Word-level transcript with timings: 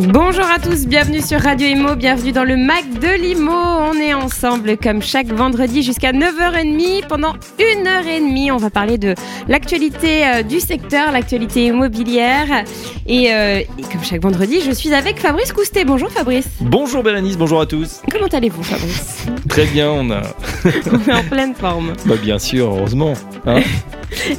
Bonjour 0.00 0.44
à 0.44 0.58
tous, 0.58 0.86
bienvenue 0.86 1.20
sur 1.20 1.40
Radio 1.40 1.66
Imo, 1.68 1.94
bienvenue 1.96 2.32
dans 2.32 2.44
le 2.44 2.56
Mac 2.56 2.84
de 3.00 3.20
l'Imo. 3.20 3.52
On 3.52 3.94
est 3.94 4.14
ensemble 4.14 4.76
comme 4.76 5.02
chaque 5.02 5.26
vendredi 5.28 5.82
jusqu'à 5.82 6.12
9h30. 6.12 7.06
Pendant 7.08 7.34
une 7.58 7.86
heure 7.86 8.06
et 8.06 8.20
demie, 8.20 8.50
on 8.50 8.56
va 8.56 8.70
parler 8.70 8.96
de 8.98 9.14
l'actualité 9.48 10.26
euh, 10.26 10.42
du 10.42 10.60
secteur, 10.60 11.12
l'actualité 11.12 11.66
immobilière. 11.66 12.64
Et, 13.06 13.32
euh, 13.32 13.58
et 13.60 13.82
comme 13.90 14.02
chaque 14.02 14.22
vendredi, 14.22 14.60
je 14.64 14.70
suis 14.72 14.94
avec 14.94 15.18
Fabrice 15.18 15.52
Coustet. 15.52 15.84
Bonjour 15.84 16.10
Fabrice. 16.10 16.48
Bonjour 16.60 17.02
Bérénice, 17.02 17.36
bonjour 17.36 17.60
à 17.60 17.66
tous. 17.66 18.00
Comment 18.10 18.28
allez-vous 18.32 18.62
Fabrice? 18.62 19.26
Très 19.48 19.66
bien, 19.66 19.90
on 19.90 20.10
a. 20.10 20.22
On 20.92 21.10
est 21.10 21.12
en 21.14 21.24
pleine 21.24 21.54
forme. 21.54 21.92
Bah 22.06 22.14
bien 22.20 22.38
sûr, 22.38 22.66
heureusement. 22.74 23.12
hein. 23.46 23.60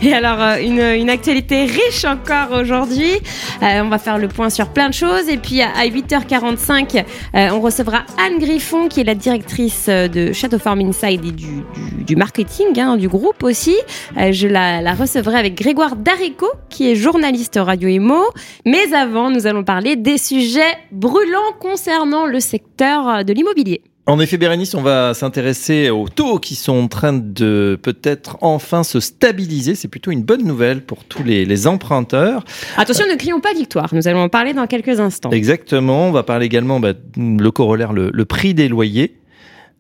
Et 0.01 0.13
alors, 0.13 0.41
euh, 0.41 0.57
une, 0.61 1.01
une 1.01 1.09
actualité 1.09 1.65
riche 1.65 2.05
encore 2.05 2.57
aujourd'hui. 2.57 3.13
Euh, 3.61 3.81
on 3.83 3.89
va 3.89 3.97
faire 3.97 4.17
le 4.17 4.27
point 4.27 4.49
sur 4.49 4.69
plein 4.69 4.89
de 4.89 4.93
choses. 4.93 5.27
Et 5.29 5.37
puis, 5.37 5.61
à 5.61 5.73
à 5.75 5.87
8h45, 5.87 7.03
euh, 7.35 7.49
on 7.51 7.59
recevra 7.59 8.03
Anne 8.17 8.39
Griffon, 8.39 8.87
qui 8.87 9.01
est 9.01 9.03
la 9.03 9.15
directrice 9.15 9.87
euh, 9.89 10.07
de 10.07 10.31
Château 10.31 10.59
Farm 10.59 10.79
Inside 10.79 11.25
et 11.25 11.31
du, 11.31 11.45
du, 11.45 12.03
du 12.05 12.15
marketing 12.15 12.79
hein, 12.79 12.97
du 12.97 13.07
groupe 13.07 13.43
aussi. 13.43 13.75
Euh, 14.17 14.31
je 14.31 14.47
la, 14.47 14.81
la 14.81 14.93
recevrai 14.93 15.37
avec 15.37 15.55
Grégoire 15.55 15.95
Darico, 15.95 16.47
qui 16.69 16.89
est 16.89 16.95
journaliste 16.95 17.59
Radio 17.61 17.89
Imo. 17.89 18.23
Mais 18.65 18.93
avant, 18.93 19.29
nous 19.29 19.47
allons 19.47 19.63
parler 19.63 19.95
des 19.95 20.17
sujets 20.17 20.77
brûlants 20.91 21.39
concernant 21.59 22.25
le 22.25 22.39
secteur 22.39 23.25
de 23.25 23.33
l'immobilier. 23.33 23.81
En 24.05 24.19
effet, 24.19 24.35
Bérénice, 24.35 24.75
on 24.75 24.81
va 24.81 25.13
s'intéresser 25.13 25.89
aux 25.89 26.09
taux 26.09 26.37
qui 26.37 26.55
sont 26.55 26.73
en 26.73 26.87
train 26.89 27.13
de 27.13 27.79
peut-être 27.81 28.37
enfin 28.41 28.83
se 28.83 28.99
stabiliser. 28.99 29.75
C'est 29.75 29.87
plutôt 29.87 30.11
une 30.11 30.23
bonne 30.23 30.43
nouvelle 30.43 30.81
pour 30.81 31.05
tous 31.05 31.23
les, 31.23 31.45
les 31.45 31.67
emprunteurs. 31.67 32.43
Attention, 32.75 33.05
ne 33.09 33.15
crions 33.15 33.39
pas 33.39 33.53
victoire. 33.53 33.95
Nous 33.95 34.09
allons 34.09 34.23
en 34.23 34.29
parler 34.29 34.51
dans 34.51 34.67
quelques 34.67 34.99
instants. 34.99 35.29
Exactement. 35.31 36.09
On 36.09 36.11
va 36.11 36.23
parler 36.23 36.45
également 36.47 36.81
bah, 36.81 36.91
le 37.15 37.49
corollaire, 37.51 37.93
le, 37.93 38.09
le 38.13 38.25
prix 38.25 38.53
des 38.53 38.67
loyers. 38.67 39.15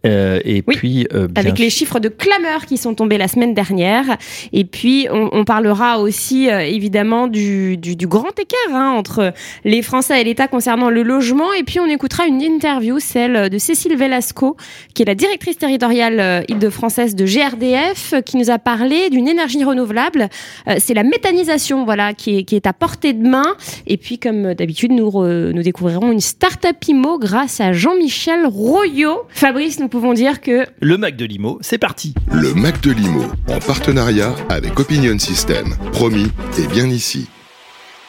Euh, 0.05 0.39
et 0.43 0.63
Oui, 0.67 0.75
puis, 0.75 1.07
euh, 1.13 1.27
bien 1.27 1.41
avec 1.43 1.59
les 1.59 1.69
chiffres 1.69 1.99
de 1.99 2.09
clameurs 2.09 2.65
qui 2.65 2.77
sont 2.77 2.93
tombés 2.93 3.17
la 3.17 3.27
semaine 3.27 3.53
dernière. 3.53 4.17
Et 4.51 4.65
puis, 4.65 5.07
on, 5.11 5.29
on 5.31 5.45
parlera 5.45 5.99
aussi 5.99 6.49
euh, 6.49 6.59
évidemment 6.59 7.27
du, 7.27 7.77
du, 7.77 7.95
du 7.95 8.07
grand 8.07 8.37
écart 8.37 8.73
hein, 8.75 8.91
entre 8.91 9.33
les 9.63 9.81
Français 9.81 10.19
et 10.19 10.23
l'État 10.23 10.47
concernant 10.47 10.89
le 10.89 11.03
logement. 11.03 11.53
Et 11.53 11.63
puis, 11.63 11.79
on 11.79 11.85
écoutera 11.87 12.25
une 12.27 12.41
interview, 12.41 12.99
celle 12.99 13.49
de 13.49 13.57
Cécile 13.57 13.95
Velasco, 13.95 14.57
qui 14.93 15.03
est 15.03 15.05
la 15.05 15.15
directrice 15.15 15.57
territoriale 15.57 16.19
euh, 16.19 16.41
Île-de-Française 16.49 17.15
de 17.15 17.25
GRDF, 17.25 18.13
qui 18.25 18.37
nous 18.37 18.49
a 18.51 18.59
parlé 18.59 19.09
d'une 19.09 19.27
énergie 19.27 19.63
renouvelable. 19.63 20.27
Euh, 20.67 20.75
C'est 20.79 20.93
la 20.93 21.03
méthanisation 21.03 21.85
voilà, 21.85 22.13
qui, 22.13 22.39
est, 22.39 22.43
qui 22.43 22.55
est 22.57 22.67
à 22.67 22.73
portée 22.73 23.13
de 23.13 23.25
main. 23.27 23.55
Et 23.87 23.95
puis, 23.97 24.19
comme 24.19 24.53
d'habitude, 24.53 24.91
nous, 24.91 25.07
re- 25.09 25.51
nous 25.51 25.63
découvrirons 25.63 26.11
une 26.11 26.19
start-up 26.19 26.75
IMO 26.87 27.19
grâce 27.19 27.61
à 27.61 27.71
Jean-Michel 27.71 28.45
Royot. 28.45 29.21
Fabrice, 29.29 29.79
nous 29.79 29.87
pouvons 29.93 30.13
dire 30.13 30.41
que 30.41 30.65
le 30.81 30.97
Mac 30.97 31.15
de 31.15 31.23
Limo, 31.23 31.59
c'est 31.61 31.77
parti. 31.77 32.15
Le 32.31 32.55
Mac 32.55 32.81
de 32.81 32.89
l'Imo, 32.89 33.25
en 33.47 33.59
partenariat 33.59 34.33
avec 34.49 34.79
Opinion 34.79 35.19
System. 35.19 35.75
Promis, 35.91 36.31
et 36.57 36.65
bien 36.65 36.87
ici. 36.87 37.27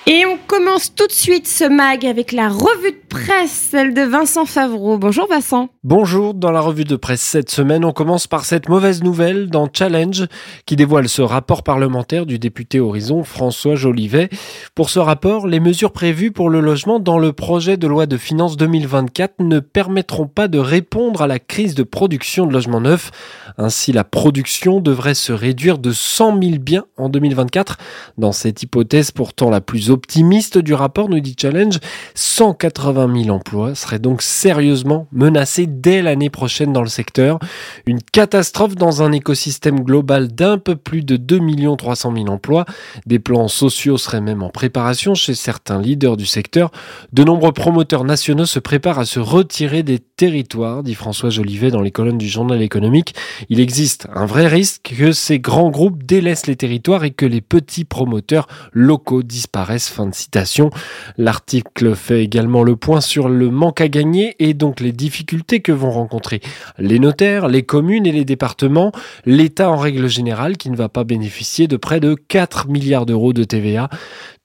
Et 0.07 0.27
on 0.27 0.37
commence 0.37 0.95
tout 0.95 1.07
de 1.07 1.13
suite 1.13 1.49
ce 1.49 1.65
mag 1.65 2.05
avec 2.05 2.33
la 2.33 2.51
revue 2.51 2.93
de 2.93 3.09
presse, 3.09 3.69
celle 3.71 3.95
de 3.95 4.03
Vincent 4.03 4.45
Favreau. 4.45 4.99
Bonjour 4.99 5.27
Vincent. 5.31 5.71
Bonjour, 5.83 6.35
dans 6.35 6.51
la 6.51 6.61
revue 6.61 6.85
de 6.85 6.97
presse 6.97 7.23
cette 7.23 7.51
semaine, 7.51 7.87
on 7.87 7.93
commence 7.93 8.27
par 8.27 8.45
cette 8.45 8.69
mauvaise 8.69 9.03
nouvelle 9.03 9.49
dans 9.49 9.67
Challenge 9.73 10.27
qui 10.67 10.77
dévoile 10.77 11.09
ce 11.09 11.23
rapport 11.23 11.63
parlementaire 11.63 12.27
du 12.27 12.39
député 12.39 12.81
Horizon 12.81 13.25
François 13.25 13.77
Jolivet. 13.77 14.29
Pour 14.75 14.91
ce 14.91 14.99
rapport, 14.99 15.47
les 15.47 15.61
mesures 15.61 15.93
prévues 15.93 16.33
pour 16.33 16.51
le 16.51 16.61
logement 16.61 17.01
dans 17.01 17.19
le 17.19 17.33
projet 17.33 17.79
de 17.79 17.87
loi 17.87 18.05
de 18.05 18.19
finances 18.19 18.59
2024 18.59 19.37
ne 19.39 19.59
permettront 19.59 20.27
pas 20.27 20.49
de 20.49 20.59
répondre 20.59 21.23
à 21.23 21.27
la 21.27 21.39
crise 21.39 21.75
de 21.75 21.83
production 21.83 22.47
de 22.47 22.53
logements 22.53 22.83
neufs. 22.83 23.11
Ainsi, 23.57 23.93
la 23.93 24.05
production 24.05 24.81
devrait 24.81 25.15
se 25.15 25.33
réduire 25.33 25.79
de 25.79 25.93
100 25.93 26.43
000 26.43 26.59
biens 26.59 26.85
en 26.99 27.09
2024. 27.09 27.79
Dans 28.19 28.33
cette 28.33 28.63
hypothèse 28.63 29.11
pourtant 29.11 29.49
la 29.49 29.63
plus 29.63 29.94
optimiste 29.95 30.59
du 30.59 30.75
rapport, 30.75 31.09
nous 31.09 31.21
dit 31.21 31.35
Challenge, 31.41 31.79
180 32.15 33.23
000 33.23 33.35
emplois 33.35 33.75
seraient 33.75 33.99
donc 33.99 34.21
sérieusement 34.21 35.07
menacés 35.13 35.67
dès 35.67 36.03
l'année 36.03 36.31
prochaine 36.31 36.73
dans 36.73 36.83
le 36.83 36.89
secteur. 36.89 37.39
Une 37.87 38.03
catastrophe 38.03 38.75
dans 38.75 39.03
un 39.03 39.13
écosystème 39.13 39.81
global 39.81 40.29
d'un 40.29 40.59
peu 40.59 40.77
plus 40.77 41.03
de 41.03 41.17
2 41.17 41.41
300 41.77 42.13
000 42.15 42.29
emplois. 42.29 42.65
Des 43.07 43.19
plans 43.19 43.49
sociaux 43.49 43.97
seraient 43.97 44.21
même 44.21 44.43
en 44.43 44.51
préparation 44.51 45.15
chez 45.15 45.35
certains 45.35 45.81
leaders 45.81 46.17
du 46.17 46.27
secteur. 46.27 46.71
De 47.13 47.25
nombreux 47.25 47.53
promoteurs 47.53 48.05
nationaux 48.05 48.47
se 48.47 48.59
préparent 48.59 48.99
à 48.99 49.05
se 49.05 49.21
retirer 49.21 49.83
des 49.83 49.99
territoires, 49.99 50.83
dit 50.83 50.95
François 50.95 51.31
Jolivet 51.31 51.71
dans 51.71 51.81
les 51.81 51.91
colonnes 51.91 52.19
du 52.19 52.29
journal 52.29 52.61
économique. 52.63 53.15
Il 53.49 53.61
existe 53.61 54.09
un 54.15 54.27
vrai 54.27 54.49
risque 54.49 54.95
que 54.99 55.13
ces 55.13 55.39
grands 55.39 55.71
groupes 55.71 56.03
délaissent 56.05 56.47
les 56.47 56.57
territoires 56.57 57.05
et 57.05 57.11
que 57.11 57.27
les 57.27 57.41
petits 57.41 57.85
promoteurs 57.85 58.49
locaux 58.73 59.23
disparaissent. 59.23 59.84
Fin 59.89 60.07
de 60.07 60.15
citation. 60.15 60.71
L'article 61.19 61.95
fait 61.95 62.23
également 62.23 62.63
le 62.63 62.77
point 62.77 63.01
sur 63.01 63.29
le 63.29 63.51
manque 63.51 63.81
à 63.81 63.89
gagner 63.89 64.37
et 64.39 64.55
donc 64.55 64.81
les 64.81 64.93
difficultés 64.93 65.61
que 65.61 65.73
vont 65.73 65.91
rencontrer 65.91 66.41
les 66.79 66.99
notaires, 66.99 67.49
les 67.49 67.63
communes 67.63 68.07
et 68.07 68.13
les 68.13 68.25
départements, 68.25 68.93
l'État 69.27 69.71
en 69.71 69.77
règle 69.77 70.09
générale 70.09 70.57
qui 70.57 70.71
ne 70.71 70.77
va 70.77 70.89
pas 70.89 71.05
bénéficier 71.05 71.69
de 71.69 71.77
près 71.77 72.01
de 72.01 72.15
4 72.15 72.69
milliards 72.69 73.07
d'euros 73.07 73.33
de 73.33 73.45
TVA. 73.45 73.89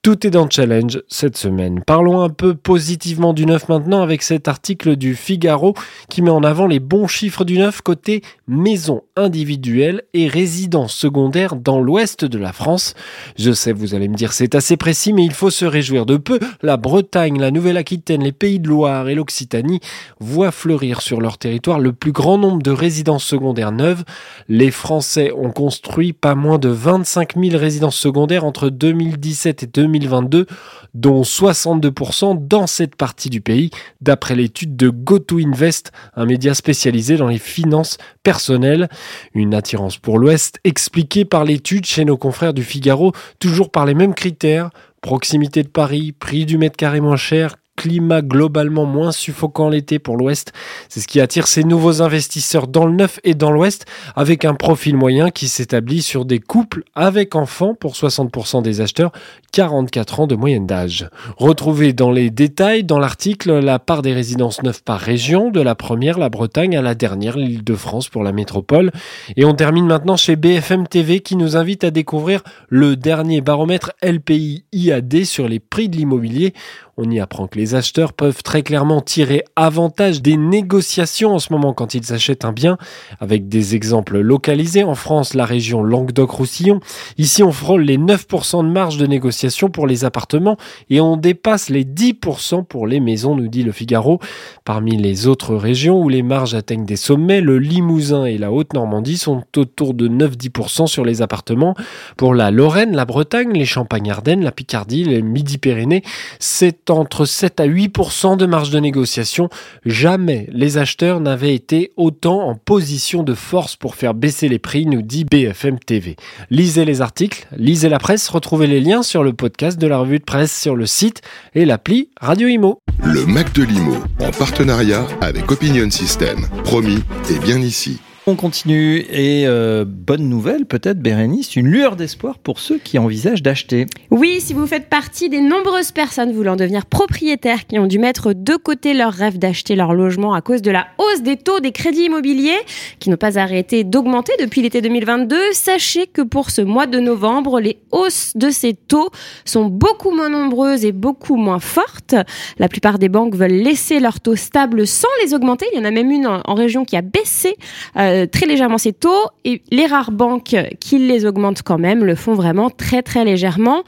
Tout 0.02 0.26
est 0.26 0.30
dans 0.30 0.48
Challenge 0.48 1.02
cette 1.08 1.36
semaine. 1.36 1.82
Parlons 1.86 2.22
un 2.22 2.30
peu 2.30 2.54
positivement 2.54 3.34
du 3.34 3.44
neuf 3.44 3.68
maintenant 3.68 4.00
avec 4.00 4.22
cet 4.22 4.48
article 4.48 4.96
du 4.96 5.14
Figaro 5.14 5.74
qui 6.08 6.22
met 6.22 6.30
en 6.30 6.42
avant 6.42 6.66
les 6.66 6.80
bons 6.80 7.06
chiffres 7.06 7.44
du 7.44 7.58
neuf 7.58 7.82
côté 7.82 8.22
maison 8.48 9.02
individuelle 9.14 10.04
et 10.14 10.26
résidence 10.26 10.94
secondaire 10.94 11.54
dans 11.54 11.82
l'ouest 11.82 12.24
de 12.24 12.38
la 12.38 12.54
France. 12.54 12.94
Je 13.36 13.52
sais, 13.52 13.72
vous 13.72 13.94
allez 13.94 14.08
me 14.08 14.14
dire 14.14 14.32
c'est 14.32 14.54
assez 14.54 14.78
précis, 14.78 15.12
mais 15.12 15.26
il 15.30 15.34
faut 15.34 15.50
se 15.50 15.64
réjouir 15.64 16.06
de 16.06 16.16
peu. 16.16 16.40
La 16.60 16.76
Bretagne, 16.76 17.38
la 17.38 17.52
Nouvelle-Aquitaine, 17.52 18.24
les 18.24 18.32
Pays 18.32 18.58
de 18.58 18.66
Loire 18.66 19.08
et 19.08 19.14
l'Occitanie 19.14 19.78
voient 20.18 20.50
fleurir 20.50 21.02
sur 21.02 21.20
leur 21.20 21.38
territoire 21.38 21.78
le 21.78 21.92
plus 21.92 22.10
grand 22.10 22.36
nombre 22.36 22.60
de 22.64 22.72
résidences 22.72 23.22
secondaires 23.22 23.70
neuves. 23.70 24.02
Les 24.48 24.72
Français 24.72 25.30
ont 25.30 25.52
construit 25.52 26.12
pas 26.12 26.34
moins 26.34 26.58
de 26.58 26.68
25 26.68 27.36
000 27.40 27.56
résidences 27.56 27.94
secondaires 27.94 28.44
entre 28.44 28.70
2017 28.70 29.62
et 29.62 29.66
2022, 29.68 30.46
dont 30.94 31.22
62% 31.22 32.48
dans 32.48 32.66
cette 32.66 32.96
partie 32.96 33.30
du 33.30 33.40
pays, 33.40 33.70
d'après 34.00 34.34
l'étude 34.34 34.74
de 34.74 34.88
GoToInvest, 34.88 35.92
un 36.16 36.26
média 36.26 36.54
spécialisé 36.54 37.16
dans 37.16 37.28
les 37.28 37.38
finances 37.38 37.98
personnelles. 38.24 38.88
Une 39.34 39.54
attirance 39.54 39.96
pour 39.96 40.18
l'Ouest 40.18 40.58
expliquée 40.64 41.24
par 41.24 41.44
l'étude 41.44 41.86
chez 41.86 42.04
nos 42.04 42.16
confrères 42.16 42.52
du 42.52 42.64
Figaro, 42.64 43.12
toujours 43.38 43.70
par 43.70 43.86
les 43.86 43.94
mêmes 43.94 44.14
critères. 44.14 44.70
Proximité 45.00 45.62
de 45.62 45.68
Paris, 45.68 46.12
prix 46.12 46.44
du 46.44 46.58
mètre 46.58 46.76
carré 46.76 47.00
moins 47.00 47.16
cher, 47.16 47.56
climat 47.80 48.20
globalement 48.20 48.84
moins 48.84 49.10
suffocant 49.10 49.70
l'été 49.70 49.98
pour 49.98 50.18
l'Ouest. 50.18 50.52
C'est 50.90 51.00
ce 51.00 51.08
qui 51.08 51.18
attire 51.18 51.46
ces 51.46 51.64
nouveaux 51.64 52.02
investisseurs 52.02 52.66
dans 52.66 52.84
le 52.84 52.92
neuf 52.92 53.20
et 53.24 53.32
dans 53.32 53.50
l'Ouest, 53.50 53.86
avec 54.14 54.44
un 54.44 54.52
profil 54.52 54.98
moyen 54.98 55.30
qui 55.30 55.48
s'établit 55.48 56.02
sur 56.02 56.26
des 56.26 56.40
couples 56.40 56.82
avec 56.94 57.36
enfants 57.36 57.74
pour 57.74 57.94
60% 57.94 58.62
des 58.62 58.82
acheteurs, 58.82 59.12
44 59.52 60.20
ans 60.20 60.26
de 60.26 60.34
moyenne 60.34 60.66
d'âge. 60.66 61.08
Retrouvez 61.38 61.94
dans 61.94 62.10
les 62.10 62.28
détails 62.28 62.84
dans 62.84 62.98
l'article 62.98 63.60
la 63.60 63.78
part 63.78 64.02
des 64.02 64.12
résidences 64.12 64.62
neuves 64.62 64.82
par 64.82 65.00
région, 65.00 65.50
de 65.50 65.62
la 65.62 65.74
première, 65.74 66.18
la 66.18 66.28
Bretagne, 66.28 66.76
à 66.76 66.82
la 66.82 66.94
dernière, 66.94 67.38
l'île 67.38 67.64
de 67.64 67.74
France 67.74 68.10
pour 68.10 68.22
la 68.22 68.32
métropole. 68.32 68.90
Et 69.38 69.46
on 69.46 69.54
termine 69.54 69.86
maintenant 69.86 70.18
chez 70.18 70.36
BFM 70.36 70.86
TV 70.86 71.20
qui 71.20 71.36
nous 71.36 71.56
invite 71.56 71.82
à 71.82 71.90
découvrir 71.90 72.42
le 72.68 72.94
dernier 72.96 73.40
baromètre 73.40 73.92
LPI 74.02 74.64
IAD 74.72 75.24
sur 75.24 75.48
les 75.48 75.60
prix 75.60 75.88
de 75.88 75.96
l'immobilier. 75.96 76.52
On 76.96 77.10
y 77.10 77.20
apprend 77.20 77.46
que 77.46 77.58
les 77.58 77.74
acheteurs 77.74 78.12
peuvent 78.12 78.42
très 78.42 78.62
clairement 78.62 79.00
tirer 79.00 79.44
avantage 79.56 80.22
des 80.22 80.36
négociations 80.36 81.34
en 81.34 81.38
ce 81.38 81.52
moment 81.52 81.72
quand 81.72 81.94
ils 81.94 82.12
achètent 82.12 82.44
un 82.44 82.52
bien, 82.52 82.78
avec 83.20 83.48
des 83.48 83.74
exemples 83.74 84.18
localisés. 84.18 84.84
En 84.84 84.94
France, 84.94 85.34
la 85.34 85.44
région 85.44 85.82
Languedoc-Roussillon. 85.82 86.80
Ici, 87.18 87.42
on 87.42 87.52
frôle 87.52 87.82
les 87.82 87.98
9% 87.98 88.64
de 88.64 88.70
marge 88.70 88.96
de 88.96 89.06
négociation 89.06 89.70
pour 89.70 89.86
les 89.86 90.04
appartements 90.04 90.56
et 90.88 91.00
on 91.00 91.16
dépasse 91.16 91.70
les 91.70 91.84
10% 91.84 92.64
pour 92.64 92.86
les 92.86 93.00
maisons, 93.00 93.34
nous 93.34 93.48
dit 93.48 93.62
le 93.62 93.72
Figaro. 93.72 94.18
Parmi 94.64 94.96
les 94.96 95.26
autres 95.26 95.54
régions 95.54 96.00
où 96.00 96.08
les 96.08 96.22
marges 96.22 96.54
atteignent 96.54 96.84
des 96.84 96.96
sommets, 96.96 97.40
le 97.40 97.58
Limousin 97.58 98.24
et 98.24 98.38
la 98.38 98.52
Haute-Normandie 98.52 99.18
sont 99.18 99.42
autour 99.56 99.94
de 99.94 100.08
9-10% 100.08 100.86
sur 100.86 101.04
les 101.04 101.22
appartements. 101.22 101.74
Pour 102.16 102.34
la 102.34 102.50
Lorraine, 102.50 102.94
la 102.94 103.04
Bretagne, 103.04 103.52
les 103.52 103.64
Champagnes-Ardennes, 103.64 104.42
la 104.42 104.52
Picardie, 104.52 105.04
les 105.04 105.22
Midi-Pyrénées, 105.22 106.02
c'est 106.38 106.79
entre 106.88 107.24
7 107.24 107.40
7 107.40 107.60
à 107.60 107.66
8% 107.66 108.36
de 108.36 108.44
marge 108.44 108.68
de 108.68 108.78
négociation. 108.78 109.48
Jamais 109.86 110.46
les 110.52 110.76
acheteurs 110.76 111.20
n'avaient 111.20 111.54
été 111.54 111.90
autant 111.96 112.42
en 112.46 112.54
position 112.54 113.22
de 113.22 113.32
force 113.32 113.76
pour 113.76 113.94
faire 113.94 114.12
baisser 114.12 114.46
les 114.46 114.58
prix, 114.58 114.84
nous 114.84 115.00
dit 115.00 115.24
BFM 115.24 115.78
TV. 115.78 116.16
Lisez 116.50 116.84
les 116.84 117.00
articles, 117.00 117.48
lisez 117.56 117.88
la 117.88 117.98
presse, 117.98 118.28
retrouvez 118.28 118.66
les 118.66 118.80
liens 118.80 119.02
sur 119.02 119.22
le 119.22 119.32
podcast 119.32 119.80
de 119.80 119.86
la 119.86 119.96
revue 119.96 120.18
de 120.18 120.24
presse 120.24 120.54
sur 120.54 120.76
le 120.76 120.84
site 120.84 121.22
et 121.54 121.64
l'appli 121.64 122.10
Radio 122.20 122.46
Imo. 122.46 122.78
Le 123.02 123.24
Mac 123.24 123.54
de 123.54 123.62
l'Imo, 123.62 123.96
en 124.20 124.30
partenariat 124.30 125.06
avec 125.22 125.50
Opinion 125.50 125.90
System. 125.90 126.46
Promis, 126.64 127.02
et 127.30 127.38
bien 127.38 127.58
ici. 127.58 128.00
On 128.26 128.36
continue 128.36 128.98
et 129.10 129.46
euh, 129.46 129.86
bonne 129.86 130.28
nouvelle 130.28 130.66
peut-être 130.66 130.98
Bérénice, 130.98 131.56
une 131.56 131.68
lueur 131.68 131.96
d'espoir 131.96 132.38
pour 132.38 132.58
ceux 132.58 132.76
qui 132.76 132.98
envisagent 132.98 133.42
d'acheter. 133.42 133.86
Oui, 134.10 134.42
si 134.42 134.52
vous 134.52 134.66
faites 134.66 134.90
partie 134.90 135.30
des 135.30 135.40
nombreuses 135.40 135.90
personnes 135.90 136.30
voulant 136.32 136.54
devenir 136.54 136.84
propriétaires 136.84 137.66
qui 137.66 137.78
ont 137.78 137.86
dû 137.86 137.98
mettre 137.98 138.34
de 138.34 138.56
côté 138.56 138.92
leur 138.92 139.14
rêve 139.14 139.38
d'acheter 139.38 139.74
leur 139.74 139.94
logement 139.94 140.34
à 140.34 140.42
cause 140.42 140.60
de 140.60 140.70
la 140.70 140.88
hausse 140.98 141.22
des 141.22 141.38
taux 141.38 141.60
des 141.60 141.72
crédits 141.72 142.04
immobiliers 142.04 142.58
qui 142.98 143.08
n'ont 143.08 143.16
pas 143.16 143.38
arrêté 143.38 143.84
d'augmenter 143.84 144.34
depuis 144.38 144.60
l'été 144.60 144.82
2022, 144.82 145.36
sachez 145.52 146.06
que 146.06 146.20
pour 146.20 146.50
ce 146.50 146.60
mois 146.60 146.86
de 146.86 147.00
novembre, 147.00 147.58
les 147.58 147.78
hausses 147.90 148.32
de 148.36 148.50
ces 148.50 148.74
taux 148.74 149.08
sont 149.46 149.64
beaucoup 149.64 150.10
moins 150.10 150.28
nombreuses 150.28 150.84
et 150.84 150.92
beaucoup 150.92 151.36
moins 151.36 151.58
fortes. 151.58 152.14
La 152.58 152.68
plupart 152.68 152.98
des 152.98 153.08
banques 153.08 153.34
veulent 153.34 153.50
laisser 153.50 153.98
leurs 153.98 154.20
taux 154.20 154.36
stables 154.36 154.86
sans 154.86 155.08
les 155.24 155.32
augmenter. 155.32 155.64
Il 155.72 155.78
y 155.78 155.80
en 155.80 155.86
a 155.86 155.90
même 155.90 156.10
une 156.10 156.26
en, 156.26 156.54
région 156.54 156.84
qui 156.84 156.96
a 156.96 157.02
baissé. 157.02 157.56
Euh, 157.96 158.09
très 158.30 158.46
légèrement 158.46 158.78
ces 158.78 158.92
taux 158.92 159.26
et 159.44 159.62
les 159.70 159.86
rares 159.86 160.12
banques 160.12 160.56
qui 160.80 160.98
les 160.98 161.26
augmentent 161.26 161.62
quand 161.62 161.78
même 161.78 162.04
le 162.04 162.14
font 162.14 162.34
vraiment 162.34 162.70
très 162.70 163.02
très 163.02 163.24
légèrement. 163.24 163.82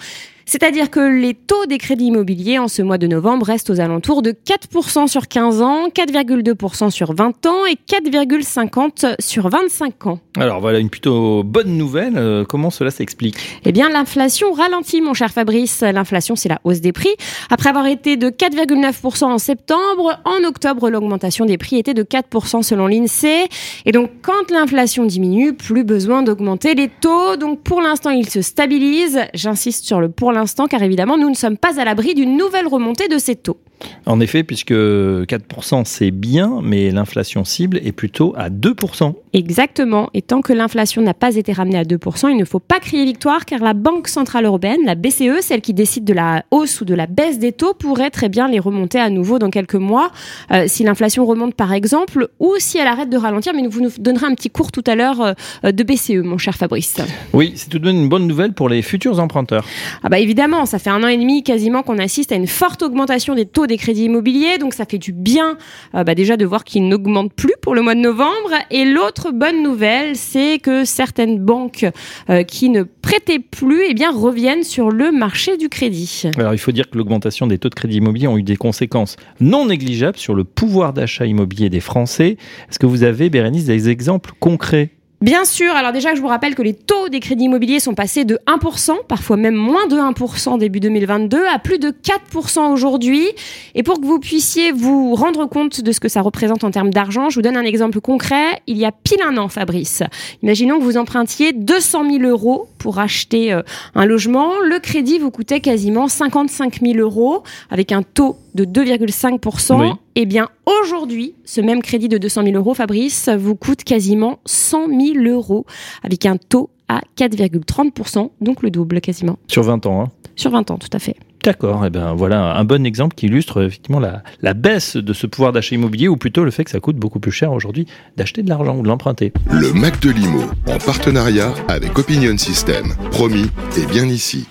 C'est-à-dire 0.47 0.91
que 0.91 1.01
les 1.01 1.35
taux 1.35 1.67
des 1.67 1.79
crédits 1.79 2.07
immobiliers 2.07 2.59
en 2.59 2.69
ce 2.69 2.83
mois 2.83 2.99
de 2.99 3.07
novembre 3.07 3.47
restent 3.47 3.71
aux 3.71 3.81
alentours 3.81 4.23
de 4.23 4.33
4% 4.33 5.07
sur 5.07 5.29
15 5.29 5.63
ans, 5.63 5.89
4,2% 5.89 6.91
sur 6.91 7.15
20 7.15 7.47
ans 7.47 7.67
et 7.67 7.75
4,50% 7.75 9.15
sur 9.21 9.49
25 9.49 10.07
ans. 10.07 10.19
Alors 10.37 10.61
voilà 10.61 10.79
une 10.79 10.91
plutôt 10.91 11.43
bonne 11.43 11.77
nouvelle. 11.77 12.15
Euh, 12.17 12.45
comment 12.45 12.71
cela 12.71 12.91
s'explique? 12.91 13.37
Eh 13.65 13.73
bien 13.73 13.89
l'inflation 13.89 14.53
ralentit 14.53 15.01
mon 15.01 15.15
cher 15.15 15.31
Fabrice. 15.31 15.83
L'inflation 15.83 16.37
c'est 16.37 16.49
la 16.49 16.61
hausse 16.65 16.81
des 16.81 16.93
prix. 16.93 17.15
Après 17.51 17.69
avoir 17.69 17.87
été 17.87 18.17
de 18.17 18.31
4,9% 18.31 19.25
en 19.25 19.39
septembre, 19.39 20.21
en 20.25 20.45
octobre 20.45 20.91
l'augmentation 20.91 21.45
des 21.45 21.59
prix 21.59 21.77
était 21.77 21.95
de 21.95 22.03
4% 22.03 22.63
selon 22.63 22.87
l'INSEE. 22.87 23.47
Et 23.85 23.93
donc 23.93 24.11
quand 24.23 24.51
l'inflation 24.51 25.05
diminue, 25.05 25.53
plus 25.55 25.85
besoin 25.85 26.23
d'augmenter 26.23 26.75
les 26.75 26.89
taux. 26.89 27.37
Donc 27.37 27.63
pour 27.63 27.81
l'instant 27.81 28.11
ils 28.11 28.29
se 28.29 28.43
stabilisent. 28.43 29.21
J'insiste 29.35 29.85
sur 29.85 30.01
le 30.01 30.09
pour 30.09 30.32
l'instant, 30.33 30.67
car 30.67 30.83
évidemment, 30.83 31.17
nous 31.17 31.31
ne 31.31 31.35
sommes 31.35 31.57
pas 31.57 31.81
à 31.81 31.85
l'abri 31.85 32.15
d'une 32.15 32.37
nouvelle 32.37 32.67
remontée 32.67 33.09
de 33.09 33.19
ces 33.19 33.37
taux. 33.37 33.59
En 34.07 34.21
effet, 34.21 34.43
puisque 34.43 34.73
4% 34.73 35.85
c'est 35.85 36.11
bien, 36.11 36.61
mais 36.63 36.91
l'inflation 36.91 37.45
cible 37.45 37.79
est 37.85 37.93
plutôt 37.93 38.35
à 38.37 38.51
2%. 38.51 39.15
Exactement. 39.33 40.11
Et 40.15 40.23
tant 40.23 40.43
que 40.43 40.53
l'inflation 40.53 41.03
n'a 41.03 41.15
pas 41.15 41.37
été 41.37 41.53
ramenée 41.53 41.79
à 41.79 41.85
2%, 41.85 42.31
il 42.31 42.37
ne 42.37 42.45
faut 42.45 42.59
pas 42.59 42.81
crier 42.81 43.05
victoire 43.05 43.45
car 43.45 43.61
la 43.61 43.75
Banque 43.75 44.09
Centrale 44.09 44.45
Européenne, 44.45 44.81
la 44.85 44.95
BCE, 44.95 45.41
celle 45.41 45.61
qui 45.61 45.73
décide 45.73 46.05
de 46.05 46.13
la 46.13 46.45
hausse 46.51 46.81
ou 46.81 46.85
de 46.85 46.95
la 46.95 47.07
baisse 47.07 47.39
des 47.39 47.53
taux, 47.53 47.75
pourrait 47.75 48.11
très 48.11 48.29
bien 48.29 48.49
les 48.49 48.59
remonter 48.59 48.99
à 48.99 49.11
nouveau 49.11 49.39
dans 49.39 49.51
quelques 49.51 49.75
mois. 49.75 50.11
Euh, 50.51 50.65
si 50.67 50.85
l'inflation 50.85 51.25
remonte 51.25 51.55
par 51.55 51.73
exemple, 51.73 52.29
ou 52.41 52.55
si 52.59 52.79
elle 52.79 52.87
arrête 52.87 53.09
de 53.09 53.17
ralentir, 53.17 53.53
mais 53.55 53.67
vous 53.67 53.81
nous 53.81 53.91
donnerez 53.99 54.27
un 54.27 54.35
petit 54.35 54.51
cours 54.51 54.73
tout 54.73 54.85
à 54.87 54.95
l'heure 54.95 55.35
euh, 55.65 55.73
de 55.73 55.83
BCE, 55.83 56.23
mon 56.23 56.39
cher 56.39 56.55
Fabrice. 56.55 56.97
Oui, 57.33 57.53
c'est 57.57 57.69
tout 57.69 57.79
de 57.79 57.87
même 57.87 57.97
une 57.97 58.09
bonne 58.09 58.27
nouvelle 58.27 58.53
pour 58.53 58.69
les 58.69 58.83
futurs 58.83 59.21
emprunteurs. 59.21 59.65
Ah 60.03 60.09
bah 60.09 60.19
évidemment, 60.19 60.67
ça 60.67 60.79
fait 60.79 60.91
un 60.91 61.03
an 61.03 61.09
et 61.09 61.17
demi 61.17 61.43
quasiment 61.43 61.83
qu'on 61.83 61.99
assiste 61.99 62.33
à 62.33 62.35
une 62.35 62.47
forte 62.47 62.83
augmentation 62.83 63.35
des 63.35 63.47
taux 63.47 63.67
des 63.73 63.79
crédits 63.79 64.05
immobiliers, 64.05 64.59
donc 64.59 64.75
ça 64.75 64.85
fait 64.85 64.99
du 64.99 65.13
bien 65.13 65.57
euh, 65.95 66.05
bah 66.05 66.15
déjà 66.15 66.37
de 66.37 66.45
voir 66.45 66.63
qu'ils 66.63 66.87
n'augmentent 66.87 67.33
plus 67.33 67.55
pour 67.63 67.75
le 67.75 67.81
mois 67.81 67.95
de 67.95 68.01
novembre. 68.01 68.53
Et 68.71 68.85
l'autre 68.85 69.31
bonne 69.33 69.63
nouvelle, 69.63 70.15
c'est 70.15 70.59
que 70.59 70.85
certaines 70.85 71.39
banques 71.39 71.87
euh, 72.29 72.43
qui 72.43 72.69
ne 72.69 72.83
prêtaient 72.83 73.39
plus 73.39 73.83
eh 73.89 73.95
bien, 73.95 74.13
reviennent 74.13 74.63
sur 74.63 74.91
le 74.91 75.11
marché 75.11 75.57
du 75.57 75.71
crédit. 75.71 76.25
Alors 76.37 76.53
il 76.53 76.59
faut 76.59 76.73
dire 76.73 76.91
que 76.91 76.99
l'augmentation 76.99 77.47
des 77.47 77.57
taux 77.57 77.71
de 77.71 77.75
crédit 77.75 77.97
immobilier 77.97 78.29
ont 78.29 78.37
eu 78.37 78.43
des 78.43 78.57
conséquences 78.57 79.17
non 79.41 79.67
négligeables 79.67 80.19
sur 80.19 80.35
le 80.35 80.45
pouvoir 80.45 80.93
d'achat 80.93 81.25
immobilier 81.25 81.71
des 81.71 81.81
Français. 81.81 82.37
Est-ce 82.69 82.79
que 82.79 82.87
vous 82.87 83.05
avez, 83.05 83.31
Bérénice, 83.31 83.65
des 83.65 83.89
exemples 83.89 84.33
concrets? 84.39 84.91
Bien 85.23 85.45
sûr, 85.45 85.73
alors 85.77 85.93
déjà 85.93 86.17
je 86.17 86.21
vous 86.21 86.27
rappelle 86.27 86.57
que 86.57 86.63
les 86.63 86.75
taux 86.75 87.09
des 87.09 87.21
crédits 87.21 87.45
immobiliers 87.45 87.79
sont 87.79 87.95
passés 87.95 88.25
de 88.25 88.41
1%, 88.49 89.07
parfois 89.07 89.37
même 89.37 89.55
moins 89.55 89.87
de 89.87 89.95
1% 89.95 90.59
début 90.59 90.81
2022, 90.81 91.47
à 91.47 91.61
plus 91.61 91.79
de 91.79 91.91
4% 91.91 92.73
aujourd'hui. 92.73 93.29
Et 93.77 93.85
pour 93.85 94.01
que 94.01 94.05
vous 94.05 94.19
puissiez 94.19 94.73
vous 94.73 95.15
rendre 95.15 95.47
compte 95.47 95.81
de 95.81 95.93
ce 95.93 96.01
que 96.01 96.09
ça 96.09 96.23
représente 96.23 96.65
en 96.65 96.73
termes 96.73 96.91
d'argent, 96.91 97.31
je 97.31 97.37
vous 97.37 97.43
donne 97.43 97.57
un 97.57 97.63
exemple 97.63 98.01
concret. 98.01 98.63
Il 98.67 98.77
y 98.77 98.85
a 98.85 98.91
pile 98.91 99.23
un 99.25 99.37
an, 99.37 99.47
Fabrice, 99.47 100.03
imaginons 100.43 100.81
que 100.81 100.83
vous 100.83 100.97
empruntiez 100.97 101.53
200 101.53 102.11
000 102.19 102.25
euros 102.25 102.67
pour 102.79 102.99
acheter 102.99 103.53
euh, 103.53 103.63
un 103.95 104.07
logement. 104.07 104.51
Le 104.65 104.81
crédit 104.81 105.21
vous 105.21 105.31
coûtait 105.31 105.61
quasiment 105.61 106.09
55 106.09 106.81
000 106.83 106.99
euros 106.99 107.45
avec 107.71 107.93
un 107.93 108.03
taux 108.03 108.39
de 108.57 108.65
2,5%. 108.65 109.95
Eh 110.15 110.27
bien, 110.27 110.49
aujourd'hui, 110.67 111.35
ce 111.45 111.61
même 111.61 111.83
crédit 111.83 112.09
de 112.09 112.19
200 112.19 112.45
000 112.45 112.57
euros, 112.57 112.75
Fabrice, 112.75 113.29
vous 113.29 113.55
coûte 113.55 113.85
quasiment 113.85 114.41
100 114.47 114.89
000 114.89 115.25
euros 115.27 115.67
avec 116.03 116.27
un 116.27 116.37
taux 116.37 116.71
à 116.89 117.01
4,30%, 117.17 118.31
donc 118.41 118.63
le 118.63 118.71
double 118.71 119.01
quasiment. 119.01 119.39
Sur 119.49 119.63
20 119.63 119.87
ans, 119.87 120.03
hein 120.03 120.09
Sur 120.37 120.51
20 120.51 120.71
ans, 120.71 120.79
tout 120.79 120.91
à 120.93 120.99
fait. 120.99 121.17
D'accord, 121.43 121.83
et 121.85 121.89
eh 121.89 121.91
ben 121.91 122.15
voilà 122.15 122.55
un 122.57 122.65
bon 122.65 122.87
exemple 122.87 123.17
qui 123.17 123.27
illustre 123.27 123.65
effectivement 123.65 123.99
la, 123.99 124.23
la 124.43 124.55
baisse 124.55 124.97
de 124.97 125.13
ce 125.13 125.27
pouvoir 125.27 125.53
d'achat 125.53 125.75
immobilier 125.75 126.07
ou 126.07 126.17
plutôt 126.17 126.45
le 126.45 126.53
fait 126.53 126.63
que 126.63 126.71
ça 126.71 126.79
coûte 126.79 126.97
beaucoup 126.97 127.19
plus 127.19 127.33
cher 127.33 127.53
aujourd'hui 127.53 127.87
d'acheter 128.17 128.45
de 128.45 128.49
l'argent 128.49 128.77
ou 128.77 128.83
de 128.83 128.89
l'emprunter. 128.89 129.33
Le 129.51 129.73
Mac 129.73 130.01
de 130.01 130.11
Limo 130.11 130.43
en 130.69 130.79
partenariat 130.79 131.53
avec 131.67 131.99
Opinion 131.99 132.39
System. 132.39 132.95
Promis, 133.11 133.51
et 133.77 133.87
bien 133.87 134.05
ici. 134.05 134.47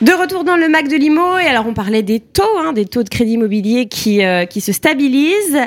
De 0.00 0.12
retour 0.12 0.44
dans 0.44 0.56
le 0.56 0.66
Mac 0.70 0.88
de 0.88 0.96
Limo, 0.96 1.36
et 1.36 1.46
alors 1.46 1.66
on 1.66 1.74
parlait 1.74 2.02
des 2.02 2.20
taux, 2.20 2.42
hein, 2.58 2.72
des 2.72 2.86
taux 2.86 3.02
de 3.02 3.10
crédit 3.10 3.32
immobilier 3.32 3.84
qui, 3.84 4.24
euh, 4.24 4.46
qui 4.46 4.62
se 4.62 4.72
stabilisent. 4.72 5.58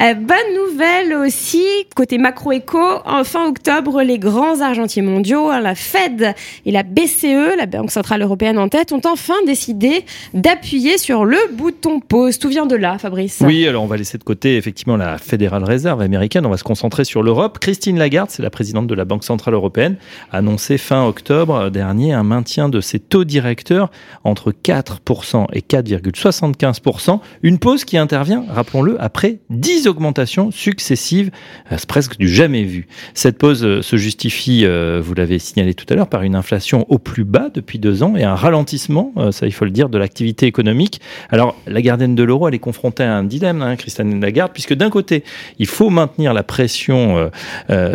Euh, 0.00 0.14
bonne 0.14 0.36
nouvelle 0.56 1.14
aussi, 1.14 1.64
côté 1.94 2.18
macro-éco, 2.18 2.80
en 3.04 3.22
fin 3.22 3.46
octobre, 3.46 4.02
les 4.02 4.18
grands 4.18 4.60
argentiers 4.60 5.02
mondiaux, 5.02 5.50
hein, 5.50 5.60
la 5.60 5.76
Fed 5.76 6.34
et 6.64 6.72
la 6.72 6.82
BCE, 6.82 7.56
la 7.56 7.66
Banque 7.66 7.92
Centrale 7.92 8.22
Européenne 8.22 8.58
en 8.58 8.68
tête, 8.68 8.90
ont 8.90 9.02
enfin 9.04 9.36
décidé 9.46 10.04
d'appuyer 10.34 10.98
sur 10.98 11.24
le 11.24 11.38
bouton 11.52 12.00
pause. 12.00 12.40
Tout 12.40 12.48
vient 12.48 12.66
de 12.66 12.74
là, 12.74 12.98
Fabrice 12.98 13.40
Oui, 13.46 13.68
alors 13.68 13.84
on 13.84 13.86
va 13.86 13.96
laisser 13.96 14.18
de 14.18 14.24
côté 14.24 14.56
effectivement 14.56 14.96
la 14.96 15.16
Fédérale 15.18 15.62
Réserve 15.62 16.00
américaine, 16.00 16.44
on 16.44 16.50
va 16.50 16.56
se 16.56 16.64
concentrer 16.64 17.04
sur 17.04 17.22
l'Europe. 17.22 17.60
Christine 17.60 18.00
Lagarde, 18.00 18.30
c'est 18.30 18.42
la 18.42 18.50
présidente 18.50 18.88
de 18.88 18.94
la 18.96 19.04
Banque 19.04 19.22
Centrale 19.22 19.54
Européenne, 19.54 19.94
a 20.32 20.38
annoncé 20.38 20.76
fin 20.76 21.06
octobre 21.06 21.70
dernier 21.70 22.14
un 22.14 22.24
maintien 22.24 22.68
de 22.68 22.80
ses 22.80 22.98
taux 22.98 23.22
directeurs 23.22 23.75
entre 24.24 24.52
4% 24.52 25.46
et 25.52 25.60
4,75%. 25.60 27.20
Une 27.42 27.58
pause 27.58 27.84
qui 27.84 27.96
intervient, 27.96 28.44
rappelons-le, 28.48 29.00
après 29.00 29.38
10 29.50 29.86
augmentations 29.86 30.50
successives. 30.50 31.30
Euh, 31.72 31.76
c'est 31.78 31.88
presque 31.88 32.16
du 32.18 32.28
jamais 32.28 32.64
vu. 32.64 32.88
Cette 33.14 33.38
pause 33.38 33.64
euh, 33.64 33.82
se 33.82 33.96
justifie, 33.96 34.64
euh, 34.64 35.00
vous 35.02 35.14
l'avez 35.14 35.38
signalé 35.38 35.74
tout 35.74 35.86
à 35.88 35.94
l'heure, 35.94 36.08
par 36.08 36.22
une 36.22 36.34
inflation 36.34 36.86
au 36.88 36.98
plus 36.98 37.24
bas 37.24 37.48
depuis 37.52 37.78
deux 37.78 38.02
ans 38.02 38.16
et 38.16 38.24
un 38.24 38.34
ralentissement, 38.34 39.12
ça 39.30 39.46
il 39.46 39.52
faut 39.52 39.64
le 39.64 39.70
dire, 39.70 39.88
de 39.88 39.98
l'activité 39.98 40.46
économique. 40.46 41.00
Alors 41.30 41.56
la 41.66 41.80
gardienne 41.82 42.14
de 42.14 42.22
l'euro, 42.22 42.48
elle 42.48 42.54
est 42.54 42.58
confrontée 42.58 43.02
à 43.02 43.16
un 43.16 43.24
dilemme, 43.24 43.62
hein, 43.62 43.76
Christine 43.76 44.20
Lagarde, 44.20 44.52
puisque 44.52 44.74
d'un 44.74 44.90
côté, 44.90 45.24
il 45.58 45.66
faut 45.66 45.90
maintenir 45.90 46.32
la 46.32 46.42
pression 46.42 47.30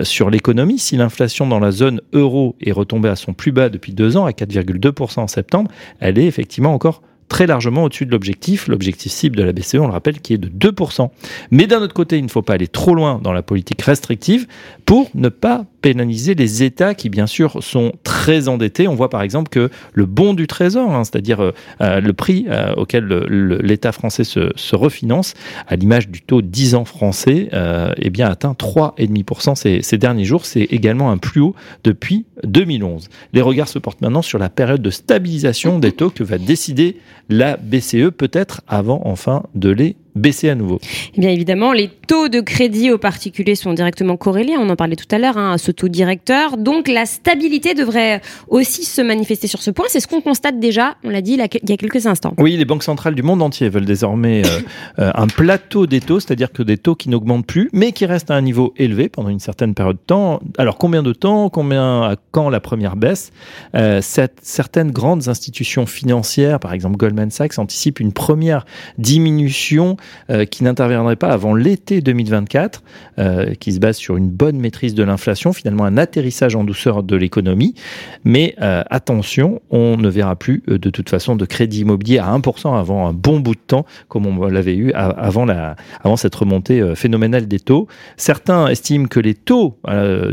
sur 0.03 0.29
l'économie. 0.29 0.79
Si 0.79 0.97
l'inflation 0.97 1.47
dans 1.47 1.59
la 1.59 1.71
zone 1.71 2.01
euro 2.13 2.55
est 2.61 2.71
retombée 2.71 3.09
à 3.09 3.15
son 3.15 3.33
plus 3.33 3.51
bas 3.51 3.69
depuis 3.69 3.93
deux 3.93 4.17
ans, 4.17 4.25
à 4.25 4.31
4,2% 4.31 5.19
en 5.19 5.27
septembre, 5.27 5.70
elle 5.99 6.17
est 6.17 6.25
effectivement 6.25 6.73
encore 6.73 7.01
très 7.31 7.47
largement 7.47 7.85
au-dessus 7.85 8.05
de 8.05 8.11
l'objectif, 8.11 8.67
l'objectif 8.67 9.09
cible 9.09 9.37
de 9.37 9.43
la 9.43 9.53
BCE, 9.53 9.75
on 9.75 9.87
le 9.87 9.93
rappelle, 9.93 10.19
qui 10.19 10.33
est 10.33 10.37
de 10.37 10.49
2%. 10.49 11.09
Mais 11.49 11.65
d'un 11.65 11.81
autre 11.81 11.93
côté, 11.93 12.17
il 12.17 12.25
ne 12.25 12.29
faut 12.29 12.41
pas 12.41 12.55
aller 12.55 12.67
trop 12.67 12.93
loin 12.93 13.21
dans 13.23 13.31
la 13.31 13.41
politique 13.41 13.81
restrictive 13.81 14.47
pour 14.85 15.09
ne 15.15 15.29
pas 15.29 15.65
pénaliser 15.81 16.35
les 16.35 16.63
États 16.63 16.93
qui, 16.93 17.09
bien 17.09 17.27
sûr, 17.27 17.63
sont 17.63 17.93
très 18.03 18.47
endettés. 18.47 18.87
On 18.87 18.95
voit 18.95 19.09
par 19.09 19.21
exemple 19.21 19.49
que 19.49 19.69
le 19.93 20.05
bon 20.05 20.33
du 20.33 20.47
Trésor, 20.47 20.91
hein, 20.91 21.03
c'est-à-dire 21.03 21.41
euh, 21.41 21.51
euh, 21.81 21.99
le 21.99 22.13
prix 22.13 22.45
euh, 22.47 22.73
auquel 22.75 23.05
l'État 23.05 23.91
français 23.91 24.23
se, 24.23 24.75
refinance, 24.75 25.33
à 25.67 25.75
l'image 25.75 26.09
du 26.09 26.21
taux 26.21 26.41
10 26.41 26.75
ans 26.75 26.85
français, 26.85 27.49
eh 27.97 28.09
bien, 28.09 28.27
atteint 28.27 28.53
3,5% 28.53 29.55
ces, 29.55 29.81
ces 29.81 29.97
derniers 29.97 30.23
jours. 30.23 30.45
C'est 30.45 30.61
également 30.61 31.11
un 31.11 31.17
plus 31.17 31.41
haut 31.41 31.55
depuis 31.83 32.25
2011. 32.43 33.09
Les 33.33 33.41
regards 33.41 33.67
se 33.67 33.79
portent 33.79 34.01
maintenant 34.01 34.21
sur 34.21 34.39
la 34.39 34.49
période 34.49 34.81
de 34.81 34.89
stabilisation 34.89 35.79
des 35.79 35.91
taux 35.91 36.09
que 36.09 36.23
va 36.23 36.37
décider 36.37 36.97
la 37.29 37.57
BCE, 37.57 38.11
peut-être 38.15 38.61
avant 38.67 39.01
enfin 39.05 39.43
de 39.55 39.69
les 39.69 39.95
baisser 40.15 40.49
à 40.49 40.55
nouveau 40.55 40.79
Eh 41.15 41.21
bien 41.21 41.29
évidemment, 41.29 41.73
les 41.73 41.89
taux 41.89 42.29
de 42.29 42.41
crédit 42.41 42.91
aux 42.91 42.97
particuliers 42.97 43.55
sont 43.55 43.73
directement 43.73 44.17
corrélés, 44.17 44.55
on 44.57 44.69
en 44.69 44.75
parlait 44.75 44.95
tout 44.95 45.13
à 45.13 45.17
l'heure, 45.17 45.37
hein, 45.37 45.53
à 45.53 45.57
ce 45.57 45.71
taux 45.71 45.87
directeur. 45.87 46.57
Donc 46.57 46.87
la 46.87 47.05
stabilité 47.05 47.73
devrait 47.73 48.21
aussi 48.47 48.83
se 48.83 49.01
manifester 49.01 49.47
sur 49.47 49.61
ce 49.61 49.71
point. 49.71 49.85
C'est 49.89 49.99
ce 49.99 50.07
qu'on 50.07 50.21
constate 50.21 50.59
déjà, 50.59 50.95
on 51.03 51.09
l'a 51.09 51.21
dit 51.21 51.33
il 51.33 51.69
y 51.69 51.73
a 51.73 51.77
quelques 51.77 52.05
instants. 52.05 52.33
Oui, 52.37 52.57
les 52.57 52.65
banques 52.65 52.83
centrales 52.83 53.15
du 53.15 53.23
monde 53.23 53.41
entier 53.41 53.69
veulent 53.69 53.85
désormais 53.85 54.43
euh, 54.45 54.59
euh, 54.99 55.11
un 55.15 55.27
plateau 55.27 55.87
des 55.87 55.99
taux, 55.99 56.19
c'est-à-dire 56.19 56.51
que 56.51 56.63
des 56.63 56.77
taux 56.77 56.95
qui 56.95 57.09
n'augmentent 57.09 57.45
plus, 57.45 57.69
mais 57.73 57.91
qui 57.91 58.05
restent 58.05 58.31
à 58.31 58.35
un 58.35 58.41
niveau 58.41 58.73
élevé 58.77 59.09
pendant 59.09 59.29
une 59.29 59.39
certaine 59.39 59.73
période 59.73 59.97
de 59.97 60.01
temps. 60.05 60.41
Alors 60.57 60.77
combien 60.77 61.03
de 61.03 61.13
temps 61.13 61.49
Combien 61.49 62.03
à 62.03 62.15
quand 62.31 62.49
la 62.49 62.59
première 62.59 62.95
baisse? 62.95 63.31
Euh, 63.75 64.01
Certaines 64.41 64.91
grandes 64.91 65.27
institutions 65.27 65.85
financières, 65.85 66.59
par 66.59 66.73
exemple 66.73 66.97
Goldman 66.97 67.31
Sachs, 67.31 67.57
anticipent 67.57 67.99
une 67.99 68.13
première 68.13 68.65
diminution 68.97 69.97
euh, 70.29 70.45
qui 70.45 70.63
n'interviendrait 70.63 71.15
pas 71.15 71.29
avant 71.29 71.53
l'été 71.53 72.01
2024, 72.01 72.83
euh, 73.19 73.53
qui 73.55 73.73
se 73.73 73.79
base 73.79 73.97
sur 73.97 74.17
une 74.17 74.29
bonne 74.29 74.59
maîtrise 74.59 74.95
de 74.95 75.03
l'inflation, 75.03 75.53
finalement 75.53 75.85
un 75.85 75.97
atterrissage 75.97 76.55
en 76.55 76.63
douceur 76.63 77.03
de 77.03 77.15
l'économie. 77.15 77.75
Mais 78.23 78.55
euh, 78.61 78.83
attention, 78.89 79.61
on 79.69 79.97
ne 79.97 80.09
verra 80.09 80.35
plus 80.35 80.63
de 80.67 80.89
toute 80.89 81.09
façon 81.09 81.35
de 81.35 81.45
crédit 81.45 81.81
immobilier 81.81 82.19
à 82.19 82.35
1% 82.37 82.77
avant 82.77 83.07
un 83.07 83.13
bon 83.13 83.39
bout 83.39 83.55
de 83.55 83.61
temps, 83.65 83.85
comme 84.07 84.25
on 84.25 84.45
l'avait 84.45 84.75
eu 84.75 84.91
avant, 84.93 85.45
la, 85.45 85.75
avant 86.03 86.15
cette 86.15 86.35
remontée 86.35 86.95
phénoménale 86.95 87.47
des 87.47 87.59
taux. 87.59 87.87
Certains 88.17 88.67
estiment 88.67 89.07
que 89.07 89.19
les 89.19 89.33
taux 89.33 89.77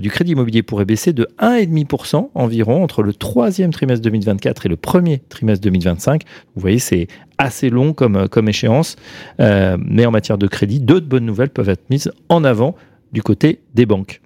du 0.00 0.10
crédit 0.10 0.32
immobilier 0.32 0.62
pourraient 0.62 0.84
baisser 0.84 1.12
de 1.12 1.28
1,5% 1.40 2.30
environ 2.34 2.82
entre 2.82 3.02
le 3.02 3.12
troisième 3.12 3.72
trimestre 3.72 4.02
2024 4.02 4.66
et 4.66 4.68
le 4.68 4.76
premier 4.76 5.22
trimestre 5.28 5.62
2025. 5.62 6.22
Vous 6.54 6.60
voyez, 6.60 6.78
c'est 6.78 7.08
assez 7.38 7.70
long 7.70 7.92
comme, 7.92 8.28
comme 8.28 8.48
échéance. 8.48 8.96
Euh, 9.40 9.76
mais 9.80 10.06
en 10.06 10.10
matière 10.10 10.38
de 10.38 10.46
crédit, 10.46 10.80
d'autres 10.80 11.06
bonnes 11.06 11.26
nouvelles 11.26 11.50
peuvent 11.50 11.68
être 11.68 11.88
mises 11.90 12.12
en 12.28 12.44
avant 12.44 12.74
du 13.12 13.22
côté 13.22 13.60
des 13.74 13.86
banques. 13.86 14.20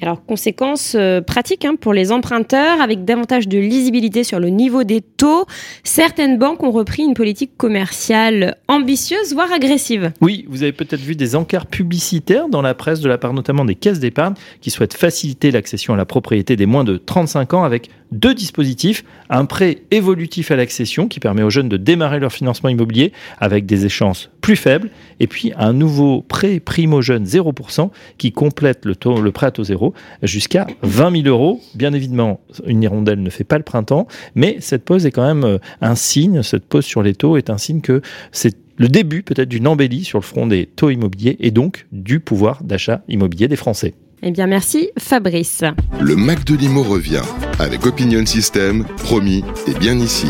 Alors, 0.00 0.24
conséquences 0.24 0.96
euh, 0.96 1.20
hein, 1.64 1.74
pour 1.80 1.92
les 1.92 2.10
emprunteurs, 2.10 2.80
avec 2.80 3.04
davantage 3.04 3.46
de 3.46 3.58
lisibilité 3.58 4.24
sur 4.24 4.40
le 4.40 4.48
niveau 4.48 4.82
des 4.82 5.00
taux, 5.00 5.46
certaines 5.84 6.38
banques 6.38 6.62
ont 6.64 6.72
repris 6.72 7.02
une 7.02 7.14
politique 7.14 7.56
commerciale 7.56 8.56
ambitieuse, 8.66 9.32
voire 9.32 9.52
agressive. 9.52 10.12
Oui, 10.20 10.44
vous 10.48 10.64
avez 10.64 10.72
peut-être 10.72 11.00
vu 11.00 11.14
des 11.14 11.36
encarts 11.36 11.66
publicitaires 11.66 12.48
dans 12.48 12.62
la 12.62 12.74
presse 12.74 13.00
de 13.00 13.08
la 13.08 13.18
part 13.18 13.32
notamment 13.32 13.64
des 13.64 13.76
caisses 13.76 14.00
d'épargne 14.00 14.34
qui 14.60 14.70
souhaitent 14.70 14.94
faciliter 14.94 15.52
l'accession 15.52 15.94
à 15.94 15.96
la 15.96 16.04
propriété 16.04 16.56
des 16.56 16.66
moins 16.66 16.84
de 16.84 16.96
35 16.96 17.54
ans 17.54 17.62
avec 17.62 17.88
deux 18.10 18.34
dispositifs. 18.34 19.04
Un 19.30 19.46
prêt 19.46 19.78
évolutif 19.90 20.50
à 20.50 20.56
l'accession 20.56 21.08
qui 21.08 21.20
permet 21.20 21.42
aux 21.42 21.50
jeunes 21.50 21.68
de 21.68 21.76
démarrer 21.76 22.18
leur 22.18 22.32
financement 22.32 22.68
immobilier 22.68 23.12
avec 23.38 23.66
des 23.66 23.86
échéances 23.86 24.30
plus 24.40 24.56
faibles. 24.56 24.90
Et 25.20 25.26
puis 25.26 25.52
un 25.56 25.72
nouveau 25.72 26.22
prêt 26.22 26.60
primo 26.60 27.00
jeune 27.00 27.24
0% 27.24 27.90
qui 28.18 28.32
complète 28.32 28.84
le 28.84 28.94
prêt 29.30 29.46
à 29.46 29.50
taux 29.50 29.64
zéro 29.64 29.91
jusqu'à 30.22 30.66
20 30.82 31.22
000 31.22 31.28
euros. 31.28 31.60
Bien 31.74 31.92
évidemment, 31.92 32.40
une 32.66 32.82
hirondelle 32.82 33.22
ne 33.22 33.30
fait 33.30 33.44
pas 33.44 33.58
le 33.58 33.64
printemps, 33.64 34.06
mais 34.34 34.56
cette 34.60 34.84
pause 34.84 35.06
est 35.06 35.10
quand 35.10 35.26
même 35.26 35.44
euh, 35.44 35.58
un 35.80 35.94
signe, 35.94 36.42
cette 36.42 36.66
pause 36.66 36.84
sur 36.84 37.02
les 37.02 37.14
taux 37.14 37.36
est 37.36 37.50
un 37.50 37.58
signe 37.58 37.80
que 37.80 38.02
c'est 38.30 38.56
le 38.76 38.88
début 38.88 39.22
peut-être 39.22 39.48
d'une 39.48 39.68
embellie 39.68 40.04
sur 40.04 40.18
le 40.18 40.24
front 40.24 40.46
des 40.46 40.66
taux 40.66 40.90
immobiliers 40.90 41.36
et 41.40 41.50
donc 41.50 41.86
du 41.92 42.20
pouvoir 42.20 42.64
d'achat 42.64 43.02
immobilier 43.08 43.48
des 43.48 43.56
Français. 43.56 43.94
Eh 44.22 44.30
bien, 44.30 44.46
merci 44.46 44.90
Fabrice. 44.98 45.64
Le 46.00 46.16
Mac 46.16 46.44
de 46.44 46.54
Limo 46.54 46.82
revient 46.82 47.22
avec 47.58 47.84
Opinion 47.86 48.24
System, 48.24 48.84
promis 48.98 49.44
et 49.66 49.74
bien 49.78 49.98
ici. 49.98 50.28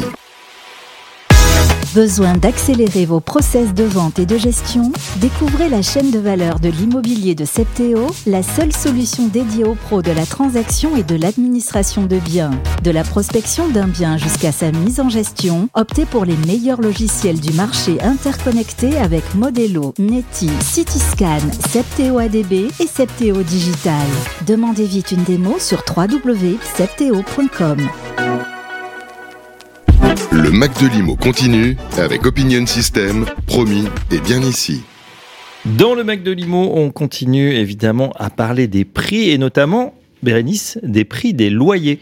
Besoin 1.94 2.32
d'accélérer 2.32 3.04
vos 3.04 3.20
process 3.20 3.75
de 3.75 3.84
vente 3.84 4.18
et 4.18 4.25
de 4.25 4.38
gestion? 4.38 4.90
Découvrez 5.16 5.68
la 5.68 5.82
chaîne 5.82 6.11
de 6.11 6.18
valeur 6.18 6.58
de 6.58 6.70
l'immobilier 6.70 7.34
de 7.34 7.44
Septéo, 7.44 8.06
la 8.26 8.42
seule 8.42 8.72
solution 8.72 9.26
dédiée 9.28 9.64
aux 9.64 9.75
pros 9.75 10.00
de 10.00 10.11
la 10.11 10.25
transaction 10.25 10.96
et 10.96 11.02
de 11.02 11.16
l'administration 11.16 12.04
de 12.04 12.16
biens. 12.18 12.52
De 12.82 12.90
la 12.90 13.04
prospection 13.04 13.68
d'un 13.68 13.88
bien 13.88 14.16
jusqu'à 14.16 14.52
sa 14.52 14.72
mise 14.72 15.00
en 15.00 15.11
gestion, 15.11 15.68
optez 15.75 16.06
pour 16.06 16.25
les 16.25 16.37
meilleurs 16.46 16.80
logiciels 16.80 17.40
du 17.40 17.52
marché 17.52 18.00
interconnectés 18.00 18.96
avec 18.96 19.34
Modelo, 19.34 19.92
Neti, 19.99 20.49
Cityscan, 20.62 21.40
Septéo 21.68 22.18
ADB 22.18 22.70
et 22.80 22.87
Septéo 22.87 23.42
Digital. 23.42 24.06
Demandez 24.46 24.87
vite 24.87 25.12
une 25.12 25.25
démo 25.25 25.58
sur 25.58 25.84
www.septéo.com. 25.94 27.78
Le 30.31 30.50
Mac 30.50 30.81
de 30.83 30.88
Limo 30.88 31.16
continue 31.16 31.76
avec 31.97 32.26
Opinion 32.26 32.66
System, 32.66 33.25
promis 33.47 33.85
et 34.11 34.19
bien 34.19 34.42
ici. 34.42 34.83
Dans 35.64 35.95
le 35.95 36.04
Mac 36.04 36.23
de 36.23 36.31
Limo, 36.31 36.73
on 36.75 36.90
continue 36.90 37.52
évidemment 37.52 38.12
à 38.19 38.28
parler 38.28 38.66
des 38.66 38.85
prix 38.85 39.31
et 39.31 39.38
notamment 39.38 39.95
Bérénice, 40.23 40.78
des 40.83 41.04
prix 41.04 41.35
des 41.35 41.50
loyers. 41.50 41.99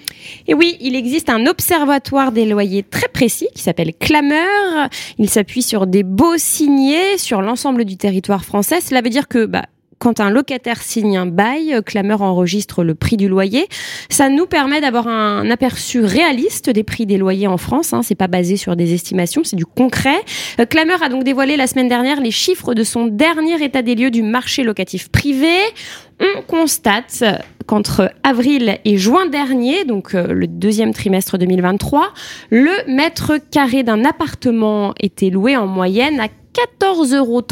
Et 0.47 0.55
oui, 0.55 0.77
il 0.81 0.95
existe 0.95 1.31
un 1.31 1.47
observatoire 1.47 2.33
des 2.33 2.45
loyers 2.47 2.83
très 2.83 3.09
précis 3.09 3.49
qui 3.55 3.63
s'appelle 3.63 3.93
Clameur. 3.99 4.89
Il 5.19 5.31
s'appuie 5.31 5.63
sur 5.63 5.87
des 5.87 6.03
beaux 6.03 6.37
signés 6.37 7.17
sur 7.17 7.43
l'ensemble 7.43 7.85
du 7.85 7.97
territoire 7.97 8.45
français. 8.45 8.81
Cela 8.81 9.03
veut 9.03 9.11
dire 9.11 9.29
que 9.29 9.47
bah, 9.47 9.67
quand 10.01 10.19
un 10.19 10.31
locataire 10.31 10.83
signe 10.83 11.19
un 11.19 11.27
bail, 11.27 11.75
euh, 11.75 11.83
Clameur 11.83 12.23
enregistre 12.23 12.83
le 12.83 12.95
prix 12.95 13.17
du 13.19 13.29
loyer. 13.29 13.69
Ça 14.09 14.31
nous 14.31 14.47
permet 14.47 14.81
d'avoir 14.81 15.07
un 15.07 15.49
aperçu 15.51 16.01
réaliste 16.01 16.71
des 16.71 16.83
prix 16.83 17.05
des 17.07 17.19
loyers 17.19 17.47
en 17.47 17.59
France. 17.59 17.93
Hein. 17.93 18.01
C'est 18.03 18.15
pas 18.15 18.27
basé 18.27 18.57
sur 18.57 18.77
des 18.77 18.95
estimations, 18.95 19.45
c'est 19.45 19.57
du 19.57 19.67
concret. 19.67 20.19
Euh, 20.59 20.65
Clameur 20.65 21.03
a 21.03 21.11
donc 21.11 21.23
dévoilé 21.23 21.57
la 21.57 21.67
semaine 21.67 21.89
dernière 21.89 22.21
les 22.21 22.31
chiffres 22.31 22.75
de 22.75 22.83
son 22.83 23.07
dernier 23.07 23.63
état 23.63 23.83
des 23.83 23.95
lieux 23.95 24.11
du 24.11 24.23
marché 24.23 24.65
locatif 24.65 25.11
privé. 25.11 25.53
On 26.19 26.43
constate 26.43 27.23
qu'entre 27.67 28.11
avril 28.23 28.79
et 28.85 28.97
juin 28.97 29.27
dernier, 29.27 29.85
donc 29.85 30.15
euh, 30.15 30.33
le 30.33 30.47
deuxième 30.47 30.93
trimestre 30.93 31.39
2023, 31.39 32.13
le 32.51 32.73
mètre 32.89 33.39
carré 33.51 33.83
d'un 33.83 34.05
appartement 34.05 34.93
était 34.99 35.31
loué 35.31 35.57
en 35.57 35.67
moyenne 35.67 36.21
à 36.21 36.29
14,31 36.55 37.17
euros 37.17 37.43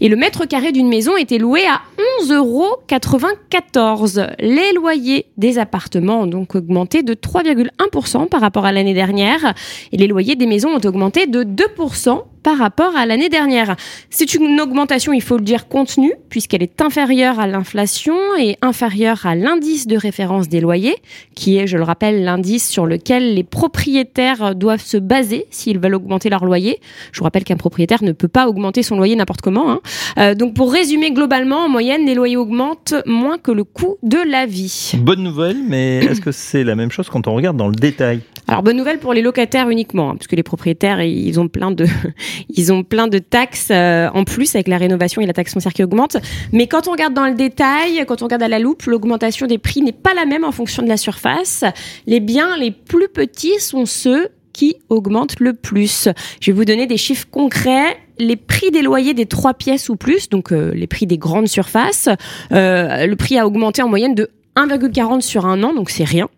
et 0.00 0.08
le 0.08 0.16
mètre 0.16 0.46
carré 0.46 0.72
d'une 0.72 0.88
maison 0.88 1.16
était 1.16 1.38
loué 1.38 1.62
à 1.66 1.80
11,94 2.28 4.18
euros. 4.18 4.26
Les 4.40 4.72
loyers 4.72 5.26
des 5.36 5.58
appartements 5.58 6.22
ont 6.22 6.26
donc 6.26 6.54
augmenté 6.54 7.02
de 7.02 7.14
3,1% 7.14 8.28
par 8.28 8.40
rapport 8.40 8.64
à 8.64 8.72
l'année 8.72 8.94
dernière 8.94 9.54
et 9.92 9.96
les 9.96 10.06
loyers 10.06 10.36
des 10.36 10.46
maisons 10.46 10.70
ont 10.70 10.86
augmenté 10.86 11.26
de 11.26 11.44
2% 11.44 12.22
par 12.44 12.58
rapport 12.58 12.94
à 12.94 13.06
l'année 13.06 13.28
dernière. 13.28 13.74
C'est 14.10 14.34
une 14.34 14.60
augmentation, 14.60 15.12
il 15.12 15.22
faut 15.22 15.38
le 15.38 15.42
dire, 15.42 15.66
contenue, 15.66 16.12
puisqu'elle 16.28 16.62
est 16.62 16.80
inférieure 16.80 17.40
à 17.40 17.48
l'inflation 17.48 18.14
et 18.38 18.56
inférieure 18.62 19.26
à 19.26 19.34
l'indice 19.34 19.88
de 19.88 19.96
référence 19.96 20.48
des 20.48 20.60
loyers, 20.60 20.94
qui 21.34 21.56
est, 21.56 21.66
je 21.66 21.76
le 21.76 21.82
rappelle, 21.82 22.22
l'indice 22.22 22.68
sur 22.68 22.86
lequel 22.86 23.34
les 23.34 23.42
propriétaires 23.42 24.54
doivent 24.54 24.84
se 24.84 24.98
baser 24.98 25.46
s'ils 25.50 25.78
veulent 25.78 25.94
augmenter 25.94 26.28
leur 26.28 26.44
loyer. 26.44 26.80
Je 27.12 27.18
vous 27.18 27.24
rappelle 27.24 27.44
qu'un 27.44 27.56
propriétaire 27.56 28.04
ne 28.04 28.12
peut 28.12 28.28
pas 28.28 28.46
augmenter 28.46 28.82
son 28.82 28.96
loyer 28.96 29.16
n'importe 29.16 29.40
comment. 29.40 29.70
Hein. 29.70 29.80
Euh, 30.18 30.34
donc 30.34 30.54
pour 30.54 30.70
résumer 30.70 31.12
globalement, 31.12 31.64
en 31.64 31.68
moyenne, 31.70 32.04
les 32.04 32.14
loyers 32.14 32.36
augmentent 32.36 32.94
moins 33.06 33.38
que 33.38 33.52
le 33.52 33.64
coût 33.64 33.96
de 34.02 34.18
la 34.30 34.44
vie. 34.44 34.92
Bonne 34.98 35.22
nouvelle, 35.22 35.56
mais 35.66 35.98
est-ce 36.04 36.20
que 36.20 36.32
c'est 36.32 36.62
la 36.62 36.74
même 36.74 36.90
chose 36.90 37.08
quand 37.08 37.26
on 37.26 37.34
regarde 37.34 37.56
dans 37.56 37.68
le 37.68 37.74
détail? 37.74 38.20
Alors 38.46 38.62
bonne 38.62 38.76
nouvelle 38.76 38.98
pour 38.98 39.14
les 39.14 39.22
locataires 39.22 39.68
uniquement, 39.68 40.10
hein, 40.10 40.16
puisque 40.16 40.32
les 40.32 40.42
propriétaires 40.42 41.00
ils 41.02 41.40
ont 41.40 41.48
plein 41.48 41.70
de 41.70 41.86
ils 42.48 42.72
ont 42.72 42.82
plein 42.82 43.08
de 43.08 43.18
taxes 43.18 43.68
euh, 43.70 44.08
en 44.12 44.24
plus 44.24 44.54
avec 44.54 44.68
la 44.68 44.78
rénovation 44.78 45.22
et 45.22 45.26
la 45.26 45.32
taxe 45.32 45.52
foncière 45.54 45.72
qui 45.72 45.82
augmente. 45.82 46.16
Mais 46.52 46.66
quand 46.66 46.88
on 46.88 46.92
regarde 46.92 47.14
dans 47.14 47.26
le 47.26 47.34
détail, 47.34 48.04
quand 48.06 48.22
on 48.22 48.26
regarde 48.26 48.42
à 48.42 48.48
la 48.48 48.58
loupe, 48.58 48.82
l'augmentation 48.84 49.46
des 49.46 49.58
prix 49.58 49.82
n'est 49.82 49.92
pas 49.92 50.14
la 50.14 50.26
même 50.26 50.44
en 50.44 50.52
fonction 50.52 50.82
de 50.82 50.88
la 50.88 50.96
surface. 50.96 51.64
Les 52.06 52.20
biens 52.20 52.56
les 52.56 52.70
plus 52.70 53.08
petits 53.08 53.58
sont 53.60 53.86
ceux 53.86 54.28
qui 54.52 54.76
augmentent 54.88 55.40
le 55.40 55.52
plus. 55.54 56.08
Je 56.40 56.50
vais 56.50 56.56
vous 56.56 56.64
donner 56.64 56.86
des 56.86 56.96
chiffres 56.96 57.26
concrets 57.30 57.96
les 58.18 58.36
prix 58.36 58.70
des 58.70 58.82
loyers 58.82 59.14
des 59.14 59.26
trois 59.26 59.54
pièces 59.54 59.88
ou 59.88 59.96
plus, 59.96 60.28
donc 60.28 60.52
euh, 60.52 60.72
les 60.72 60.86
prix 60.86 61.06
des 61.06 61.18
grandes 61.18 61.48
surfaces, 61.48 62.08
euh, 62.52 63.06
le 63.06 63.16
prix 63.16 63.38
a 63.38 63.46
augmenté 63.46 63.82
en 63.82 63.88
moyenne 63.88 64.14
de 64.14 64.30
1,40 64.56 65.20
sur 65.20 65.46
un 65.46 65.62
an, 65.62 65.74
donc 65.74 65.90
c'est 65.90 66.04
rien. 66.04 66.28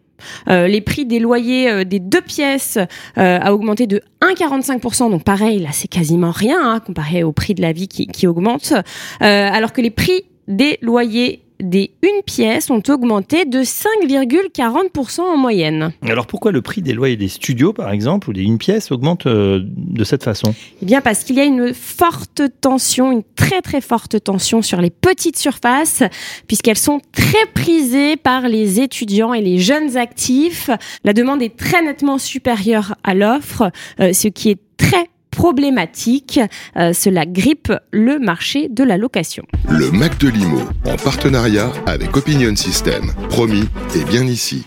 Euh, 0.49 0.69
les 0.69 0.81
prix 0.81 1.07
des 1.07 1.19
loyers 1.19 1.71
euh, 1.71 1.85
des 1.85 2.01
deux 2.01 2.21
pièces 2.21 2.79
euh, 3.19 3.39
a 3.41 3.55
augmenté 3.55 3.87
de 3.87 4.03
1,45%. 4.23 5.11
Donc 5.11 5.25
pareil, 5.25 5.59
là 5.59 5.71
c'est 5.73 5.89
quasiment 5.89 6.31
rien 6.31 6.59
hein, 6.63 6.81
comparé 6.81 7.23
au 7.23 7.33
prix 7.33 7.55
de 7.55 7.63
la 7.63 7.73
vie 7.73 7.89
qui, 7.89 8.07
qui 8.07 8.27
augmente. 8.27 8.73
alors 9.21 9.73
que 9.73 9.81
les 9.81 9.91
prix 9.91 10.25
des 10.49 10.79
loyers 10.83 11.46
des 11.61 11.93
une 12.03 12.23
pièce 12.23 12.71
ont 12.71 12.83
augmenté 12.89 13.45
de 13.45 13.61
5,40% 13.61 15.21
en 15.21 15.37
moyenne. 15.37 15.93
Alors 16.03 16.27
pourquoi 16.27 16.53
le 16.53 16.63
prix 16.63 16.83
des 16.83 16.93
loyers 16.93 17.17
des 17.17 17.29
studios, 17.29 17.73
par 17.73 17.91
exemple, 17.91 18.31
ou 18.31 18.33
des 18.33 18.43
une 18.43 18.59
pièce 18.59 18.93
augmente 18.93 19.27
euh, 19.27 19.61
de 19.65 20.05
cette 20.05 20.23
façon? 20.23 20.55
Eh 20.83 20.87
bien 20.87 21.01
parce 21.01 21.25
qu'il 21.25 21.37
y 21.37 21.41
a 21.41 21.45
une 21.45 21.75
forte 21.75 22.43
tension, 22.61 23.13
une 23.13 23.23
très 23.35 23.63
très 23.63 23.81
forte 23.81 24.23
tension 24.23 24.63
sur 24.63 24.81
les 24.81 24.91
petites 24.91 25.39
surfaces, 25.39 26.03
puisqu'elles 26.47 26.79
sont 26.79 27.01
très 27.13 27.47
prisées 27.55 28.17
par 28.17 28.49
les 28.49 28.81
étudiants 28.81 29.35
et 29.35 29.41
les 29.41 29.59
jeunes 29.59 29.97
actifs. 29.97 30.71
La 31.05 31.13
demande 31.13 31.43
est 31.43 31.57
très 31.57 31.83
nettement 31.83 32.19
supérieure 32.19 32.95
à 33.05 33.15
l'offre, 33.15 33.71
euh, 34.01 34.13
ce 34.13 34.29
qui 34.29 34.51
est 34.51 34.61
très 34.77 35.07
problématique. 35.37 36.41
Euh, 36.77 36.93
cela 36.93 37.27
grippe 37.27 37.73
le 37.93 38.19
marché 38.19 38.69
de 38.69 38.83
la 38.83 38.97
location. 38.97 39.45
Le 39.69 39.93
Mac 39.93 40.19
de 40.19 40.29
Limo, 40.29 40.63
en 40.87 40.97
partenariat 40.97 41.71
avec 41.87 42.17
Opinion 42.17 42.57
System. 42.57 43.13
Promis, 43.29 43.69
et 43.95 44.05
bien 44.05 44.25
ici. 44.27 44.65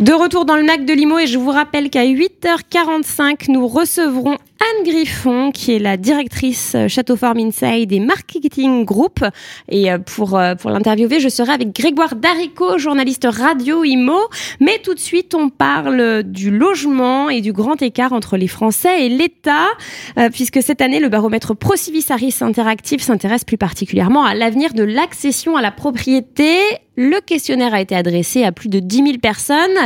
De 0.00 0.12
retour 0.12 0.44
dans 0.44 0.56
le 0.56 0.64
Mac 0.64 0.84
de 0.84 0.92
Limo 0.92 1.18
et 1.18 1.26
je 1.26 1.38
vous 1.38 1.50
rappelle 1.50 1.90
qu'à 1.90 2.04
8h45, 2.04 3.50
nous 3.50 3.68
recevrons 3.68 4.38
Anne 4.58 4.84
Griffon, 4.84 5.50
qui 5.52 5.74
est 5.74 5.78
la 5.78 5.96
directrice 5.96 6.74
euh, 6.74 6.88
Château 6.88 7.16
Farm 7.16 7.38
Inside 7.38 7.92
et 7.92 8.00
Marketing 8.00 8.84
Group. 8.84 9.24
Et 9.68 9.92
euh, 9.92 9.98
pour, 9.98 10.36
euh, 10.36 10.54
pour 10.54 10.70
l'interviewer, 10.70 11.20
je 11.20 11.28
serai 11.28 11.52
avec 11.52 11.74
Grégoire 11.74 12.16
Darico, 12.16 12.78
journaliste 12.78 13.26
radio 13.30 13.84
IMO. 13.84 14.18
Mais 14.60 14.78
tout 14.82 14.94
de 14.94 14.98
suite, 14.98 15.34
on 15.34 15.50
parle 15.50 16.22
du 16.22 16.50
logement 16.50 17.28
et 17.28 17.42
du 17.42 17.52
grand 17.52 17.82
écart 17.82 18.12
entre 18.14 18.36
les 18.36 18.48
Français 18.48 19.06
et 19.06 19.08
l'État, 19.08 19.66
puisque 20.32 20.62
cette 20.62 20.80
année, 20.80 21.00
le 21.00 21.08
baromètre 21.08 21.54
Procivis 21.54 22.06
Interactive 22.40 23.02
s'intéresse 23.02 23.44
plus 23.44 23.58
particulièrement 23.58 24.24
à 24.24 24.34
l'avenir 24.34 24.72
de 24.72 24.82
l'accession 24.82 25.56
à 25.56 25.62
la 25.62 25.70
propriété. 25.70 26.56
Le 26.98 27.20
questionnaire 27.20 27.74
a 27.74 27.82
été 27.82 27.94
adressé 27.94 28.42
à 28.42 28.52
plus 28.52 28.70
de 28.70 28.78
10 28.78 28.96
000 28.96 29.18
personnes. 29.18 29.76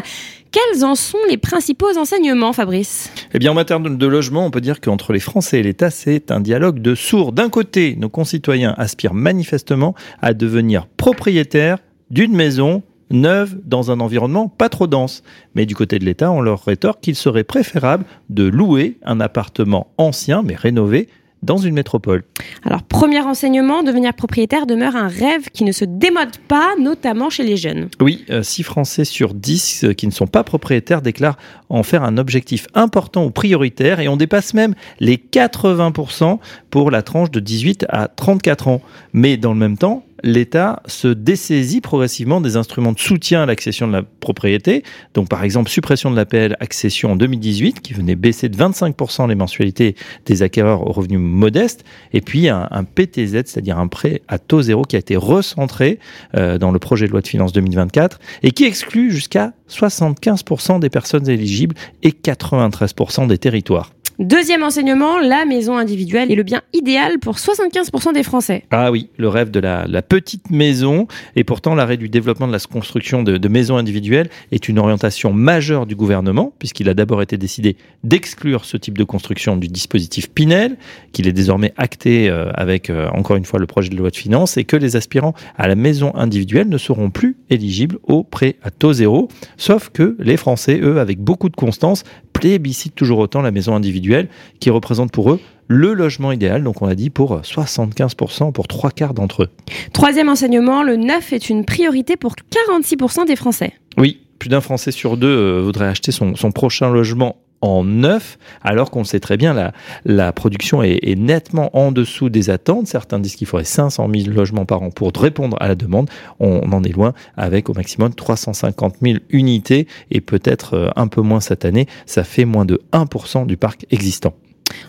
Quels 0.52 0.84
en 0.84 0.94
sont 0.94 1.18
les 1.28 1.38
principaux 1.38 1.98
enseignements, 1.98 2.52
Fabrice? 2.52 3.10
Eh 3.34 3.40
bien, 3.40 3.50
en 3.50 3.54
matière 3.54 3.80
de 3.80 4.06
logement, 4.06 4.46
on 4.46 4.52
peut 4.52 4.60
dire 4.60 4.80
qu'entre 4.80 5.12
les 5.12 5.18
Français 5.18 5.58
et 5.58 5.62
l'État, 5.64 5.90
c'est 5.90 6.30
un 6.30 6.40
dialogue 6.40 6.80
de 6.80 6.94
sourds. 6.94 7.32
D'un 7.32 7.48
côté, 7.48 7.96
nos 7.96 8.08
concitoyens 8.08 8.76
aspirent 8.78 9.14
manifestement 9.14 9.96
à 10.22 10.34
devenir 10.34 10.86
propriétaires 10.86 11.78
d'une 12.10 12.32
maison 12.32 12.84
neuve 13.10 13.58
dans 13.64 13.90
un 13.90 13.98
environnement 13.98 14.48
pas 14.48 14.68
trop 14.68 14.86
dense. 14.86 15.24
Mais 15.56 15.66
du 15.66 15.74
côté 15.74 15.98
de 15.98 16.04
l'État, 16.04 16.30
on 16.30 16.40
leur 16.40 16.64
rétorque 16.64 17.00
qu'il 17.00 17.16
serait 17.16 17.42
préférable 17.42 18.04
de 18.28 18.44
louer 18.44 18.98
un 19.04 19.20
appartement 19.20 19.88
ancien 19.98 20.42
mais 20.42 20.54
rénové 20.54 21.08
dans 21.42 21.56
une 21.56 21.74
métropole. 21.74 22.24
Alors, 22.64 22.82
premier 22.82 23.20
enseignement, 23.20 23.82
devenir 23.82 24.14
propriétaire 24.14 24.66
demeure 24.66 24.96
un 24.96 25.08
rêve 25.08 25.48
qui 25.52 25.64
ne 25.64 25.72
se 25.72 25.84
démode 25.84 26.36
pas, 26.48 26.74
notamment 26.78 27.30
chez 27.30 27.42
les 27.42 27.56
jeunes. 27.56 27.88
Oui, 28.00 28.24
6 28.42 28.60
euh, 28.60 28.64
Français 28.64 29.04
sur 29.04 29.34
10 29.34 29.84
euh, 29.84 29.92
qui 29.92 30.06
ne 30.06 30.12
sont 30.12 30.26
pas 30.26 30.44
propriétaires 30.44 31.02
déclarent 31.02 31.38
en 31.68 31.82
faire 31.82 32.02
un 32.02 32.18
objectif 32.18 32.66
important 32.74 33.24
ou 33.24 33.30
prioritaire 33.30 34.00
et 34.00 34.08
on 34.08 34.16
dépasse 34.16 34.54
même 34.54 34.74
les 34.98 35.16
80% 35.16 36.38
pour 36.70 36.90
la 36.90 37.02
tranche 37.02 37.30
de 37.30 37.40
18 37.40 37.86
à 37.88 38.08
34 38.08 38.68
ans. 38.68 38.82
Mais 39.12 39.36
dans 39.36 39.52
le 39.52 39.58
même 39.58 39.78
temps, 39.78 40.04
l'État 40.22 40.82
se 40.86 41.08
dessaisit 41.08 41.80
progressivement 41.80 42.40
des 42.40 42.56
instruments 42.56 42.92
de 42.92 42.98
soutien 42.98 43.42
à 43.42 43.46
l'accession 43.46 43.86
de 43.88 43.92
la 43.92 44.02
propriété. 44.02 44.82
Donc, 45.14 45.28
par 45.28 45.44
exemple, 45.44 45.70
suppression 45.70 46.10
de 46.10 46.16
l'APL 46.16 46.56
accession 46.60 47.12
en 47.12 47.16
2018, 47.16 47.80
qui 47.80 47.94
venait 47.94 48.16
baisser 48.16 48.48
de 48.48 48.56
25% 48.56 49.28
les 49.28 49.34
mensualités 49.34 49.96
des 50.26 50.42
acquéreurs 50.42 50.86
aux 50.86 50.92
revenus 50.92 51.20
modestes. 51.20 51.84
Et 52.12 52.20
puis, 52.20 52.48
un, 52.48 52.84
PTZ, 52.94 53.42
c'est-à-dire 53.46 53.78
un 53.78 53.88
prêt 53.88 54.22
à 54.28 54.38
taux 54.38 54.62
zéro 54.62 54.82
qui 54.82 54.96
a 54.96 54.98
été 54.98 55.16
recentré 55.16 55.98
euh, 56.34 56.58
dans 56.58 56.72
le 56.72 56.78
projet 56.78 57.06
de 57.06 57.12
loi 57.12 57.20
de 57.20 57.28
finances 57.28 57.52
2024 57.52 58.18
et 58.42 58.50
qui 58.50 58.64
exclut 58.64 59.10
jusqu'à 59.10 59.52
75% 59.68 60.80
des 60.80 60.90
personnes 60.90 61.28
éligibles 61.28 61.74
et 62.02 62.10
93% 62.10 63.26
des 63.26 63.38
territoires. 63.38 63.92
Deuxième 64.20 64.62
enseignement, 64.62 65.18
la 65.18 65.46
maison 65.46 65.78
individuelle 65.78 66.30
est 66.30 66.34
le 66.34 66.42
bien 66.42 66.60
idéal 66.74 67.18
pour 67.20 67.36
75% 67.36 68.12
des 68.12 68.22
Français. 68.22 68.64
Ah 68.70 68.90
oui, 68.90 69.08
le 69.16 69.28
rêve 69.28 69.50
de 69.50 69.60
la, 69.60 70.02
petite 70.02 70.50
maison. 70.50 71.06
Et 71.36 71.42
pourtant, 71.42 71.74
l'arrêt 71.74 71.96
du 71.96 72.10
développement 72.10 72.46
de 72.46 72.52
la 72.52 72.58
construction 72.58 73.22
de, 73.22 73.48
maisons 73.48 73.78
individuelles 73.78 74.28
est 74.52 74.68
une 74.68 74.78
orientation 74.78 75.32
majeure 75.32 75.86
du 75.86 75.96
gouvernement, 75.96 76.52
puisqu'il 76.58 76.90
a 76.90 76.94
d'abord 76.94 77.22
été 77.22 77.38
décidé 77.38 77.78
d'exclure 78.04 78.66
ce 78.66 78.76
type 78.76 78.98
de 78.98 79.04
construction 79.04 79.56
du 79.56 79.68
dispositif 79.68 80.28
Pinel, 80.28 80.76
qu'il 81.12 81.26
est 81.26 81.32
désormais 81.32 81.72
acté 81.78 82.28
euh, 82.28 82.50
avec, 82.52 82.90
euh, 82.90 83.08
encore 83.14 83.36
une 83.36 83.46
fois, 83.46 83.58
le 83.58 83.66
projet 83.66 83.88
de 83.88 83.96
loi 83.96 84.10
de 84.10 84.16
finances, 84.16 84.58
et 84.58 84.64
que 84.64 84.76
les 84.76 84.96
aspirants 84.96 85.32
à 85.56 85.66
la 85.66 85.76
maison 85.76 86.14
individuelle 86.14 86.68
ne 86.68 86.76
seront 86.76 87.08
plus 87.08 87.38
éligibles 87.48 87.98
au 88.02 88.22
prêt 88.22 88.56
à 88.62 88.70
taux 88.70 88.92
zéro, 88.92 89.28
sauf 89.56 89.88
que 89.88 90.14
les 90.18 90.36
Français, 90.36 90.78
eux, 90.82 91.00
avec 91.00 91.20
beaucoup 91.20 91.48
de 91.48 91.56
constance, 91.56 92.04
plébiscitent 92.40 92.94
toujours 92.94 93.18
autant 93.18 93.42
la 93.42 93.50
maison 93.50 93.74
individuelle, 93.74 94.28
qui 94.58 94.70
représente 94.70 95.12
pour 95.12 95.30
eux 95.30 95.40
le 95.68 95.94
logement 95.94 96.32
idéal, 96.32 96.64
donc 96.64 96.82
on 96.82 96.86
a 96.86 96.96
dit 96.96 97.10
pour 97.10 97.40
75%, 97.42 98.50
pour 98.50 98.66
trois 98.66 98.90
quarts 98.90 99.14
d'entre 99.14 99.44
eux. 99.44 99.48
Troisième 99.92 100.28
enseignement, 100.28 100.82
le 100.82 100.96
neuf 100.96 101.32
est 101.32 101.48
une 101.48 101.64
priorité 101.64 102.16
pour 102.16 102.34
46% 102.34 103.26
des 103.26 103.36
Français. 103.36 103.72
Oui, 103.96 104.18
plus 104.40 104.48
d'un 104.48 104.60
Français 104.60 104.90
sur 104.90 105.16
deux 105.16 105.28
euh, 105.28 105.60
voudrait 105.62 105.86
acheter 105.86 106.10
son, 106.10 106.34
son 106.34 106.50
prochain 106.50 106.90
logement 106.90 107.36
en 107.62 107.84
neuf, 107.84 108.38
alors 108.62 108.90
qu'on 108.90 109.04
sait 109.04 109.20
très 109.20 109.36
bien 109.36 109.52
la, 109.52 109.72
la 110.04 110.32
production 110.32 110.82
est, 110.82 111.00
nettement 111.16 111.76
en 111.76 111.92
dessous 111.92 112.28
des 112.28 112.50
attentes. 112.50 112.86
Certains 112.86 113.18
disent 113.18 113.36
qu'il 113.36 113.46
faudrait 113.46 113.64
500 113.64 114.08
000 114.12 114.30
logements 114.30 114.64
par 114.64 114.82
an 114.82 114.90
pour 114.90 115.12
répondre 115.14 115.56
à 115.60 115.68
la 115.68 115.74
demande. 115.74 116.08
On, 116.38 116.60
en 116.72 116.82
est 116.84 116.92
loin 116.92 117.12
avec 117.36 117.68
au 117.68 117.74
maximum 117.74 118.14
350 118.14 118.96
000 119.02 119.18
unités 119.30 119.86
et 120.10 120.20
peut-être 120.20 120.74
euh, 120.74 120.88
un 120.96 121.08
peu 121.08 121.20
moins 121.20 121.40
cette 121.40 121.64
année. 121.64 121.86
Ça 122.06 122.24
fait 122.24 122.44
moins 122.44 122.64
de 122.64 122.80
1% 122.92 123.46
du 123.46 123.56
parc 123.56 123.86
existant. 123.90 124.34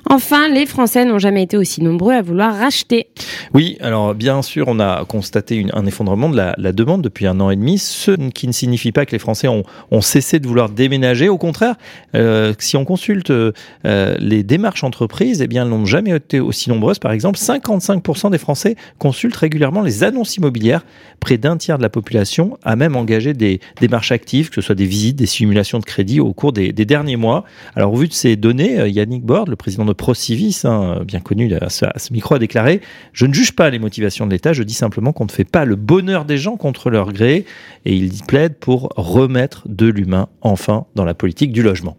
Enfin, 0.10 0.48
les 0.48 0.66
Français 0.66 1.06
n'ont 1.06 1.20
jamais 1.20 1.44
été 1.44 1.58
aussi 1.58 1.82
nombreux 1.82 2.14
à 2.14 2.22
vouloir 2.22 2.56
racheter. 2.56 3.08
Oui, 3.54 3.78
alors 3.82 4.14
bien 4.14 4.42
sûr, 4.42 4.68
on 4.68 4.80
a 4.80 5.04
constaté 5.06 5.66
un 5.74 5.86
effondrement 5.86 6.30
de 6.30 6.38
la, 6.38 6.72
demande 6.72 7.02
depuis 7.02 7.28
un 7.28 7.40
an 7.40 7.50
et 7.50 7.56
demi, 7.56 7.78
ce 7.78 8.12
qui 8.30 8.48
ne 8.48 8.52
signifie 8.52 8.92
pas 8.92 9.06
que 9.06 9.12
les 9.12 9.20
Français 9.20 9.48
ont, 9.48 9.64
cessé 10.02 10.40
de 10.40 10.48
vouloir 10.48 10.70
déménager. 10.70 11.30
Au 11.30 11.38
contraire, 11.38 11.76
euh, 12.16 12.54
si 12.60 12.78
on 12.78 12.86
consulte 12.86 13.32
euh, 13.32 13.52
les 13.84 14.44
démarches 14.44 14.84
entreprises, 14.84 15.42
eh 15.42 15.48
bien, 15.48 15.64
elles 15.64 15.70
n'ont 15.70 15.86
jamais 15.86 16.12
été 16.12 16.40
aussi 16.40 16.70
nombreuses. 16.70 17.00
Par 17.00 17.12
exemple, 17.12 17.38
55% 17.40 18.32
des 18.32 18.38
Français 18.38 18.76
consultent 19.00 19.36
régulièrement 19.36 19.82
les 19.82 20.04
annonces 20.04 20.38
immobilières. 20.38 20.84
Près 21.20 21.38
d'un 21.38 21.58
tiers 21.58 21.78
de 21.78 21.84
la 21.84 21.90
population 21.90 22.58
a 22.64 22.76
même 22.76 22.96
engagé 22.96 23.34
des 23.34 23.60
démarches 23.80 24.12
actives, 24.12 24.50
que 24.50 24.56
ce 24.56 24.62
soit 24.62 24.76
des 24.76 24.86
visites, 24.86 25.16
des 25.16 25.26
simulations 25.26 25.80
de 25.80 25.86
crédit 25.86 26.20
au 26.20 26.34
cours 26.34 26.54
des, 26.54 26.72
derniers 26.72 27.16
mois. 27.16 27.44
Alors, 27.76 27.94
au 27.94 27.98
vu 27.98 28.08
de 28.08 28.14
ces 28.14 28.36
données, 28.36 28.80
euh, 28.80 28.88
Yannick 28.88 29.24
Bord, 29.24 29.46
le 29.48 29.56
président 29.56 29.72
président 29.72 29.86
de 29.92 29.96
Procivis, 29.96 30.62
hein, 30.64 31.02
bien 31.06 31.20
connu 31.20 31.54
à 31.54 31.70
ce, 31.70 31.86
micro, 32.12 32.36
a 32.36 32.40
déclaré 32.40 32.82
Je 33.14 33.26
ne 33.26 33.34
juge 33.34 33.52
pas 33.54 33.70
les 33.70 33.80
motivations 33.80 34.26
de 34.26 34.32
l'État, 34.32 34.54
je 34.54 34.64
dis 34.64 34.74
simplement 34.74 35.12
qu'on 35.12 35.26
ne 35.26 35.32
fait 35.32 35.44
pas 35.44 35.66
le 35.66 35.76
bonheur 35.76 36.26
des 36.26 36.38
gens 36.38 36.56
contre 36.56 36.90
leur 36.90 37.12
gré. 37.12 37.46
Et 37.86 37.96
il 37.96 38.24
plaide 38.28 38.56
pour 38.56 38.90
remettre 38.96 39.68
de 39.68 39.88
l'humain 39.88 40.30
enfin 40.42 40.86
dans 40.96 41.06
la 41.06 41.14
politique 41.14 41.52
du 41.52 41.64
logement. 41.64 41.98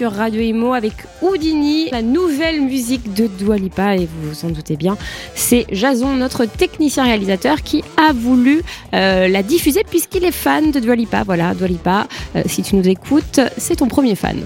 Sur 0.00 0.12
Radio 0.14 0.40
Imo 0.40 0.72
avec 0.72 0.94
Houdini, 1.20 1.90
la 1.90 2.00
nouvelle 2.00 2.62
musique 2.62 3.12
de 3.12 3.26
Dua 3.26 3.58
Lipa 3.58 3.96
et 3.96 4.06
vous 4.06 4.30
vous 4.30 4.46
en 4.46 4.48
doutez 4.48 4.78
bien, 4.78 4.96
c'est 5.34 5.66
Jason, 5.72 6.16
notre 6.16 6.46
technicien 6.46 7.04
réalisateur 7.04 7.60
qui 7.60 7.84
a 7.98 8.14
voulu 8.14 8.62
euh, 8.94 9.28
la 9.28 9.42
diffuser 9.42 9.82
puisqu'il 9.84 10.24
est 10.24 10.32
fan 10.32 10.70
de 10.70 10.80
Dua 10.80 10.94
Lipa. 10.94 11.22
Voilà, 11.22 11.52
Dua 11.52 11.68
Lipa, 11.68 12.06
euh, 12.34 12.42
si 12.46 12.62
tu 12.62 12.76
nous 12.76 12.88
écoutes, 12.88 13.40
c'est 13.58 13.76
ton 13.76 13.88
premier 13.88 14.14
fan. 14.14 14.40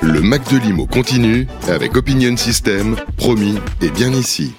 Le 0.00 0.20
Mac 0.22 0.50
de 0.50 0.56
Limo 0.56 0.86
continue 0.86 1.46
avec 1.68 1.94
Opinion 1.94 2.38
System, 2.38 2.96
promis 3.18 3.58
et 3.82 3.90
bien 3.90 4.14
ici. 4.14 4.54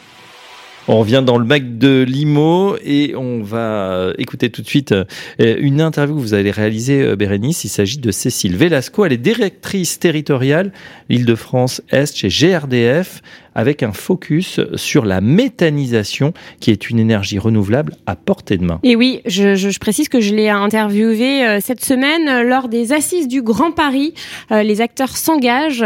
On 0.90 1.00
revient 1.00 1.22
dans 1.26 1.38
le 1.38 1.44
Mac 1.44 1.78
de 1.78 2.04
Limo 2.04 2.78
et 2.82 3.14
on 3.18 3.44
va 3.44 4.14
écouter 4.18 4.50
tout 4.50 4.62
de 4.62 4.68
suite 4.68 4.94
euh, 4.94 5.04
une 5.38 5.82
interview 5.82 6.16
que 6.16 6.22
vous 6.22 6.34
allez 6.34 6.52
réaliser, 6.52 7.02
euh, 7.02 7.16
Bérénice. 7.18 7.66
Il 7.66 7.70
s'agit 7.70 7.98
de 7.98 8.10
Cécile 8.10 8.56
Velasco. 8.56 9.04
Elle 9.04 9.12
est 9.12 9.18
directrice 9.18 10.00
territoriale 10.00 10.72
Île-de-France 11.10 11.82
Est 11.92 12.16
chez 12.16 12.30
GRDF 12.30 13.22
avec 13.58 13.82
un 13.82 13.92
focus 13.92 14.62
sur 14.76 15.04
la 15.04 15.20
méthanisation, 15.20 16.32
qui 16.60 16.70
est 16.70 16.92
une 16.92 17.00
énergie 17.00 17.40
renouvelable 17.40 17.96
à 18.06 18.16
portée 18.16 18.56
de 18.56 18.64
main. 18.64 18.80
Et 18.84 18.96
oui, 18.96 19.22
je, 19.26 19.78
précise 19.80 20.10
que 20.10 20.22
je 20.22 20.36
l'ai 20.36 20.48
interviewé 20.48 21.44
euh, 21.44 21.60
cette 21.60 21.84
semaine 21.84 22.30
euh, 22.30 22.44
lors 22.44 22.70
des 22.70 22.94
assises 22.94 23.28
du 23.28 23.42
Grand 23.42 23.72
Paris. 23.72 24.14
Euh, 24.52 24.62
les 24.62 24.80
acteurs 24.80 25.18
s'engagent, 25.18 25.86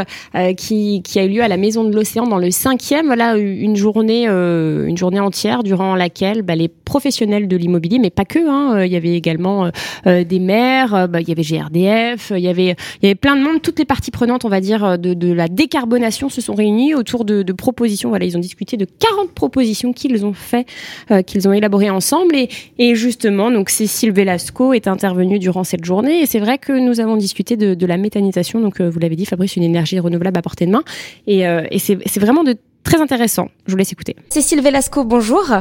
qui, 0.57 1.01
a 1.15 1.23
eu 1.23 1.29
lieu 1.29 1.41
à 1.41 1.47
la 1.47 1.55
Maison 1.55 1.86
de 1.86 1.95
l'Océan 1.95 2.27
dans 2.27 2.38
le 2.38 2.51
cinquième. 2.51 3.05
Voilà 3.05 3.38
une 3.38 3.77
journée, 3.77 4.27
une 4.27 4.97
journée 4.97 5.21
entière 5.21 5.63
durant 5.63 5.95
laquelle 5.95 6.41
bah, 6.41 6.55
les 6.55 6.67
professionnels 6.67 7.47
de 7.47 7.55
l'immobilier, 7.55 7.99
mais 7.99 8.10
pas 8.10 8.25
que, 8.25 8.39
hein, 8.39 8.84
il 8.84 8.91
y 8.91 8.97
avait 8.97 9.15
également 9.15 9.69
des 10.05 10.39
maires, 10.39 11.07
bah, 11.07 11.21
il 11.21 11.29
y 11.29 11.31
avait 11.31 11.43
GRDF, 11.43 12.34
il 12.36 12.41
y 12.41 12.49
avait, 12.49 12.75
il 13.01 13.03
y 13.03 13.05
avait 13.05 13.15
plein 13.15 13.38
de 13.38 13.43
monde, 13.43 13.62
toutes 13.62 13.79
les 13.79 13.86
parties 13.86 14.12
prenantes, 14.12 14.43
on 14.43 14.49
va 14.49 14.60
dire, 14.60 14.99
de, 14.99 15.31
la 15.31 15.47
décarbonation 15.47 16.27
se 16.29 16.41
sont 16.41 16.53
réunies 16.53 16.93
autour 16.93 17.23
de 17.23 17.53
propositions. 17.62 18.10
Voilà, 18.10 18.26
ils 18.26 18.36
ont 18.36 18.41
discuté 18.41 18.76
de 18.76 18.86
40 18.86 19.32
propositions 19.32 19.93
qu'ils 19.93 20.26
ont 20.26 20.34
fait, 20.34 20.65
euh, 21.12 21.21
qu'ils 21.21 21.47
ont 21.47 21.54
élaborées 21.54 21.91
ensemble. 21.91 22.36
Et, 22.36 22.50
et, 22.80 22.95
justement, 22.95 23.52
donc 23.52 23.69
Cécile 23.69 24.12
Velasco 24.12 24.74
est 24.74 24.88
intervenue 24.88 25.39
durant 25.39 25.63
cette 25.63 25.86
journée. 25.86 26.21
Et 26.24 26.26
c'est 26.26 26.39
vrai 26.39 26.58
que 26.58 26.74
nous 26.74 27.00
avons 27.00 27.17
discuté 27.17 27.56
de, 27.56 27.76
de 27.76 27.86
la 27.86 27.97
méthanisation. 27.97 28.60
Donc, 28.60 28.82
euh, 28.82 28.89
vous 28.89 29.00
l'avez 29.00 29.15
dit, 29.15 29.26
Fabrice, 29.26 29.56
une 29.56 29.63
énergie 29.63 30.00
renouvelable 30.00 30.39
à 30.39 30.41
portée 30.41 30.65
de 30.65 30.71
main. 30.71 30.84
Et, 31.28 31.47
euh, 31.47 31.63
et 31.69 31.80
c'est 31.80 32.19
vraiment 32.19 32.43
de 32.43 32.56
très 32.83 33.01
intéressant. 33.01 33.47
Je 33.65 33.71
vous 33.71 33.77
laisse 33.77 33.91
écouter. 33.91 34.15
Cécile 34.29 34.61
Velasco, 34.61 35.03
bonjour. 35.03 35.51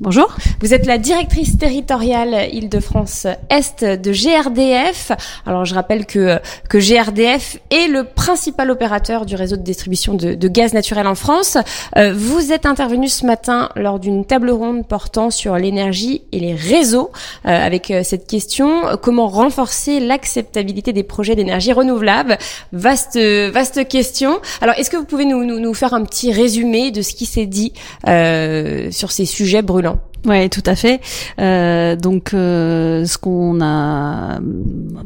Bonjour. 0.00 0.28
Vous 0.60 0.74
êtes 0.74 0.86
la 0.86 0.96
directrice 0.96 1.58
territoriale 1.58 2.48
Île-de-France 2.52 3.26
Est 3.50 3.82
de 3.82 4.12
GRDF. 4.12 5.10
Alors 5.44 5.64
je 5.64 5.74
rappelle 5.74 6.06
que, 6.06 6.38
que 6.68 6.78
GRDF 6.78 7.58
est 7.70 7.88
le 7.88 8.04
principal 8.04 8.70
opérateur 8.70 9.26
du 9.26 9.34
réseau 9.34 9.56
de 9.56 9.62
distribution 9.62 10.14
de, 10.14 10.34
de 10.34 10.48
gaz 10.48 10.72
naturel 10.72 11.08
en 11.08 11.16
France. 11.16 11.58
Euh, 11.96 12.12
vous 12.14 12.52
êtes 12.52 12.64
intervenu 12.64 13.08
ce 13.08 13.26
matin 13.26 13.70
lors 13.74 13.98
d'une 13.98 14.24
table 14.24 14.50
ronde 14.50 14.86
portant 14.86 15.30
sur 15.30 15.56
l'énergie 15.56 16.22
et 16.30 16.38
les 16.38 16.54
réseaux 16.54 17.10
euh, 17.44 17.48
avec 17.48 17.90
euh, 17.90 18.04
cette 18.04 18.28
question 18.28 18.96
comment 19.02 19.26
renforcer 19.26 19.98
l'acceptabilité 19.98 20.92
des 20.92 21.02
projets 21.02 21.34
d'énergie 21.34 21.72
renouvelable? 21.72 22.38
Vaste 22.72 23.18
vaste 23.18 23.88
question. 23.88 24.38
Alors 24.60 24.76
est-ce 24.78 24.90
que 24.90 24.96
vous 24.96 25.04
pouvez 25.06 25.24
nous, 25.24 25.44
nous, 25.44 25.58
nous, 25.58 25.74
faire 25.74 25.92
un 25.92 26.04
petit 26.04 26.30
résumé 26.30 26.67
de 26.92 27.02
ce 27.02 27.14
qui 27.14 27.26
s'est 27.26 27.46
dit 27.46 27.72
euh, 28.06 28.90
sur 28.90 29.10
ces 29.10 29.24
sujets 29.24 29.62
brûlants 29.62 29.98
oui, 30.26 30.50
tout 30.50 30.62
à 30.66 30.74
fait. 30.74 31.00
Euh, 31.40 31.94
donc, 31.94 32.34
euh, 32.34 33.04
ce 33.04 33.18
qu'on 33.18 33.60
a 33.60 34.40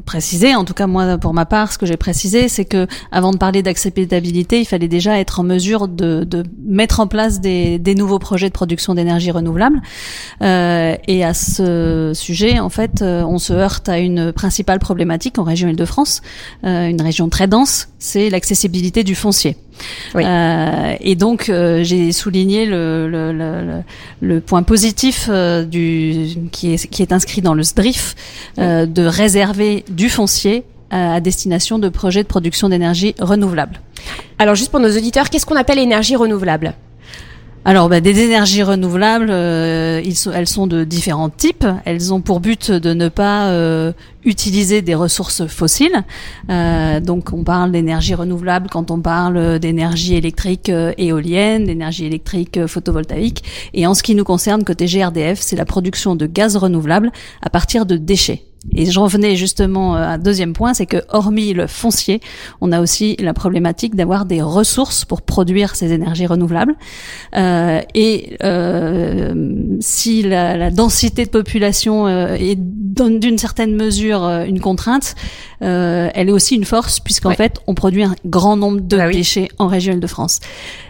précisé, 0.07 0.55
en 0.55 0.64
tout 0.64 0.72
cas 0.72 0.87
moi 0.87 1.18
pour 1.18 1.35
ma 1.35 1.44
part, 1.44 1.70
ce 1.70 1.79
que 1.79 1.85
j'ai 1.85 1.98
précisé, 1.98 2.48
c'est 2.48 2.64
que 2.64 2.87
avant 3.11 3.33
de 3.33 3.37
parler 3.37 3.62
d'acceptabilité, 3.62 4.61
il 4.61 4.64
fallait 4.64 4.88
déjà 4.88 5.18
être 5.20 5.40
en 5.40 5.42
mesure 5.42 5.87
de, 5.87 6.25
de 6.25 6.44
mettre 6.66 7.01
en 7.01 7.07
place 7.07 7.40
des, 7.40 7.79
des, 7.79 7.94
nouveaux 7.94 8.18
projets 8.18 8.48
de 8.48 8.55
production 8.55 8.94
d'énergie 8.94 9.31
renouvelable. 9.31 9.83
Euh, 10.40 10.96
et 11.07 11.25
à 11.25 11.35
ce 11.35 12.12
sujet, 12.14 12.59
en 12.59 12.70
fait, 12.70 13.03
euh, 13.03 13.22
on 13.22 13.38
se 13.38 13.53
heurte 13.53 13.88
à 13.90 13.98
une 13.98 14.33
principale 14.33 14.79
problématique 14.79 15.38
en 15.38 15.44
région 15.44 15.68
Île-de-France, 15.68 16.22
euh, 16.64 16.88
une 16.88 17.03
région 17.03 17.29
très 17.29 17.46
dense, 17.46 17.88
c'est 17.98 18.31
l'accessibilité 18.31 19.05
du 19.05 19.14
foncier. 19.14 19.57
Oui. 20.14 20.24
Euh, 20.26 20.94
et 21.00 21.14
donc 21.14 21.48
euh, 21.48 21.82
j'ai 21.82 22.12
souligné 22.12 22.66
le, 22.66 23.08
le, 23.08 23.32
le, 23.32 23.82
le, 24.20 24.40
point 24.40 24.62
positif 24.62 25.28
euh, 25.30 25.64
du 25.64 26.28
qui 26.50 26.74
est 26.74 26.87
qui 26.88 27.02
est 27.02 27.12
inscrit 27.12 27.42
dans 27.42 27.54
le 27.54 27.62
SDRIF 27.62 28.14
de 28.58 29.04
réserver 29.04 29.85
du 29.88 30.08
foncier 30.08 30.64
à 30.90 31.20
destination 31.20 31.78
de 31.78 31.88
projets 31.88 32.22
de 32.22 32.28
production 32.28 32.68
d'énergie 32.68 33.14
renouvelable. 33.18 33.80
Alors 34.38 34.54
juste 34.54 34.70
pour 34.70 34.80
nos 34.80 34.90
auditeurs, 34.90 35.30
qu'est-ce 35.30 35.46
qu'on 35.46 35.56
appelle 35.56 35.78
énergie 35.78 36.16
renouvelable? 36.16 36.74
Alors, 37.64 37.88
bah, 37.88 38.01
des 38.01 38.18
énergies 38.18 38.64
renouvelables, 38.64 39.29
euh, 39.31 40.03
elles 40.35 40.48
sont 40.48 40.66
de 40.66 40.83
différents 40.83 41.31
types. 41.31 41.66
Elles 41.85 42.12
ont 42.12 42.20
pour 42.20 42.40
but 42.40 42.72
de 42.72 42.92
ne 42.92 43.09
pas 43.09 43.51
euh, 43.51 43.92
utiliser 44.25 44.83
des 44.83 44.96
ressources 44.96 45.46
fossiles. 45.46 46.03
Euh, 46.51 46.98
donc, 46.98 47.33
on 47.33 47.44
parle 47.44 47.70
d'énergie 47.70 48.14
renouvelable 48.14 48.66
quand 48.68 48.90
on 48.90 49.01
parle 49.01 49.61
d'énergie 49.61 50.16
électrique 50.16 50.72
éolienne, 50.98 51.66
d'énergie 51.66 52.05
électrique 52.05 52.66
photovoltaïque. 52.66 53.44
Et 53.75 53.87
en 53.87 53.94
ce 53.94 54.03
qui 54.03 54.16
nous 54.16 54.25
concerne, 54.25 54.64
côté 54.64 54.87
GRDF, 54.87 55.38
c'est 55.40 55.57
la 55.57 55.64
production 55.64 56.16
de 56.16 56.27
gaz 56.27 56.57
renouvelable 56.57 57.12
à 57.42 57.51
partir 57.51 57.87
de 57.87 57.96
déchets. 57.96 58.42
Et 58.75 58.87
j'en 58.87 59.07
venais 59.07 59.37
justement 59.37 59.96
à 59.96 60.03
un 60.03 60.18
deuxième 60.18 60.53
point, 60.53 60.72
c'est 60.72 60.87
que 60.87 60.98
hormis 61.09 61.53
le 61.53 61.66
foncier, 61.66 62.20
on 62.61 62.70
a 62.70 62.81
aussi 62.81 63.16
la 63.18 63.35
problématique 63.35 63.96
d'avoir 63.96 64.25
des 64.25 64.40
ressources 64.40 65.05
pour 65.05 65.22
produire 65.22 65.75
ces 65.75 65.92
énergies 65.92 66.27
renouvelables. 66.27 66.77
Euh, 67.37 67.81
et 67.94 68.37
euh, 68.44 69.53
si 69.81 70.22
la, 70.22 70.57
la, 70.57 70.70
densité 70.70 71.25
de 71.25 71.31
population 71.31 72.07
euh, 72.07 72.35
est 72.35 72.57
d'une 72.57 73.38
certaine 73.38 73.75
mesure 73.75 74.25
euh, 74.25 74.44
une 74.44 74.61
contrainte, 74.61 75.14
euh, 75.62 76.09
elle 76.14 76.29
est 76.29 76.33
aussi 76.33 76.55
une 76.55 76.64
force 76.64 77.01
puisqu'en 77.01 77.31
ouais. 77.31 77.37
fait 77.37 77.59
on 77.66 77.75
produit 77.75 78.05
un 78.05 78.14
grand 78.25 78.57
nombre 78.57 78.81
de 78.81 78.96
bah 78.96 79.07
oui. 79.07 79.16
déchets 79.16 79.48
en 79.59 79.66
région 79.66 79.96
de 79.96 80.07
France 80.07 80.40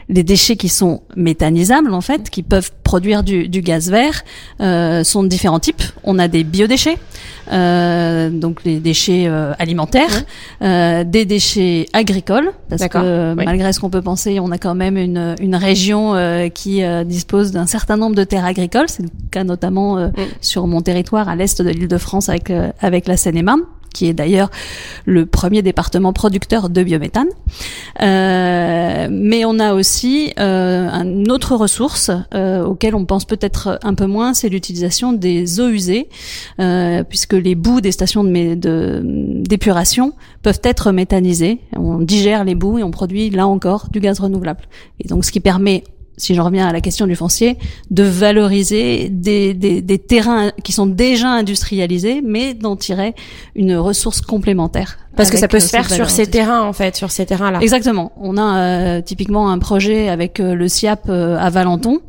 les 0.08 0.22
déchets 0.22 0.56
qui 0.56 0.68
sont 0.68 1.02
méthanisables 1.16 1.92
en 1.92 2.00
fait, 2.00 2.30
qui 2.30 2.42
peuvent 2.42 2.70
produire 2.82 3.22
du, 3.22 3.48
du 3.48 3.62
gaz 3.62 3.90
vert, 3.90 4.22
euh, 4.60 5.04
sont 5.04 5.22
de 5.22 5.28
différents 5.28 5.60
types. 5.60 5.82
On 6.04 6.18
a 6.18 6.28
des 6.28 6.44
biodéchets, 6.44 6.98
euh, 7.52 8.30
donc 8.30 8.64
les 8.64 8.80
déchets 8.80 9.26
euh, 9.26 9.52
alimentaires, 9.58 10.24
des 10.60 11.24
déchets 11.24 11.86
agricoles, 11.92 12.52
parce 12.68 12.86
que 12.88 13.34
oui. 13.34 13.44
malgré 13.44 13.72
ce 13.72 13.80
qu'on 13.80 13.90
peut 13.90 14.02
penser, 14.02 14.40
on 14.40 14.50
a 14.50 14.58
quand 14.58 14.74
même 14.74 14.96
une, 14.96 15.34
une 15.40 15.56
région 15.56 16.14
qui 16.54 16.82
dispose 17.06 17.52
d'un 17.52 17.66
certain 17.66 17.96
nombre 17.96 18.16
de 18.16 18.24
terres 18.24 18.44
agricoles. 18.44 18.88
C'est 18.88 19.02
le 19.02 19.10
cas 19.30 19.44
notamment 19.44 19.96
mm. 19.96 20.12
sur 20.40 20.66
mon 20.66 20.82
territoire 20.82 21.28
à 21.28 21.36
l'est 21.36 21.60
de 21.60 21.70
l'Île-de-France 21.70 22.28
avec 22.28 22.52
avec 22.80 23.06
la 23.06 23.16
Seine-et-Marne 23.16 23.62
qui 23.92 24.06
est 24.06 24.12
d'ailleurs 24.12 24.50
le 25.04 25.26
premier 25.26 25.62
département 25.62 26.12
producteur 26.12 26.68
de 26.68 26.82
biométhane. 26.82 27.28
Euh, 28.02 29.08
mais 29.10 29.44
on 29.44 29.58
a 29.58 29.74
aussi 29.74 30.32
euh, 30.38 30.88
une 30.88 31.30
autre 31.30 31.54
ressource 31.56 32.10
euh, 32.34 32.64
auquel 32.64 32.94
on 32.94 33.04
pense 33.04 33.24
peut-être 33.24 33.78
un 33.82 33.94
peu 33.94 34.06
moins, 34.06 34.34
c'est 34.34 34.48
l'utilisation 34.48 35.12
des 35.12 35.60
eaux 35.60 35.68
usées, 35.68 36.08
euh, 36.60 37.04
puisque 37.04 37.34
les 37.34 37.54
boues 37.54 37.80
des 37.80 37.92
stations 37.92 38.24
d'épuration 38.24 40.12
peuvent 40.42 40.60
être 40.62 40.92
méthanisées. 40.92 41.60
On 41.76 41.98
digère 41.98 42.44
les 42.44 42.54
boues 42.54 42.78
et 42.78 42.82
on 42.82 42.90
produit 42.90 43.30
là 43.30 43.46
encore 43.46 43.88
du 43.90 44.00
gaz 44.00 44.20
renouvelable. 44.20 44.62
Et 45.00 45.08
donc 45.08 45.24
ce 45.24 45.32
qui 45.32 45.40
permet 45.40 45.84
si 46.16 46.34
j'en 46.34 46.44
reviens 46.44 46.66
à 46.66 46.72
la 46.72 46.80
question 46.80 47.06
du 47.06 47.16
foncier, 47.16 47.58
de 47.90 48.02
valoriser 48.02 49.08
des, 49.08 49.54
des, 49.54 49.80
des, 49.80 49.98
terrains 49.98 50.52
qui 50.62 50.72
sont 50.72 50.86
déjà 50.86 51.28
industrialisés, 51.28 52.22
mais 52.22 52.54
d'en 52.54 52.76
tirer 52.76 53.14
une 53.54 53.76
ressource 53.76 54.20
complémentaire. 54.20 54.98
Parce 55.16 55.30
que 55.30 55.36
ça 55.36 55.48
peut 55.48 55.60
se 55.60 55.68
faire 55.68 55.90
sur 55.90 56.08
ces 56.08 56.26
terrains, 56.26 56.62
en 56.62 56.72
fait, 56.72 56.96
sur 56.96 57.10
ces 57.10 57.26
terrains-là. 57.26 57.60
Exactement. 57.60 58.12
On 58.16 58.38
a 58.38 58.58
euh, 58.58 59.02
typiquement 59.02 59.50
un 59.50 59.58
projet 59.58 60.08
avec 60.08 60.40
euh, 60.40 60.54
le 60.54 60.68
SIAP 60.68 61.04
euh, 61.08 61.36
à 61.38 61.50
Valenton, 61.50 62.00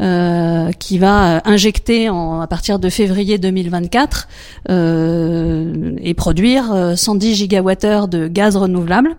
euh, 0.00 0.70
qui 0.78 0.98
va 0.98 1.42
injecter 1.44 2.08
en, 2.10 2.40
à 2.40 2.46
partir 2.46 2.78
de 2.78 2.88
février 2.88 3.38
2024 3.38 4.28
et 4.68 6.14
produire 6.14 6.94
110 6.96 7.34
gigawattheures 7.34 8.08
de 8.08 8.28
gaz 8.28 8.56
renouvelable 8.56 9.16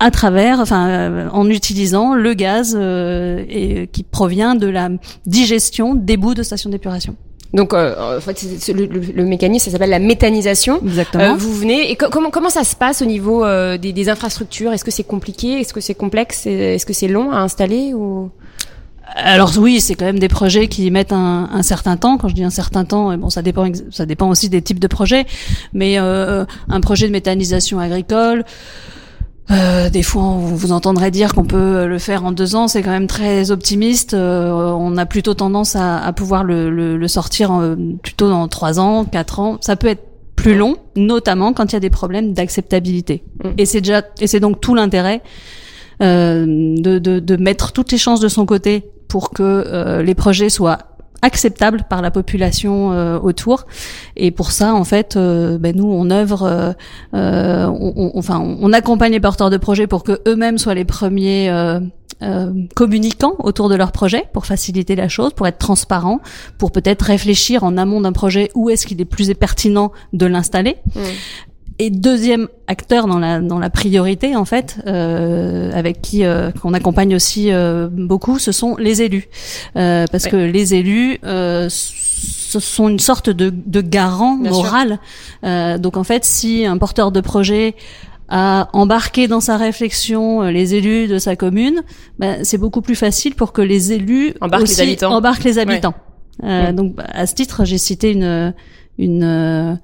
à 0.00 0.10
travers, 0.10 0.58
enfin, 0.60 0.88
euh, 0.88 1.28
en 1.30 1.48
utilisant 1.48 2.14
le 2.14 2.34
gaz 2.34 2.76
euh, 2.78 3.44
et, 3.48 3.86
qui 3.86 4.02
provient 4.02 4.54
de 4.54 4.66
la 4.66 4.88
digestion 5.26 5.94
des 5.94 6.16
bouts 6.16 6.34
de 6.34 6.42
stations 6.42 6.70
d'épuration. 6.70 7.14
Donc, 7.52 7.74
euh, 7.74 8.16
en 8.16 8.20
fait, 8.20 8.42
le, 8.72 8.86
le, 8.86 9.00
le, 9.00 9.24
mécanisme, 9.24 9.64
ça 9.66 9.72
s'appelle 9.72 9.90
la 9.90 9.98
méthanisation. 9.98 10.80
Exactement. 10.82 11.24
Euh, 11.24 11.34
vous 11.34 11.52
venez 11.52 11.90
et 11.90 11.96
co 11.96 12.06
comment 12.08 12.30
comment 12.30 12.50
ça 12.50 12.62
se 12.62 12.76
passe 12.76 13.02
au 13.02 13.06
niveau 13.06 13.44
euh, 13.44 13.76
des, 13.76 13.92
des, 13.92 14.08
infrastructures? 14.08 14.72
Est-ce 14.72 14.84
que 14.84 14.92
c'est 14.92 15.04
compliqué? 15.04 15.60
Est-ce 15.60 15.74
que 15.74 15.80
c'est 15.80 15.94
complexe? 15.94 16.46
Est-ce 16.46 16.86
que 16.86 16.92
c'est 16.92 17.08
long 17.08 17.32
à 17.32 17.38
installer 17.38 17.92
ou? 17.92 18.30
Alors 19.16 19.52
oui, 19.58 19.80
c'est 19.80 19.96
quand 19.96 20.04
même 20.04 20.20
des 20.20 20.28
projets 20.28 20.68
qui 20.68 20.88
mettent 20.92 21.12
un, 21.12 21.48
un, 21.52 21.62
certain 21.64 21.96
temps. 21.96 22.16
Quand 22.18 22.28
je 22.28 22.34
dis 22.34 22.44
un 22.44 22.50
certain 22.50 22.84
temps, 22.84 23.16
bon, 23.18 23.28
ça 23.28 23.42
dépend, 23.42 23.66
ça 23.90 24.06
dépend 24.06 24.28
aussi 24.28 24.48
des 24.48 24.62
types 24.62 24.78
de 24.78 24.86
projets. 24.86 25.26
Mais 25.72 25.98
euh, 25.98 26.44
un 26.68 26.80
projet 26.80 27.08
de 27.08 27.12
méthanisation 27.12 27.80
agricole, 27.80 28.44
euh, 29.50 29.90
des 29.90 30.02
fois, 30.02 30.22
vous, 30.22 30.56
vous 30.56 30.72
entendrez 30.72 31.10
dire 31.10 31.34
qu'on 31.34 31.44
peut 31.44 31.86
le 31.86 31.98
faire 31.98 32.24
en 32.24 32.32
deux 32.32 32.54
ans, 32.54 32.68
c'est 32.68 32.82
quand 32.82 32.90
même 32.90 33.06
très 33.06 33.50
optimiste. 33.50 34.14
Euh, 34.14 34.50
on 34.52 34.96
a 34.96 35.06
plutôt 35.06 35.34
tendance 35.34 35.76
à, 35.76 35.98
à 35.98 36.12
pouvoir 36.12 36.44
le, 36.44 36.70
le, 36.70 36.96
le 36.96 37.08
sortir 37.08 37.50
en, 37.50 37.74
plutôt 38.02 38.28
dans 38.28 38.46
trois 38.48 38.78
ans, 38.78 39.04
quatre 39.04 39.40
ans. 39.40 39.58
Ça 39.60 39.76
peut 39.76 39.88
être 39.88 40.04
plus 40.36 40.54
long, 40.56 40.76
notamment 40.96 41.52
quand 41.52 41.72
il 41.72 41.74
y 41.74 41.76
a 41.76 41.80
des 41.80 41.90
problèmes 41.90 42.32
d'acceptabilité. 42.32 43.24
Mm. 43.44 43.48
Et 43.58 43.66
c'est 43.66 43.80
déjà, 43.80 44.02
et 44.20 44.26
c'est 44.26 44.40
donc 44.40 44.60
tout 44.60 44.74
l'intérêt 44.74 45.20
euh, 46.02 46.46
de, 46.46 46.98
de, 46.98 47.18
de 47.18 47.36
mettre 47.36 47.72
toutes 47.72 47.92
les 47.92 47.98
chances 47.98 48.20
de 48.20 48.28
son 48.28 48.46
côté 48.46 48.88
pour 49.08 49.30
que 49.30 49.42
euh, 49.42 50.02
les 50.02 50.14
projets 50.14 50.48
soient 50.48 50.78
acceptables 51.22 51.84
par 51.88 52.02
la 52.02 52.10
population 52.10 52.92
euh, 52.92 53.18
autour 53.18 53.66
et 54.16 54.30
pour 54.30 54.52
ça 54.52 54.74
en 54.74 54.84
fait 54.84 55.16
euh, 55.16 55.58
ben, 55.58 55.76
nous 55.76 55.86
on 55.90 56.10
œuvre 56.10 56.42
euh, 56.44 56.72
euh, 57.14 57.66
on, 57.66 57.92
on- 57.96 58.12
enfin 58.18 58.40
on 58.40 58.72
accompagne 58.72 59.12
les 59.12 59.20
porteurs 59.20 59.50
de 59.50 59.56
projets 59.56 59.86
pour 59.86 60.02
que 60.02 60.20
eux-mêmes 60.26 60.58
soient 60.58 60.74
les 60.74 60.84
premiers 60.84 61.50
euh, 61.50 61.80
euh, 62.22 62.52
autour 63.38 63.68
de 63.68 63.74
leur 63.74 63.92
projet 63.92 64.24
pour 64.32 64.44
faciliter 64.46 64.94
la 64.94 65.08
chose, 65.08 65.32
pour 65.32 65.46
être 65.46 65.58
transparent, 65.58 66.20
pour 66.58 66.70
peut-être 66.70 67.02
réfléchir 67.02 67.64
en 67.64 67.76
amont 67.78 68.00
d'un 68.00 68.12
projet 68.12 68.50
où 68.54 68.68
est-ce 68.68 68.86
qu'il 68.86 69.00
est 69.00 69.06
plus 69.06 69.32
pertinent 69.34 69.92
de 70.12 70.26
l'installer. 70.26 70.76
Mm. 70.94 71.00
Et 71.82 71.88
deuxième 71.88 72.46
acteur 72.66 73.06
dans 73.06 73.18
la 73.18 73.40
dans 73.40 73.58
la 73.58 73.70
priorité 73.70 74.36
en 74.36 74.44
fait, 74.44 74.76
euh, 74.86 75.70
avec 75.72 76.02
qui 76.02 76.24
euh, 76.24 76.50
qu'on 76.60 76.74
accompagne 76.74 77.14
aussi 77.14 77.50
euh, 77.50 77.88
beaucoup, 77.90 78.38
ce 78.38 78.52
sont 78.52 78.76
les 78.76 79.00
élus, 79.00 79.28
Euh, 79.76 80.04
parce 80.12 80.24
Ouais. 80.24 80.30
que 80.30 80.36
les 80.36 80.74
élus 80.74 81.18
euh, 81.24 81.68
ce 81.70 82.60
sont 82.60 82.88
une 82.88 82.98
sorte 82.98 83.30
de, 83.30 83.48
de 83.76 83.80
garant 83.80 84.36
Bien 84.36 84.50
moral. 84.50 84.98
Euh, 85.44 85.78
donc 85.78 85.96
en 85.96 86.04
fait, 86.04 86.22
si 86.24 86.66
un 86.66 86.76
porteur 86.76 87.12
de 87.12 87.20
projet 87.22 87.74
a 88.28 88.68
embarqué 88.74 89.26
dans 89.26 89.40
sa 89.40 89.56
réflexion 89.56 90.42
les 90.42 90.74
élus 90.74 91.08
de 91.08 91.18
sa 91.18 91.34
commune, 91.34 91.78
ben, 92.18 92.44
c'est 92.44 92.58
beaucoup 92.58 92.82
plus 92.82 92.94
facile 93.06 93.34
pour 93.34 93.52
que 93.52 93.62
les 93.62 93.92
élus 93.92 94.34
Embarquent 94.42 94.68
les 94.68 94.80
habitants. 94.82 95.12
embarquent 95.14 95.44
les 95.44 95.58
habitants. 95.58 95.94
Ouais. 96.42 96.72
Donc 96.74 96.94
à 97.20 97.26
ce 97.26 97.34
titre, 97.34 97.64
j'ai 97.64 97.78
cité 97.78 98.12
une 98.12 98.54
une 99.00 99.22
euh, 99.24 99.74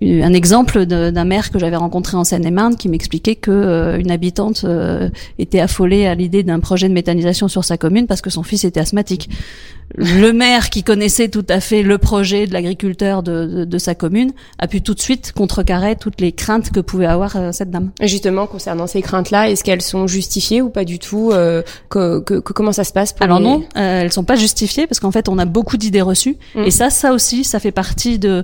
une- 0.00 0.22
un 0.22 0.32
exemple 0.32 0.86
d'un 0.86 1.24
maire 1.24 1.50
que 1.50 1.58
j'avais 1.58 1.76
rencontré 1.76 2.16
en 2.16 2.22
Seine-et-Marne 2.24 2.76
qui 2.76 2.88
m'expliquait 2.88 3.34
que 3.34 3.50
euh, 3.50 3.98
une 3.98 4.10
habitante 4.12 4.62
euh, 4.64 5.08
était 5.38 5.58
affolée 5.60 6.06
à 6.06 6.14
l'idée 6.14 6.42
d'un 6.44 6.60
projet 6.60 6.88
de 6.88 6.94
méthanisation 6.94 7.48
sur 7.48 7.64
sa 7.64 7.76
commune 7.76 8.06
parce 8.06 8.20
que 8.20 8.30
son 8.30 8.42
fils 8.44 8.62
était 8.64 8.80
asthmatique. 8.80 9.28
Le 9.96 10.30
maire 10.32 10.70
qui 10.70 10.84
connaissait 10.84 11.28
tout 11.28 11.44
à 11.48 11.58
fait 11.58 11.82
le 11.82 11.98
projet 11.98 12.46
de 12.46 12.52
l'agriculteur 12.52 13.24
de, 13.24 13.46
de, 13.46 13.64
de 13.64 13.78
sa 13.78 13.96
commune 13.96 14.30
a 14.60 14.68
pu 14.68 14.82
tout 14.82 14.94
de 14.94 15.00
suite 15.00 15.32
contrecarrer 15.32 15.96
toutes 15.96 16.20
les 16.20 16.30
craintes 16.30 16.70
que 16.70 16.78
pouvait 16.78 17.06
avoir 17.06 17.34
euh, 17.34 17.50
cette 17.50 17.72
dame. 17.72 17.90
Justement, 18.00 18.46
concernant 18.46 18.86
ces 18.86 19.02
craintes-là, 19.02 19.50
est-ce 19.50 19.64
qu'elles 19.64 19.82
sont 19.82 20.06
justifiées 20.06 20.62
ou 20.62 20.70
pas 20.70 20.84
du 20.84 21.00
tout 21.00 21.30
que, 21.88 22.20
que- 22.20 22.38
que- 22.38 22.52
Comment 22.52 22.70
ça 22.70 22.84
se 22.84 22.92
passe 22.92 23.12
pour 23.12 23.24
Alors 23.24 23.40
les- 23.40 23.44
non, 23.44 23.64
elles 23.74 24.12
sont 24.12 24.22
pas 24.22 24.36
justifiées 24.36 24.86
parce 24.86 25.00
qu'en 25.00 25.10
fait 25.10 25.28
on 25.28 25.38
a 25.38 25.44
beaucoup 25.44 25.76
d'idées 25.76 26.02
reçues 26.02 26.36
Mm. 26.54 26.62
et 26.66 26.70
ça, 26.70 26.88
ça 26.90 27.12
aussi, 27.12 27.42
ça 27.42 27.58
fait 27.58 27.72
partie 27.72 28.20
de 28.20 28.39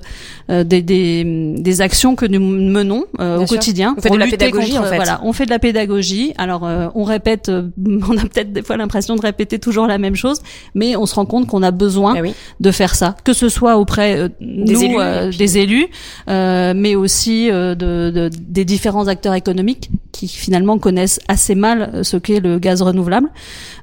des, 0.49 0.81
des, 0.81 1.23
des 1.57 1.81
actions 1.81 2.15
que 2.15 2.25
nous 2.25 2.39
menons 2.39 3.05
euh, 3.19 3.37
au 3.39 3.47
sûr. 3.47 3.57
quotidien. 3.57 3.93
Vous 3.95 4.01
faites 4.01 4.07
pour 4.07 4.15
de 4.15 4.19
la 4.19 4.25
lutter 4.25 4.51
contre- 4.51 4.79
en 4.79 4.83
fait. 4.83 4.95
Voilà, 4.95 5.19
on 5.23 5.33
fait 5.33 5.45
de 5.45 5.49
la 5.49 5.59
pédagogie. 5.59 6.33
Alors 6.37 6.65
euh, 6.65 6.87
on 6.95 7.03
répète, 7.03 7.49
euh, 7.49 7.69
on 8.09 8.17
a 8.17 8.21
peut-être 8.21 8.51
des 8.53 8.61
fois 8.63 8.77
l'impression 8.77 9.15
de 9.15 9.21
répéter 9.21 9.59
toujours 9.59 9.87
la 9.87 9.97
même 9.97 10.15
chose, 10.15 10.41
mais 10.75 10.95
on 10.95 11.05
se 11.05 11.15
rend 11.15 11.25
compte 11.25 11.47
qu'on 11.47 11.63
a 11.63 11.71
besoin 11.71 12.19
oui. 12.21 12.33
de 12.59 12.71
faire 12.71 12.95
ça, 12.95 13.15
que 13.23 13.33
ce 13.33 13.49
soit 13.49 13.77
auprès 13.77 14.17
euh, 14.19 14.29
nous, 14.41 14.81
élus, 14.83 14.95
euh, 14.99 15.31
des 15.31 15.57
élus, 15.57 15.87
euh, 16.29 16.73
mais 16.75 16.95
aussi 16.95 17.49
euh, 17.51 17.75
de, 17.75 18.11
de- 18.13 18.29
des 18.37 18.65
différents 18.65 19.07
acteurs 19.07 19.33
économiques 19.33 19.89
qui 20.17 20.27
finalement 20.27 20.79
connaissent 20.79 21.19
assez 21.27 21.53
mal 21.53 21.91
euh, 21.93 22.03
ce 22.03 22.17
qu'est 22.17 22.39
le 22.39 22.57
gaz 22.59 22.81
renouvelable. 22.81 23.29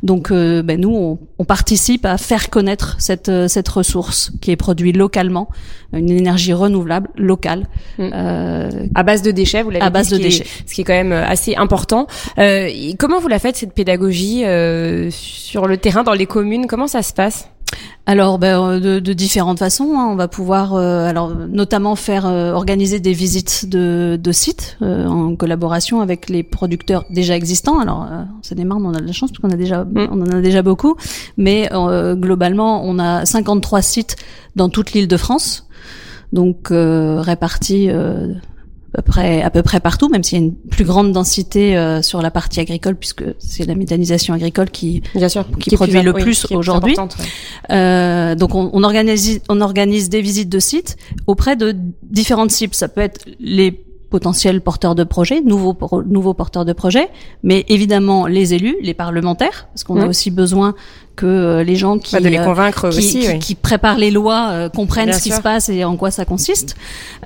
Donc, 0.03 0.31
euh, 0.33 0.63
ben, 0.63 0.81
nous, 0.81 0.91
on, 0.95 1.19
on 1.39 1.45
participe 1.45 2.05
à 2.07 2.19
faire 2.19 2.51
connaître 2.51 2.97
cette 2.99 3.29
euh, 3.29 3.47
cette 3.49 3.69
ressource 3.69 4.33
qui 4.41 4.51
est 4.51 4.57
produite 4.57 4.97
localement, 4.97 5.49
une 5.93 6.11
énergie 6.11 6.53
renouvelable 6.53 7.09
locale. 7.17 7.67
Mm. 7.99 8.11
Euh, 8.13 8.71
À 8.95 9.03
base 9.05 9.23
de 9.23 9.31
déchets, 9.31 9.63
vous 9.63 9.71
l'avez 9.71 9.85
À 9.85 9.91
dit, 9.91 9.93
base 9.95 10.09
ce 10.09 10.15
de 10.17 10.21
est- 10.21 10.25
déchets. 10.25 10.47
ce 10.67 10.75
qui 10.75 10.81
est 10.81 10.85
quand 10.85 10.93
même 11.05 11.13
assez 11.13 11.55
important. 11.55 12.07
Euh, 12.39 12.69
comment 12.99 13.21
vous 13.21 13.29
la 13.29 13.39
faites 13.39 13.57
cette 13.57 13.73
pédagogie 13.75 14.45
euh, 14.45 15.09
sur 15.11 15.67
le 15.67 15.77
terrain, 15.77 16.03
dans 16.03 16.13
les 16.15 16.27
communes? 16.27 16.67
Comment 16.67 16.89
ça 16.89 17.03
se 17.03 17.13
passe? 17.13 17.49
Alors, 18.07 18.39
ben, 18.39 18.61
euh, 18.61 18.81
de, 18.81 18.99
de 18.99 19.13
différentes 19.15 19.59
façons, 19.59 19.95
hein. 19.99 20.09
on 20.11 20.17
va 20.17 20.29
pouvoir, 20.29 20.75
euh, 20.75 21.09
alors 21.09 21.35
notamment 21.35 21.97
faire 21.97 22.27
euh, 22.27 22.53
organiser 22.53 23.01
des 23.01 23.15
visites 23.15 23.67
de, 23.69 24.19
de 24.23 24.33
sites 24.33 24.77
euh, 24.83 25.07
en 25.07 25.35
collaboration 25.37 26.03
avec 26.03 26.29
les 26.29 26.43
producteurs 26.43 27.07
déjà 27.09 27.35
existants. 27.35 27.79
Alors, 27.79 28.03
euh, 28.03 28.23
en 28.23 28.43
Seine-et-Marne, 28.43 28.85
on 28.85 28.93
a 28.93 29.01
de 29.01 29.07
la 29.07 29.13
chance 29.13 29.31
parce 29.31 29.41
qu'on 29.41 29.51
a 29.51 29.57
déjà, 29.57 29.87
on 29.97 30.21
en 30.21 30.37
a 30.37 30.41
déjà 30.43 30.61
beaucoup, 30.63 30.97
mais 31.39 31.71
euh, 31.73 32.15
globalement, 32.15 32.83
on 32.85 32.99
a 32.99 33.25
53 33.25 33.81
sites 33.81 34.17
dans 34.55 34.69
toute 34.69 34.93
l'Île-de-France, 34.93 35.67
donc 36.35 36.71
euh, 36.71 37.23
répartis. 37.23 37.89
À 38.95 39.03
peu 39.03 39.11
près 39.11 39.43
à 39.43 39.51
peu 39.51 39.63
près 39.63 39.81
partout, 39.81 40.09
même 40.09 40.23
s'il 40.23 40.39
y 40.39 40.41
a 40.41 40.45
une 40.45 40.55
plus 40.55 40.85
grande 40.85 41.13
densité 41.13 41.77
euh, 41.77 42.01
sur 42.01 42.23
la 42.23 42.31
partie 42.31 42.61
agricole, 42.61 42.95
puisque 42.97 43.25
c'est 43.39 43.67
la 43.67 43.75
méthanisation 43.75 44.35
agricole 44.35 44.71
qui 44.71 45.03
Bien 45.15 45.29
sûr. 45.29 45.45
Qui 45.59 45.75
produit 45.75 46.01
le 46.03 46.13
plus 46.13 46.47
aujourd'hui. 46.53 46.97
ouais. 46.99 47.07
euh, 47.71 48.35
donc 48.35 48.55
on, 48.55 48.71
on 48.73 48.83
organise 48.85 49.41
on 49.49 49.61
organise 49.61 50.09
des 50.11 50.21
visites 50.21 50.49
de 50.49 50.59
sites 50.59 50.97
auprès 51.27 51.57
de 51.57 51.75
différentes 52.03 52.51
cibles. 52.51 52.75
Ça 52.75 52.89
peut 52.89 53.01
être 53.01 53.25
les 53.41 53.85
potentiels 54.19 54.61
porteurs 54.61 54.95
de 54.95 55.03
projets, 55.03 55.41
nouveaux 55.41 55.77
nouveaux 56.07 56.35
porteurs 56.35 56.65
de 56.65 56.73
projets, 56.73 57.09
mais 57.43 57.65
évidemment 57.69 58.21
les 58.29 58.55
élus, 58.55 58.77
les 58.81 58.95
parlementaires, 58.95 59.67
parce 59.73 59.83
qu'on 59.83 59.97
a 60.01 60.05
Mhm. 60.05 60.11
aussi 60.11 60.31
besoin 60.31 60.75
que 61.17 61.27
euh, 61.27 61.63
les 61.65 61.77
gens 61.77 61.99
qui 61.99 62.15
Bah, 62.15 62.21
de 62.21 62.29
les 62.29 62.39
euh, 62.39 62.45
convaincre 62.45 62.91
qui, 62.91 62.99
aussi. 62.99 63.19
qui- 63.21 63.29
oui. 63.29 63.39
qui 63.41 63.55
préparent 63.55 63.99
les 63.99 64.11
lois 64.11 64.49
euh, 64.51 64.69
comprennent 64.69 65.11
Bien 65.11 65.19
ce 65.19 65.23
qui 65.23 65.31
se 65.31 65.41
passe 65.41 65.69
et 65.69 65.85
en 65.85 65.97
quoi 65.97 66.11
ça 66.13 66.25
consiste, 66.25 66.75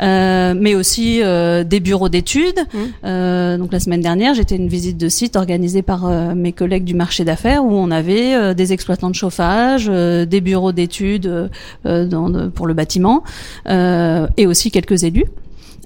euh, 0.01 0.55
mais 0.65 0.75
aussi 0.75 1.23
euh, 1.23 1.63
des 1.65 1.81
bureaux 1.81 2.09
d'études. 2.11 2.61
Mhm. 2.73 2.81
Euh, 3.05 3.57
donc 3.59 3.71
la 3.73 3.81
semaine 3.81 4.01
dernière, 4.03 4.33
j'étais 4.35 4.57
une 4.57 4.69
visite 4.69 4.97
de 4.99 5.09
site 5.11 5.37
organisée 5.37 5.83
par 5.83 6.01
mes 6.35 6.53
collègues 6.53 6.85
du 6.85 6.95
marché 6.95 7.25
d'affaires 7.25 7.63
où 7.65 7.73
on 7.73 7.91
avait 7.91 8.55
des 8.55 8.73
exploitants 8.73 9.11
de 9.11 9.15
chauffage, 9.15 9.87
euh, 9.91 10.25
des 10.27 10.41
bureaux 10.41 10.73
d'études 10.73 11.49
dans- 11.85 12.51
pour 12.55 12.67
le 12.67 12.75
bâtiment 12.75 13.23
euh, 13.69 14.27
et 14.39 14.47
aussi 14.47 14.71
quelques 14.71 15.05
élus. 15.05 15.27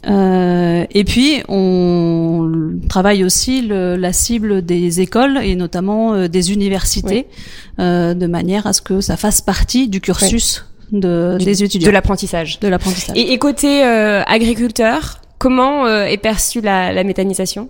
Euh, 0.09 0.85
et 0.91 1.05
puis 1.05 1.43
on 1.49 2.51
travaille 2.89 3.23
aussi 3.25 3.63
le- 3.63 3.95
la 3.97 4.13
cible 4.13 4.63
des 4.65 5.01
écoles 5.01 5.39
et 5.43 5.55
notamment 5.55 6.15
euh, 6.15 6.27
des 6.29 6.53
universités 6.53 7.27
euh, 7.79 8.13
de 8.15 8.27
manière 8.27 8.67
à 8.67 8.73
ce 8.73 8.81
que 8.83 9.01
ça 9.01 9.17
fasse 9.17 9.41
partie 9.41 9.89
du 9.89 10.01
cursus 10.01 10.65
de, 10.91 11.37
Du- 11.39 11.45
des 11.45 11.63
étudiants 11.63 11.87
De 11.87 11.93
l'apprentissage. 11.93 12.59
de 12.61 12.67
l'apprentissage. 12.69 13.17
Et, 13.17 13.33
et 13.33 13.39
côté 13.39 13.85
euh, 13.85 14.23
agriculteur, 14.27 15.21
comment 15.39 15.87
euh, 15.87 16.05
est 16.05 16.19
perçue 16.19 16.61
la, 16.61 16.93
la 16.93 17.05
méthanisation? 17.05 17.69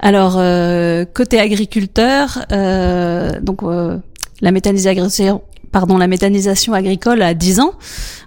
Alors 0.00 0.36
euh, 0.38 1.04
côté 1.04 1.38
agriculteur, 1.38 2.44
euh, 2.52 3.40
donc 3.42 3.62
euh, 3.62 3.96
la 4.40 4.52
méthanisation, 4.52 5.42
pardon, 5.72 5.98
la 5.98 6.06
méthanisation 6.06 6.72
agricole 6.72 7.22
a 7.22 7.34
10 7.34 7.60
ans. 7.60 7.72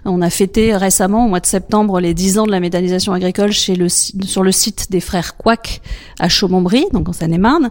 On 0.04 0.22
a 0.22 0.30
fêté 0.30 0.74
récemment 0.76 1.26
au 1.26 1.28
mois 1.28 1.40
de 1.40 1.46
septembre 1.46 2.00
les 2.00 2.14
10 2.14 2.38
ans 2.38 2.46
de 2.46 2.50
la 2.50 2.60
méthanisation 2.60 3.12
agricole 3.12 3.52
sur 3.52 4.42
le 4.42 4.52
site 4.52 4.90
des 4.90 5.00
frères 5.00 5.36
Couac 5.36 5.82
à 6.18 6.28
Chaumont-Brie, 6.28 6.86
donc 6.92 7.08
en 7.08 7.12
Seine-et-Marne. 7.12 7.70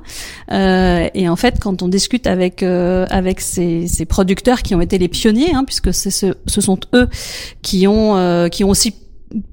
Euh, 0.51 1.07
et 1.13 1.29
en 1.29 1.35
fait, 1.35 1.59
quand 1.59 1.81
on 1.81 1.87
discute 1.87 2.27
avec 2.27 2.63
euh, 2.63 3.05
avec 3.09 3.41
ces, 3.41 3.87
ces 3.87 4.05
producteurs 4.05 4.61
qui 4.61 4.75
ont 4.75 4.81
été 4.81 4.97
les 4.97 5.07
pionniers, 5.07 5.53
hein, 5.53 5.63
puisque 5.65 5.93
ce, 5.93 6.09
ce 6.09 6.61
sont 6.61 6.79
eux 6.93 7.07
qui 7.61 7.87
ont 7.87 8.17
euh, 8.17 8.47
qui 8.47 8.63
ont 8.63 8.69
aussi 8.69 8.93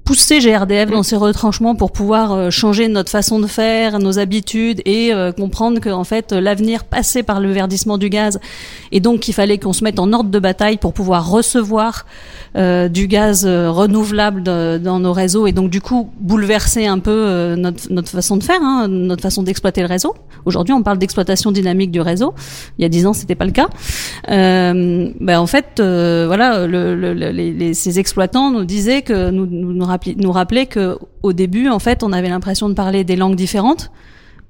poussé 0.07 0.39
GRDF 0.39 0.89
dans 0.91 1.03
ses 1.03 1.17
retranchements 1.17 1.75
pour 1.75 1.91
pouvoir 1.91 2.33
euh, 2.33 2.51
changer 2.51 2.87
notre 2.87 3.11
façon 3.11 3.41
de 3.41 3.47
faire, 3.49 3.99
nos 3.99 4.21
habitudes 4.21 4.81
et 4.87 5.13
euh, 5.13 5.33
comprendre 5.33 5.81
que 5.81 5.91
en 5.91 6.05
fait 6.05 6.31
l'avenir 6.33 6.85
passait 6.85 7.25
par 7.25 7.41
le 7.41 7.51
verdissement 7.51 7.99
du 7.99 8.09
gaz 8.09 8.39
et 8.93 9.01
donc 9.01 9.19
qu'il 9.21 9.35
fallait 9.35 9.59
qu'on 9.59 9.73
se 9.73 9.83
mette 9.83 9.99
en 9.99 10.13
ordre 10.13 10.31
de 10.31 10.39
bataille 10.39 10.77
pour 10.77 10.93
pouvoir 10.93 11.29
recevoir 11.29 12.07
euh, 12.57 12.89
du 12.89 13.09
gaz 13.09 13.45
euh, 13.45 13.71
renouvelable 13.73 14.45
de- 14.45 14.79
dans 14.83 15.01
nos 15.01 15.13
réseaux 15.13 15.49
et 15.49 15.53
donc 15.53 15.71
du 15.71 15.81
coup 15.81 16.09
bouleverser 16.21 16.87
un 16.87 17.01
peu 17.01 17.11
euh, 17.11 17.57
notre, 17.57 17.93
notre 17.93 18.09
façon 18.11 18.37
de 18.37 18.45
faire, 18.45 18.63
hein, 18.63 18.87
notre 18.89 19.23
façon 19.23 19.43
d'exploiter 19.43 19.81
le 19.81 19.89
réseau. 19.89 20.15
Aujourd'hui, 20.45 20.73
on 20.73 20.83
parle 20.85 20.99
d'exploitation 20.99 21.51
dynamique 21.51 21.91
du 21.91 22.01
réseau. 22.01 22.33
Il 22.79 22.83
y 22.83 22.85
a 22.85 22.89
dix 22.89 23.05
ans, 23.07 23.13
c'était 23.13 23.35
pas 23.35 23.45
le 23.45 23.51
cas. 23.51 23.67
Euh, 24.31 25.11
ben 25.21 25.41
en 25.41 25.47
fait, 25.47 25.81
euh, 25.81 26.25
voilà, 26.29 26.67
le, 26.69 26.95
le- 26.95 27.13
le- 27.15 27.31
les, 27.31 27.53
les- 27.53 27.75
ces 27.75 27.99
exploitants 27.99 28.51
nous 28.53 28.65
disaient 28.65 29.03
que 29.03 29.31
nous 29.31 29.47
nous, 29.47 29.73
nous, 29.73 29.85
nous 30.17 30.33
rappelaient 30.33 30.67
que 30.67 30.99
au 31.23 31.33
début, 31.33 31.69
en 31.69 31.79
fait, 31.79 32.03
on 32.03 32.13
avait 32.13 32.29
l'impression 32.29 32.69
de 32.69 32.75
parler 32.75 33.05
des 33.05 33.17
langues 33.17 33.37
différentes, 33.37 33.91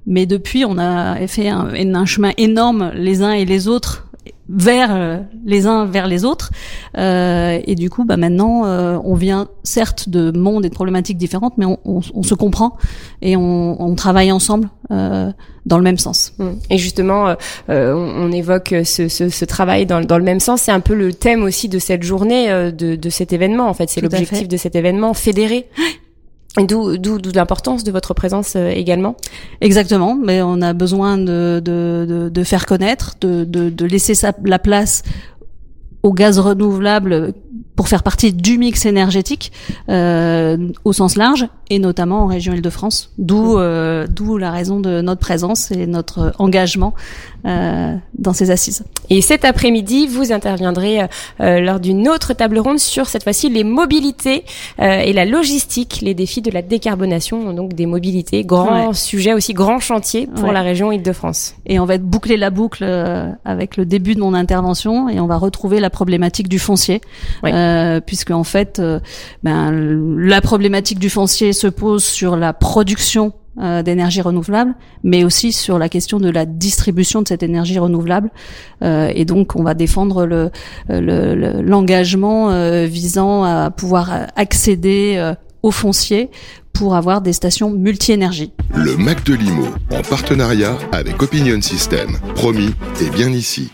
mais 0.05 0.25
depuis, 0.25 0.65
on 0.65 0.77
a 0.77 1.27
fait 1.27 1.49
un 1.49 2.05
chemin 2.05 2.31
énorme 2.37 2.91
les 2.95 3.21
uns 3.21 3.33
et 3.33 3.45
les 3.45 3.67
autres 3.67 4.06
vers 4.49 4.89
euh, 4.91 5.17
les 5.45 5.65
uns 5.67 5.85
vers 5.85 6.07
les 6.07 6.25
autres. 6.25 6.51
Euh, 6.97 7.59
et 7.65 7.75
du 7.75 7.89
coup, 7.89 8.05
bah 8.05 8.17
maintenant, 8.17 8.65
euh, 8.65 8.97
on 9.03 9.15
vient 9.15 9.47
certes 9.63 10.09
de 10.09 10.31
mondes 10.31 10.65
et 10.65 10.69
de 10.69 10.73
problématiques 10.73 11.17
différentes, 11.17 11.57
mais 11.57 11.65
on, 11.65 11.79
on, 11.85 12.01
on 12.13 12.23
se 12.23 12.33
comprend 12.33 12.77
et 13.21 13.35
on, 13.35 13.81
on 13.81 13.95
travaille 13.95 14.31
ensemble 14.31 14.69
euh, 14.91 15.31
dans 15.65 15.77
le 15.77 15.83
même 15.83 15.97
sens. 15.97 16.33
Mmh. 16.37 16.45
Et 16.69 16.77
justement, 16.77 17.35
euh, 17.69 17.93
on, 17.93 18.31
évoque 18.31 18.73
ce, 18.83 19.09
ce, 19.09 19.29
ce 19.29 19.45
travail 19.45 19.85
dans, 19.85 20.01
dans, 20.01 20.17
le 20.17 20.23
même 20.23 20.39
sens. 20.39 20.61
C'est 20.61 20.71
un 20.71 20.79
peu 20.79 20.95
le 20.95 21.13
thème 21.13 21.43
aussi 21.43 21.67
de 21.67 21.79
cette 21.79 22.03
journée, 22.03 22.47
de, 22.71 22.95
de 22.95 23.09
cet 23.09 23.33
événement. 23.33 23.67
En 23.67 23.73
fait, 23.73 23.89
c'est 23.89 24.01
l'objectif 24.01 24.47
de 24.47 24.57
cet 24.57 24.75
événement, 24.75 25.13
fédérer. 25.13 25.67
D'où, 26.65 26.97
d'où, 26.97 27.19
l'importance 27.33 27.83
de 27.83 27.91
votre 27.91 28.13
présence 28.13 28.55
euh, 28.55 28.69
également. 28.69 29.15
Exactement, 29.61 30.15
mais 30.15 30.41
on 30.41 30.61
a 30.61 30.73
besoin 30.73 31.17
de, 31.17 31.61
de, 31.63 32.05
de, 32.07 32.29
de 32.29 32.43
faire 32.43 32.65
connaître, 32.65 33.15
de, 33.21 33.43
de, 33.43 33.69
de 33.69 33.85
laisser 33.85 34.15
sa, 34.15 34.33
la 34.43 34.57
place 34.59 35.03
au 36.03 36.13
gaz 36.13 36.39
renouvelable 36.39 37.33
pour 37.77 37.87
faire 37.87 38.03
partie 38.03 38.33
du 38.33 38.57
mix 38.57 38.85
énergétique 38.85 39.53
euh, 39.87 40.57
au 40.83 40.91
sens 40.91 41.15
large 41.15 41.47
et 41.69 41.79
notamment 41.79 42.23
en 42.23 42.27
région 42.27 42.53
Île-de-France. 42.53 43.11
D'où 43.17 43.55
mmh. 43.55 43.59
euh, 43.59 44.07
d'où 44.09 44.37
la 44.37 44.51
raison 44.51 44.79
de 44.81 45.01
notre 45.01 45.21
présence 45.21 45.71
et 45.71 45.85
notre 45.85 46.33
engagement 46.39 46.93
euh, 47.45 47.95
dans 48.17 48.33
ces 48.33 48.51
assises. 48.51 48.83
Et 49.09 49.21
cet 49.21 49.45
après-midi, 49.45 50.07
vous 50.07 50.33
interviendrez 50.33 51.01
euh, 51.39 51.59
lors 51.59 51.79
d'une 51.79 52.09
autre 52.09 52.33
table 52.33 52.59
ronde 52.59 52.79
sur 52.79 53.07
cette 53.07 53.23
fois-ci 53.23 53.49
les 53.49 53.63
mobilités 53.63 54.43
euh, 54.81 54.99
et 54.99 55.13
la 55.13 55.25
logistique, 55.25 55.99
les 56.01 56.13
défis 56.13 56.41
de 56.41 56.51
la 56.51 56.61
décarbonation, 56.61 57.53
donc 57.53 57.73
des 57.73 57.85
mobilités, 57.85 58.43
grand 58.43 58.93
sujet 58.93 59.33
aussi, 59.33 59.53
grand 59.53 59.79
chantier 59.79 60.27
pour 60.27 60.51
la 60.51 60.61
région 60.61 60.91
Île-de-France. 60.91 61.55
Et 61.65 61.79
on 61.79 61.85
va 61.85 61.97
boucler 61.97 62.37
la 62.37 62.49
boucle 62.49 62.83
euh, 62.83 63.29
avec 63.45 63.77
le 63.77 63.85
début 63.85 64.15
de 64.15 64.19
mon 64.19 64.33
intervention 64.33 65.07
et 65.07 65.19
on 65.19 65.27
va 65.27 65.37
retrouver 65.37 65.79
la 65.79 65.89
problématique 65.89 66.49
du 66.49 66.59
foncier. 66.59 67.01
Euh, 67.67 67.99
puisque 67.99 68.31
en 68.31 68.43
fait, 68.43 68.79
euh, 68.79 68.99
ben, 69.43 69.71
la 70.17 70.41
problématique 70.41 70.99
du 70.99 71.09
foncier 71.09 71.53
se 71.53 71.67
pose 71.67 72.03
sur 72.03 72.35
la 72.35 72.53
production 72.53 73.33
euh, 73.59 73.81
d'énergie 73.81 74.21
renouvelable, 74.21 74.75
mais 75.03 75.23
aussi 75.23 75.51
sur 75.51 75.79
la 75.79 75.89
question 75.89 76.19
de 76.19 76.29
la 76.29 76.45
distribution 76.45 77.21
de 77.21 77.27
cette 77.27 77.43
énergie 77.43 77.79
renouvelable. 77.79 78.29
Euh, 78.83 79.11
et 79.13 79.25
donc, 79.25 79.55
on 79.55 79.63
va 79.63 79.73
défendre 79.73 80.25
le, 80.25 80.51
l'engagement 80.89 82.49
visant 82.85 83.43
à 83.43 83.71
pouvoir 83.71 84.27
accéder 84.35 85.33
au 85.63 85.71
foncier 85.71 86.29
pour 86.73 86.95
avoir 86.95 87.21
des 87.21 87.33
stations 87.33 87.71
multi-énergie. 87.71 88.51
Le 88.75 88.95
Mac 88.95 89.23
de 89.25 89.33
Limo, 89.33 89.65
en 89.91 90.01
partenariat 90.01 90.77
avec 90.91 91.21
Opinion 91.21 91.59
System. 91.61 92.17
Promis, 92.35 92.73
et 93.01 93.09
bien 93.09 93.29
ici. 93.29 93.71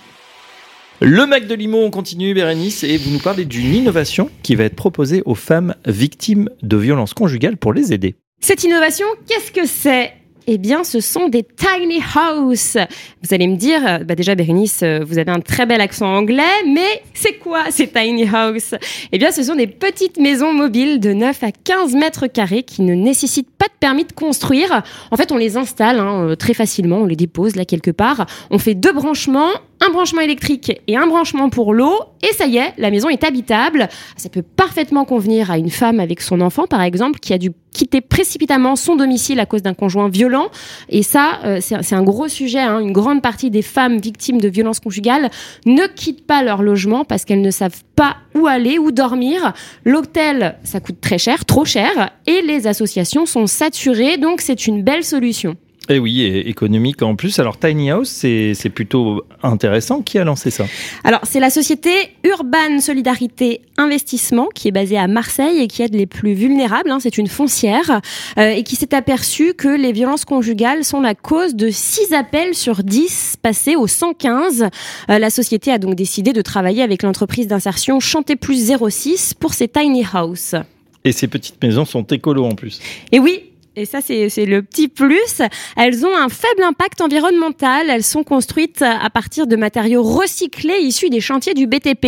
Le 1.05 1.25
Mac 1.25 1.47
de 1.47 1.53
Limo, 1.53 1.79
on 1.79 1.89
continue, 1.89 2.33
Bérénice, 2.33 2.85
et 2.85 2.95
vous 2.95 3.11
nous 3.11 3.19
parlez 3.19 3.43
d'une 3.43 3.75
innovation 3.75 4.29
qui 4.41 4.55
va 4.55 4.63
être 4.63 4.75
proposée 4.77 5.21
aux 5.25 5.35
femmes 5.35 5.75
victimes 5.85 6.47
de 6.61 6.77
violences 6.77 7.13
conjugales 7.13 7.57
pour 7.57 7.73
les 7.73 7.91
aider. 7.91 8.15
Cette 8.39 8.63
innovation, 8.63 9.05
qu'est-ce 9.27 9.51
que 9.51 9.67
c'est? 9.67 10.13
Eh 10.47 10.57
bien, 10.57 10.85
ce 10.85 11.01
sont 11.01 11.27
des 11.27 11.43
tiny 11.43 12.01
house. 12.15 12.77
Vous 13.21 13.33
allez 13.33 13.47
me 13.47 13.57
dire, 13.57 13.85
euh, 13.85 13.97
bah 13.99 14.15
déjà, 14.15 14.35
Bérénice, 14.35 14.81
euh, 14.83 14.99
vous 15.05 15.17
avez 15.17 15.31
un 15.31 15.39
très 15.39 15.65
bel 15.65 15.81
accent 15.81 16.07
anglais, 16.07 16.43
mais 16.67 17.01
c'est 17.13 17.33
quoi 17.33 17.65
ces 17.69 17.87
tiny 17.87 18.25
house? 18.27 18.73
Eh 19.11 19.17
bien, 19.17 19.31
ce 19.31 19.43
sont 19.43 19.55
des 19.55 19.67
petites 19.67 20.19
maisons 20.19 20.53
mobiles 20.53 21.01
de 21.01 21.11
9 21.11 21.43
à 21.43 21.51
15 21.51 21.95
mètres 21.95 22.27
carrés 22.27 22.63
qui 22.63 22.81
ne 22.81 22.93
nécessitent 22.93 23.51
pas 23.57 23.67
de 23.67 23.73
permis 23.79 24.05
de 24.05 24.11
construire. 24.11 24.83
En 25.11 25.17
fait, 25.17 25.31
on 25.31 25.37
les 25.37 25.55
installe 25.57 25.99
hein, 25.99 26.29
euh, 26.29 26.35
très 26.35 26.53
facilement, 26.53 26.97
on 26.99 27.05
les 27.05 27.15
dépose 27.17 27.55
là 27.57 27.65
quelque 27.65 27.91
part. 27.91 28.25
On 28.51 28.59
fait 28.59 28.75
deux 28.75 28.93
branchements, 28.93 29.51
un 29.85 29.91
branchement 29.91 30.21
électrique 30.21 30.81
et 30.87 30.95
un 30.95 31.07
branchement 31.07 31.49
pour 31.49 31.73
l'eau, 31.73 31.93
et 32.21 32.33
ça 32.33 32.45
y 32.45 32.57
est, 32.57 32.73
la 32.77 32.89
maison 32.89 33.09
est 33.09 33.23
habitable. 33.23 33.89
Ça 34.15 34.29
peut 34.29 34.41
parfaitement 34.41 35.05
convenir 35.05 35.51
à 35.51 35.57
une 35.57 35.69
femme 35.69 35.99
avec 35.99 36.21
son 36.21 36.41
enfant, 36.41 36.67
par 36.67 36.81
exemple, 36.81 37.19
qui 37.19 37.33
a 37.33 37.37
dû 37.37 37.51
quitter 37.73 38.01
précipitamment 38.01 38.75
son 38.75 38.95
domicile 38.95 39.39
à 39.39 39.45
cause 39.45 39.61
d'un 39.61 39.73
conjoint 39.73 40.07
violent. 40.07 40.49
Et 40.89 41.03
ça, 41.03 41.39
euh, 41.43 41.59
c'est 41.59 41.95
un 41.95 42.03
gros 42.03 42.27
sujet. 42.27 42.59
Hein. 42.59 42.79
Une 42.79 42.93
grande 42.93 43.21
partie 43.21 43.49
des 43.49 43.63
femmes 43.63 43.97
victimes 43.97 44.39
de 44.39 44.47
violences 44.47 44.79
conjugales 44.79 45.31
ne 45.65 45.85
quittent 45.87 46.25
pas 46.25 46.43
leur 46.43 46.61
logement 46.61 47.03
parce 47.03 47.25
qu'elles 47.25 47.41
ne 47.41 47.51
savent 47.51 47.83
pas 47.95 48.17
où 48.35 48.47
aller, 48.47 48.77
où 48.77 48.91
dormir. 48.91 49.53
L'hôtel, 49.85 50.55
ça 50.63 50.79
coûte 50.79 51.01
très 51.01 51.17
cher, 51.17 51.45
trop 51.45 51.65
cher, 51.65 52.11
et 52.27 52.41
les 52.41 52.67
associations 52.67 53.25
sont 53.25 53.47
saturées, 53.47 54.17
donc 54.17 54.41
c'est 54.41 54.67
une 54.67 54.83
belle 54.83 55.03
solution. 55.03 55.57
Et 55.89 55.95
eh 55.95 55.99
oui, 55.99 56.21
et 56.21 56.47
économique 56.47 57.01
en 57.01 57.17
plus. 57.17 57.39
Alors 57.39 57.59
Tiny 57.59 57.91
House, 57.91 58.07
c'est 58.07 58.69
plutôt 58.73 59.25
intéressant. 59.41 60.01
Qui 60.01 60.17
a 60.17 60.23
lancé 60.23 60.49
ça? 60.49 60.65
Alors 61.03 61.19
c'est 61.23 61.41
la 61.41 61.49
société 61.49 61.89
Urban 62.23 62.79
Solidarité 62.79 63.59
Investissement 63.75 64.47
qui 64.55 64.69
est 64.69 64.71
basée 64.71 64.97
à 64.97 65.09
Marseille 65.09 65.59
et 65.59 65.67
qui 65.67 65.81
aide 65.81 65.93
les 65.93 66.05
plus 66.05 66.35
vulnérables. 66.35 66.89
Hein, 66.89 66.99
c'est 67.01 67.17
une 67.17 67.27
foncière 67.27 67.99
euh, 68.37 68.51
et 68.51 68.63
qui 68.63 68.77
s'est 68.77 68.95
aperçue 68.95 69.55
que 69.55 69.67
les 69.67 69.91
violences 69.91 70.23
conjugales 70.23 70.85
sont 70.85 71.01
la 71.01 71.15
cause 71.15 71.53
de 71.53 71.69
6 71.69 72.13
appels 72.13 72.55
sur 72.55 72.81
10 72.81 73.39
passés 73.41 73.75
au 73.75 73.85
115. 73.85 74.69
Euh, 75.09 75.19
la 75.19 75.29
société 75.29 75.69
a 75.69 75.79
donc 75.79 75.95
décidé 75.95 76.31
de 76.31 76.41
travailler 76.41 76.81
avec 76.81 77.03
l'entreprise 77.03 77.47
d'insertion 77.47 77.99
Chanter 77.99 78.37
Plus 78.37 78.71
06 78.71 79.33
pour 79.33 79.53
ces 79.53 79.67
Tiny 79.67 80.05
House. 80.13 80.55
Et 81.03 81.11
ces 81.11 81.27
petites 81.27 81.61
maisons 81.61 81.83
sont 81.83 82.03
écolo 82.03 82.45
en 82.45 82.55
plus. 82.55 82.79
Et 83.11 83.19
oui, 83.19 83.49
et 83.75 83.85
ça 83.85 83.99
c'est 84.01 84.45
le 84.45 84.61
petit 84.61 84.87
plus, 84.87 85.41
elles 85.77 86.05
ont 86.05 86.15
un 86.15 86.29
faible 86.29 86.63
impact 86.63 87.01
environnemental, 87.01 87.89
elles 87.89 88.03
sont 88.03 88.23
construites 88.23 88.81
à 88.81 89.09
partir 89.09 89.47
de 89.47 89.55
matériaux 89.55 90.03
recyclés 90.03 90.79
issus 90.81 91.09
des 91.09 91.21
chantiers 91.21 91.53
du 91.53 91.67
BTP 91.67 92.05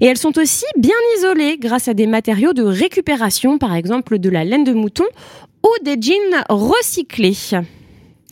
et 0.00 0.06
elles 0.06 0.18
sont 0.18 0.38
aussi 0.38 0.66
bien 0.76 0.96
isolées 1.16 1.56
grâce 1.58 1.88
à 1.88 1.94
des 1.94 2.06
matériaux 2.06 2.52
de 2.52 2.62
récupération, 2.62 3.58
par 3.58 3.74
exemple 3.74 4.18
de 4.18 4.28
la 4.28 4.44
laine 4.44 4.64
de 4.64 4.72
mouton 4.72 5.06
ou 5.64 5.84
des 5.84 5.96
jeans 6.00 6.44
recyclés. 6.48 7.34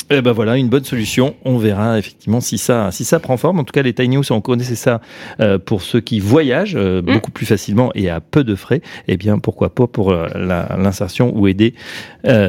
Eh 0.09 0.23
ben 0.23 0.31
voilà, 0.31 0.57
une 0.57 0.69
bonne 0.69 0.85
solution. 0.85 1.35
On 1.45 1.59
verra 1.59 1.99
effectivement 1.99 2.40
si 2.40 2.59
ça, 2.59 2.92
si 2.92 3.05
ça 3.05 3.19
prend 3.19 3.37
forme. 3.37 3.59
En 3.59 3.64
tout 3.64 3.73
cas, 3.73 3.83
les 3.83 3.92
tiny 3.92 4.16
house, 4.16 4.31
on 4.31 4.40
connaissait 4.40 4.77
ça 4.77 5.01
euh, 5.40 5.59
pour 5.59 5.83
ceux 5.83 6.01
qui 6.01 6.21
voyagent 6.21 6.77
euh, 6.77 7.03
mm. 7.03 7.07
beaucoup 7.07 7.33
plus 7.33 7.47
facilement 7.47 7.90
et 7.95 8.09
à 8.09 8.21
peu 8.21 8.45
de 8.45 8.55
frais. 8.55 8.83
Eh 9.09 9.16
bien, 9.16 9.38
pourquoi 9.38 9.75
pas 9.75 9.88
pour 9.88 10.12
euh, 10.12 10.29
l'insertion 10.37 11.37
ou 11.37 11.49
aider 11.49 11.75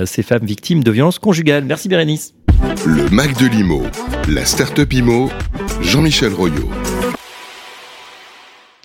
ces 0.06 0.24
femmes 0.24 0.46
victimes 0.46 0.84
de 0.84 0.92
violences 0.92 1.20
conjugales. 1.20 1.64
Merci 1.66 1.88
Bérénice. 1.88 2.34
Le 2.86 3.10
Mac 3.10 3.38
de 3.40 3.48
l'IMO, 3.48 3.84
la 4.28 4.44
start-up 4.44 4.92
IMO, 4.92 5.30
Jean-Michel 5.82 6.34
Royot. 6.34 6.70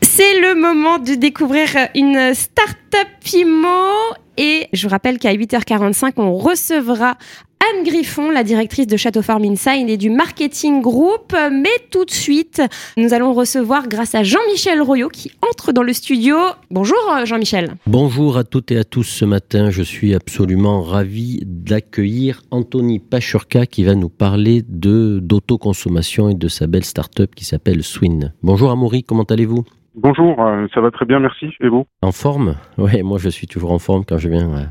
C'est 0.02 0.40
le 0.40 0.54
moment 0.54 0.98
de 0.98 1.14
découvrir 1.14 1.68
une 1.94 2.34
start-up 2.34 3.08
IMO 3.32 4.14
et 4.36 4.68
je 4.72 4.86
vous 4.86 4.90
rappelle 4.90 5.18
qu'à 5.18 5.32
8h45, 5.32 6.12
on 6.16 6.34
recevra 6.36 7.16
Anne 7.62 7.84
Griffon, 7.84 8.30
la 8.30 8.42
directrice 8.42 8.88
de 8.88 8.96
Château 8.96 9.22
Farm 9.22 9.44
Inside 9.44 9.88
et 9.88 9.96
du 9.96 10.10
marketing 10.10 10.82
group. 10.82 11.32
Mais 11.52 11.68
tout 11.92 12.04
de 12.04 12.10
suite, 12.10 12.60
nous 12.96 13.14
allons 13.14 13.32
recevoir 13.34 13.86
grâce 13.86 14.16
à 14.16 14.24
Jean-Michel 14.24 14.82
Royot 14.82 15.08
qui 15.08 15.30
entre 15.48 15.70
dans 15.70 15.84
le 15.84 15.92
studio. 15.92 16.34
Bonjour 16.72 16.98
euh, 17.12 17.24
Jean-Michel. 17.24 17.74
Bonjour 17.86 18.36
à 18.36 18.42
toutes 18.42 18.72
et 18.72 18.78
à 18.78 18.84
tous 18.84 19.04
ce 19.04 19.24
matin. 19.24 19.70
Je 19.70 19.82
suis 19.82 20.12
absolument 20.12 20.82
ravi 20.82 21.40
d'accueillir 21.44 22.42
Anthony 22.50 22.98
Pachurka 22.98 23.66
qui 23.66 23.84
va 23.84 23.94
nous 23.94 24.08
parler 24.08 24.62
de 24.68 25.20
d'autoconsommation 25.22 26.30
et 26.30 26.34
de 26.34 26.48
sa 26.48 26.66
belle 26.66 26.84
start-up 26.84 27.32
qui 27.36 27.44
s'appelle 27.44 27.84
Swin. 27.84 28.32
Bonjour 28.42 28.72
Amaury, 28.72 29.04
comment 29.04 29.22
allez-vous? 29.22 29.64
Bonjour, 29.94 30.40
euh, 30.40 30.66
ça 30.74 30.80
va 30.80 30.90
très 30.90 31.04
bien, 31.04 31.20
merci. 31.20 31.46
Et 31.60 31.68
vous? 31.68 31.84
En 32.00 32.10
forme? 32.10 32.56
Oui, 32.78 33.02
moi 33.02 33.18
je 33.18 33.28
suis 33.28 33.46
toujours 33.46 33.70
en 33.70 33.78
forme 33.78 34.04
quand 34.04 34.18
je 34.18 34.28
viens 34.28 34.52
euh, 34.52 34.64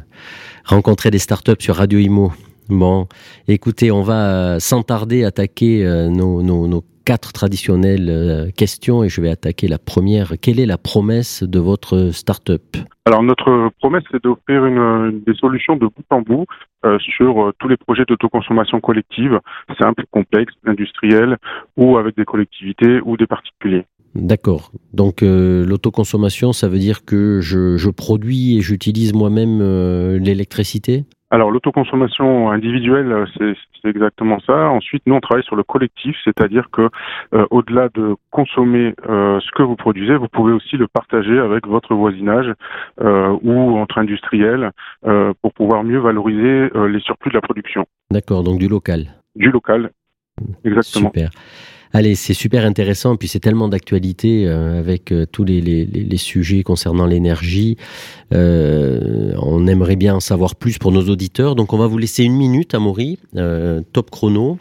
rencontrer 0.65 1.09
des 1.09 1.19
startups 1.19 1.53
sur 1.59 1.75
Radio 1.75 1.97
Imo. 1.97 2.33
Bon, 2.71 3.07
écoutez, 3.49 3.91
on 3.91 4.01
va 4.01 4.53
euh, 4.53 4.59
sans 4.59 4.81
tarder 4.81 5.25
attaquer 5.25 5.85
euh, 5.85 6.09
nos, 6.09 6.81
quatre 7.03 7.33
traditionnelles 7.33 8.07
euh, 8.09 8.49
questions 8.49 9.03
et 9.03 9.09
je 9.09 9.19
vais 9.19 9.29
attaquer 9.29 9.67
la 9.67 9.77
première. 9.77 10.35
Quelle 10.41 10.57
est 10.57 10.65
la 10.65 10.77
promesse 10.77 11.43
de 11.43 11.59
votre 11.59 12.11
start-up? 12.13 12.77
Alors 13.05 13.23
notre 13.23 13.71
promesse 13.79 14.03
c'est 14.09 14.23
d'offrir 14.23 14.65
une, 14.65 15.21
des 15.25 15.33
solutions 15.33 15.75
de 15.75 15.87
bout 15.87 16.05
en 16.11 16.21
bout 16.21 16.45
sur 16.99 17.51
tous 17.59 17.67
les 17.67 17.77
projets 17.77 18.05
d'autoconsommation 18.07 18.79
collective, 18.79 19.39
simples, 19.77 20.05
complexes, 20.09 20.53
industriels 20.65 21.37
ou 21.75 21.97
avec 21.97 22.15
des 22.15 22.25
collectivités 22.25 23.01
ou 23.03 23.17
des 23.17 23.27
particuliers. 23.27 23.83
D'accord. 24.15 24.71
Donc 24.93 25.21
l'autoconsommation, 25.21 26.53
ça 26.53 26.69
veut 26.69 26.79
dire 26.79 27.03
que 27.03 27.41
je, 27.41 27.77
je 27.77 27.89
produis 27.89 28.57
et 28.57 28.61
j'utilise 28.61 29.13
moi-même 29.13 29.59
l'électricité? 30.17 31.05
Alors 31.31 31.49
l'autoconsommation 31.49 32.51
individuelle, 32.51 33.25
c'est 33.37 33.89
exactement 33.89 34.39
ça. 34.45 34.69
Ensuite, 34.69 35.03
nous 35.05 35.15
on 35.15 35.21
travaille 35.21 35.45
sur 35.45 35.55
le 35.55 35.63
collectif, 35.63 36.15
c'est-à-dire 36.25 36.67
que 36.71 36.89
euh, 37.33 37.45
au-delà 37.49 37.87
de 37.93 38.15
consommer 38.29 38.93
euh, 39.09 39.39
ce 39.39 39.49
que 39.55 39.63
vous 39.63 39.77
produisez, 39.77 40.15
vous 40.17 40.27
pouvez 40.27 40.51
aussi 40.51 40.75
le 40.75 40.87
partager 40.87 41.39
avec 41.39 41.65
votre 41.67 41.95
voisinage 41.95 42.53
euh, 42.99 43.37
ou 43.41 43.77
entre 43.77 43.97
industriels 43.97 44.71
pour 45.41 45.53
pouvoir 45.53 45.83
mieux 45.83 45.99
valoriser 45.99 46.69
les 46.89 46.99
surplus 46.99 47.29
de 47.29 47.35
la 47.35 47.41
production. 47.41 47.85
D'accord, 48.11 48.43
donc 48.43 48.59
du 48.59 48.67
local. 48.67 49.07
Du 49.35 49.49
local, 49.49 49.91
exactement. 50.65 51.09
Super. 51.09 51.29
Allez, 51.93 52.15
c'est 52.15 52.33
super 52.33 52.65
intéressant, 52.65 53.17
puis 53.17 53.27
c'est 53.27 53.41
tellement 53.41 53.67
d'actualité 53.67 54.47
euh, 54.47 54.79
avec 54.79 55.11
euh, 55.11 55.25
tous 55.29 55.43
les, 55.43 56.15
sujets 56.15 56.63
concernant 56.63 57.05
l'énergie. 57.05 57.75
Euh, 58.33 59.33
on 59.41 59.67
aimerait 59.67 59.97
bien 59.97 60.15
en 60.15 60.19
savoir 60.21 60.55
plus 60.55 60.77
pour 60.77 60.93
nos 60.93 61.09
auditeurs, 61.09 61.55
donc 61.55 61.73
on 61.73 61.77
va 61.77 61.87
vous 61.87 61.97
laisser 61.97 62.23
une 62.23 62.35
minute, 62.35 62.73
Amaury, 62.73 63.19
top 63.91 64.09
chrono, 64.09 64.57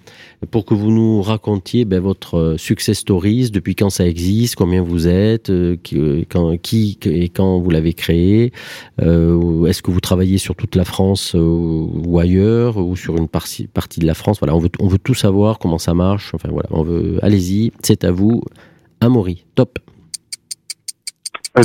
pour 0.51 0.65
que 0.65 0.75
vous 0.75 0.91
nous 0.91 1.23
racontiez 1.23 1.85
ben, 1.85 2.01
votre 2.01 2.57
success 2.59 2.99
stories, 2.99 3.51
depuis 3.51 3.77
quand 3.77 3.91
ça 3.91 4.07
existe, 4.07 4.57
combien 4.57 4.83
vous 4.83 5.07
êtes, 5.07 5.53
qui, 5.83 6.99
et 7.05 7.29
quand 7.29 7.59
vous 7.61 7.71
l'avez 7.71 7.93
créé, 7.93 8.53
est-ce 9.01 9.83
que 9.83 9.91
vous 9.91 10.01
travaillez 10.01 10.39
sur 10.39 10.57
toute 10.57 10.75
la 10.75 10.85
France 10.85 11.37
ou 11.39 12.19
ailleurs, 12.19 12.79
ou 12.79 12.97
sur 12.97 13.17
une 13.17 13.29
partie, 13.29 13.69
partie 13.69 14.01
de 14.01 14.07
la 14.07 14.15
France. 14.15 14.39
Voilà, 14.41 14.57
on 14.57 14.61
veut, 14.61 14.71
on 14.81 14.89
veut 14.89 14.99
tout 14.99 15.15
savoir, 15.15 15.59
comment 15.59 15.79
ça 15.79 15.95
marche. 15.95 16.33
Enfin 16.35 16.49
voilà, 16.51 16.69
on 16.73 16.83
veut. 16.83 17.20
Allez-y, 17.21 17.73
c'est 17.83 18.05
à 18.05 18.13
vous. 18.13 18.43
Amaury, 19.01 19.45
top. 19.55 19.79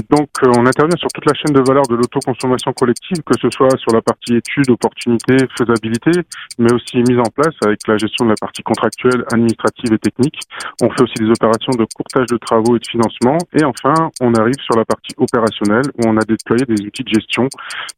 Donc, 0.09 0.29
euh, 0.43 0.51
on 0.57 0.65
intervient 0.65 0.97
sur 0.97 1.09
toute 1.13 1.25
la 1.25 1.33
chaîne 1.35 1.53
de 1.53 1.61
valeur 1.61 1.83
de 1.87 1.95
l'autoconsommation 1.95 2.73
collective, 2.73 3.21
que 3.23 3.37
ce 3.39 3.49
soit 3.51 3.77
sur 3.77 3.93
la 3.93 4.01
partie 4.01 4.35
études, 4.35 4.69
opportunités, 4.71 5.37
faisabilité, 5.57 6.11
mais 6.57 6.73
aussi 6.73 6.97
mise 7.07 7.19
en 7.19 7.29
place 7.29 7.53
avec 7.63 7.87
la 7.87 7.97
gestion 7.97 8.25
de 8.25 8.31
la 8.31 8.35
partie 8.35 8.63
contractuelle, 8.63 9.23
administrative 9.31 9.93
et 9.93 9.99
technique. 9.99 10.39
On 10.81 10.89
fait 10.89 11.03
aussi 11.03 11.13
des 11.19 11.29
opérations 11.29 11.71
de 11.77 11.85
courtage 11.93 12.25
de 12.27 12.37
travaux 12.37 12.75
et 12.75 12.79
de 12.79 12.87
financement. 12.87 13.37
Et 13.53 13.63
enfin, 13.63 13.93
on 14.21 14.33
arrive 14.33 14.57
sur 14.65 14.75
la 14.75 14.85
partie 14.85 15.13
opérationnelle, 15.17 15.85
où 15.99 16.07
on 16.07 16.17
a 16.17 16.25
déployé 16.25 16.65
des 16.65 16.83
outils 16.83 17.03
de 17.03 17.13
gestion, 17.13 17.47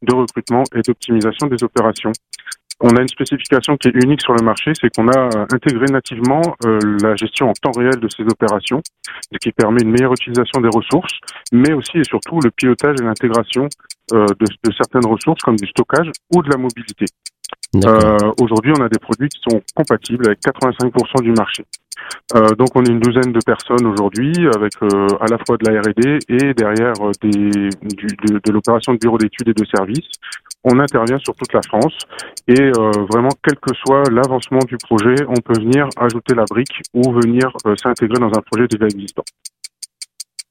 de 0.01 0.13
recrutement 0.13 0.63
et 0.75 0.81
d'optimisation 0.81 1.47
des 1.47 1.63
opérations. 1.63 2.11
On 2.79 2.95
a 2.95 3.01
une 3.01 3.07
spécification 3.07 3.75
qui 3.75 3.87
est 3.87 4.03
unique 4.03 4.21
sur 4.21 4.33
le 4.33 4.43
marché, 4.43 4.71
c'est 4.79 4.95
qu'on 4.95 5.07
a 5.07 5.17
euh, 5.17 5.45
intégré 5.51 5.85
nativement 5.91 6.41
euh, 6.65 6.77
la 7.01 7.15
gestion 7.15 7.49
en 7.49 7.53
temps 7.53 7.71
réel 7.75 7.99
de 7.99 8.07
ces 8.07 8.23
opérations, 8.23 8.81
ce 9.31 9.37
qui 9.39 9.51
permet 9.51 9.81
une 9.81 9.89
meilleure 9.89 10.13
utilisation 10.13 10.61
des 10.61 10.69
ressources, 10.71 11.13
mais 11.51 11.73
aussi 11.73 11.97
et 11.97 12.03
surtout 12.03 12.39
le 12.39 12.51
pilotage 12.51 12.97
et 13.01 13.03
l'intégration 13.03 13.67
euh, 14.13 14.25
de, 14.27 14.45
de, 14.63 14.71
certaines 14.73 15.09
ressources 15.09 15.41
comme 15.41 15.55
du 15.55 15.67
stockage 15.67 16.11
ou 16.35 16.43
de 16.43 16.49
la 16.51 16.57
mobilité. 16.57 17.05
Aujourd'hui, 18.39 18.73
on 18.77 18.83
a 18.83 18.89
des 18.89 18.99
produits 18.99 19.29
qui 19.29 19.41
sont 19.49 19.61
compatibles 19.75 20.27
avec 20.27 20.39
85% 20.39 21.23
du 21.23 21.31
marché. 21.31 21.65
Euh, 22.35 22.55
donc 22.55 22.69
on 22.75 22.83
est 22.83 22.89
une 22.89 22.99
douzaine 22.99 23.31
de 23.31 23.39
personnes 23.45 23.85
aujourd'hui 23.85 24.33
avec 24.55 24.73
euh, 24.81 25.07
à 25.19 25.27
la 25.29 25.37
fois 25.45 25.57
de 25.57 25.69
la 25.69 25.81
R&D 25.81 26.19
et 26.29 26.53
derrière 26.53 26.93
des, 27.21 27.29
du, 27.29 28.07
de, 28.27 28.39
de 28.43 28.51
l'opération 28.51 28.93
de 28.93 28.97
bureau 28.97 29.17
d'études 29.17 29.49
et 29.49 29.53
de 29.53 29.65
services 29.65 30.09
on 30.63 30.79
intervient 30.79 31.19
sur 31.19 31.35
toute 31.35 31.53
la 31.53 31.61
France 31.61 31.97
et 32.47 32.59
euh, 32.61 32.91
vraiment 33.11 33.29
quel 33.43 33.55
que 33.55 33.73
soit 33.85 34.03
l'avancement 34.11 34.59
du 34.67 34.77
projet, 34.77 35.15
on 35.27 35.39
peut 35.41 35.59
venir 35.59 35.87
ajouter 35.97 36.35
la 36.35 36.45
brique 36.49 36.81
ou 36.93 37.11
venir 37.11 37.51
euh, 37.65 37.75
s'intégrer 37.81 38.19
dans 38.19 38.27
un 38.27 38.41
projet 38.41 38.67
déjà 38.67 38.85
existant. 38.85 39.23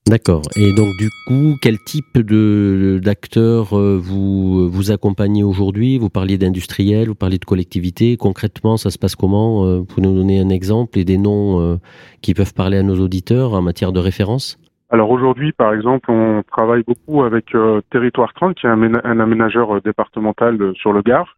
D'accord. 0.06 0.42
Et 0.54 0.72
donc 0.72 0.96
du 0.98 1.10
coup, 1.26 1.56
quel 1.60 1.78
type 1.84 2.18
de 2.18 3.00
d'acteurs 3.02 3.76
euh, 3.76 3.98
vous 4.00 4.70
vous 4.70 4.92
accompagnez 4.92 5.42
aujourd'hui? 5.42 5.98
Vous 5.98 6.10
parliez 6.10 6.38
d'industriels, 6.38 7.08
vous 7.08 7.16
parliez 7.16 7.38
de 7.38 7.44
collectivités. 7.44 8.16
Concrètement, 8.16 8.76
ça 8.76 8.90
se 8.90 8.98
passe 8.98 9.16
comment? 9.16 9.80
Vous 9.80 10.00
nous 10.00 10.14
donner 10.14 10.38
un 10.38 10.48
exemple 10.48 11.00
et 11.00 11.04
des 11.04 11.18
noms 11.18 11.80
qui 12.22 12.34
peuvent 12.34 12.54
parler 12.54 12.78
à 12.78 12.84
nos 12.84 13.00
auditeurs 13.00 13.54
en 13.54 13.62
matière 13.62 13.90
de 13.90 13.98
référence? 13.98 14.58
Alors 14.88 15.10
aujourd'hui, 15.10 15.50
par 15.52 15.74
exemple, 15.74 16.10
on 16.12 16.44
travaille 16.44 16.84
beaucoup 16.84 17.24
avec 17.24 17.54
euh, 17.54 17.80
Territoire 17.90 18.32
30, 18.34 18.54
qui 18.56 18.66
est 18.66 18.70
un, 18.70 19.20
aménageur 19.20 19.76
euh, 19.76 19.80
départemental 19.80 20.60
euh, 20.62 20.74
sur 20.74 20.92
le 20.92 21.02
Gard, 21.02 21.36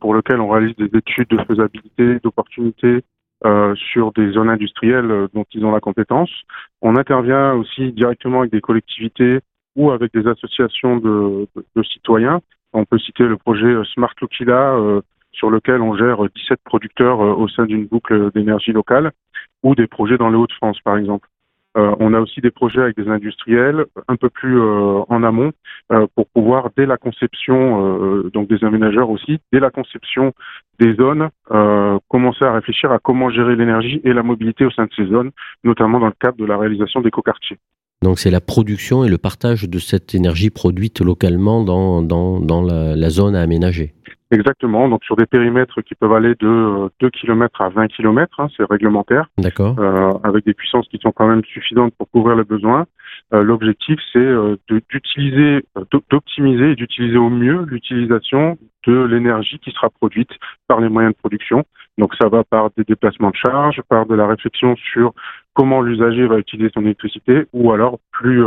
pour 0.00 0.14
lequel 0.14 0.40
on 0.40 0.48
réalise 0.48 0.76
des 0.76 0.96
études 0.96 1.28
de 1.28 1.42
faisabilité, 1.44 2.18
d'opportunité 2.22 3.02
sur 3.92 4.12
des 4.12 4.32
zones 4.32 4.48
industrielles 4.48 5.28
dont 5.34 5.44
ils 5.52 5.64
ont 5.64 5.70
la 5.70 5.80
compétence. 5.80 6.30
On 6.82 6.96
intervient 6.96 7.52
aussi 7.52 7.92
directement 7.92 8.40
avec 8.40 8.50
des 8.50 8.60
collectivités 8.60 9.40
ou 9.76 9.90
avec 9.90 10.12
des 10.12 10.26
associations 10.26 10.96
de, 10.96 11.46
de, 11.76 11.82
citoyens. 11.82 12.40
On 12.72 12.84
peut 12.84 12.98
citer 12.98 13.24
le 13.24 13.36
projet 13.36 13.72
Smart 13.94 14.12
Lokila, 14.20 14.76
sur 15.32 15.50
lequel 15.50 15.80
on 15.80 15.96
gère 15.96 16.18
17 16.34 16.58
producteurs 16.64 17.20
au 17.20 17.46
sein 17.48 17.66
d'une 17.66 17.86
boucle 17.86 18.32
d'énergie 18.32 18.72
locale, 18.72 19.12
ou 19.62 19.74
des 19.74 19.86
projets 19.86 20.18
dans 20.18 20.30
les 20.30 20.36
Hauts-de-France, 20.36 20.80
par 20.80 20.96
exemple. 20.96 21.28
Euh, 21.76 21.94
on 22.00 22.14
a 22.14 22.20
aussi 22.20 22.40
des 22.40 22.50
projets 22.50 22.80
avec 22.80 22.96
des 22.96 23.08
industriels 23.08 23.84
un 24.08 24.16
peu 24.16 24.30
plus 24.30 24.58
euh, 24.58 25.02
en 25.08 25.22
amont 25.22 25.52
euh, 25.92 26.06
pour 26.14 26.26
pouvoir, 26.28 26.70
dès 26.76 26.86
la 26.86 26.96
conception, 26.96 28.30
donc 28.32 28.48
des 28.48 28.64
aménageurs 28.64 29.10
aussi, 29.10 29.38
dès 29.52 29.60
la 29.60 29.70
conception 29.70 30.32
des 30.80 30.94
zones, 30.94 31.28
commencer 32.08 32.44
à 32.44 32.52
réfléchir 32.52 32.90
à 32.92 32.98
comment 32.98 33.30
gérer 33.30 33.56
l'énergie 33.56 34.00
et 34.04 34.12
la 34.12 34.22
mobilité 34.22 34.64
au 34.64 34.70
sein 34.70 34.84
de 34.84 34.90
ces 34.96 35.06
zones, 35.06 35.30
notamment 35.64 36.00
dans 36.00 36.06
le 36.06 36.14
cadre 36.18 36.36
de 36.36 36.44
la 36.44 36.56
réalisation 36.56 37.00
d'écoquartiers. 37.00 37.58
Donc 38.02 38.18
c'est 38.18 38.30
la 38.30 38.40
production 38.40 39.04
et 39.04 39.08
le 39.08 39.18
partage 39.18 39.68
de 39.68 39.78
cette 39.78 40.14
énergie 40.14 40.50
produite 40.50 41.00
localement 41.00 41.64
dans, 41.64 42.62
la, 42.62 43.10
zone 43.10 43.34
à 43.34 43.40
aménager. 43.40 43.94
Exactement, 44.32 44.88
donc 44.88 45.04
sur 45.04 45.14
des 45.14 45.26
périmètres 45.26 45.80
qui 45.82 45.94
peuvent 45.94 46.12
aller 46.12 46.34
de 46.40 46.90
2 47.00 47.10
km 47.10 47.60
à 47.60 47.68
20 47.68 47.86
km, 47.88 48.40
hein, 48.40 48.48
c'est 48.56 48.68
réglementaire. 48.68 49.28
D'accord. 49.38 49.76
Euh, 49.78 50.12
avec 50.24 50.44
des 50.44 50.54
puissances 50.54 50.88
qui 50.88 50.98
sont 50.98 51.12
quand 51.12 51.28
même 51.28 51.44
suffisantes 51.44 51.94
pour 51.96 52.10
couvrir 52.10 52.36
les 52.36 52.44
besoins. 52.44 52.86
Euh, 53.34 53.42
L'objectif, 53.42 54.00
c'est 54.12 54.18
euh, 54.18 54.56
d'utiliser, 54.68 55.64
euh, 55.78 55.84
d'optimiser 56.10 56.72
et 56.72 56.74
d'utiliser 56.74 57.16
au 57.16 57.30
mieux 57.30 57.64
l'utilisation 57.66 58.58
de 58.86 59.04
l'énergie 59.04 59.60
qui 59.60 59.70
sera 59.70 59.90
produite 59.90 60.30
par 60.66 60.80
les 60.80 60.88
moyens 60.88 61.14
de 61.14 61.18
production. 61.18 61.64
Donc 61.98 62.14
ça 62.20 62.28
va 62.28 62.42
par 62.42 62.70
des 62.76 62.84
déplacements 62.84 63.30
de 63.30 63.36
charge, 63.36 63.80
par 63.88 64.06
de 64.06 64.14
la 64.14 64.26
réflexion 64.26 64.76
sur 64.76 65.12
comment 65.54 65.82
l'usager 65.82 66.26
va 66.26 66.38
utiliser 66.38 66.70
son 66.74 66.82
électricité, 66.82 67.46
ou 67.52 67.72
alors 67.72 67.98
plus 68.12 68.44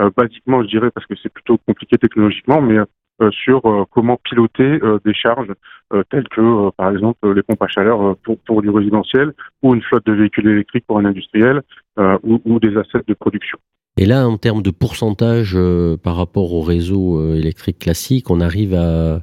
euh, 0.00 0.10
basiquement, 0.16 0.62
je 0.62 0.68
dirais, 0.68 0.90
parce 0.92 1.06
que 1.06 1.14
c'est 1.20 1.32
plutôt 1.32 1.58
compliqué 1.66 1.98
technologiquement, 1.98 2.60
mais 2.60 2.78
euh, 2.78 2.84
sur 3.30 3.64
euh, 3.66 3.84
comment 3.90 4.16
piloter 4.16 4.78
euh, 4.82 4.98
des 5.04 5.14
charges 5.14 5.52
telles 6.10 6.28
que, 6.28 6.70
par 6.72 6.90
exemple, 6.90 7.32
les 7.32 7.42
pompes 7.42 7.62
à 7.62 7.66
chaleur 7.66 8.14
pour, 8.18 8.38
pour 8.40 8.60
du 8.60 8.68
résidentiel 8.68 9.32
ou 9.62 9.74
une 9.74 9.80
flotte 9.80 10.04
de 10.04 10.12
véhicules 10.12 10.46
électriques 10.46 10.84
pour 10.86 10.98
un 10.98 11.06
industriel 11.06 11.62
ou 12.22 12.60
des 12.60 12.76
assets 12.76 13.04
de 13.06 13.14
production. 13.14 13.58
Et 13.98 14.06
là, 14.06 14.28
en 14.28 14.36
termes 14.36 14.62
de 14.62 14.70
pourcentage 14.70 15.58
par 16.04 16.16
rapport 16.16 16.54
au 16.54 16.62
réseau 16.62 17.34
électrique 17.34 17.80
classique, 17.80 18.30
on 18.30 18.40
arrive 18.40 18.72
à, 18.72 19.20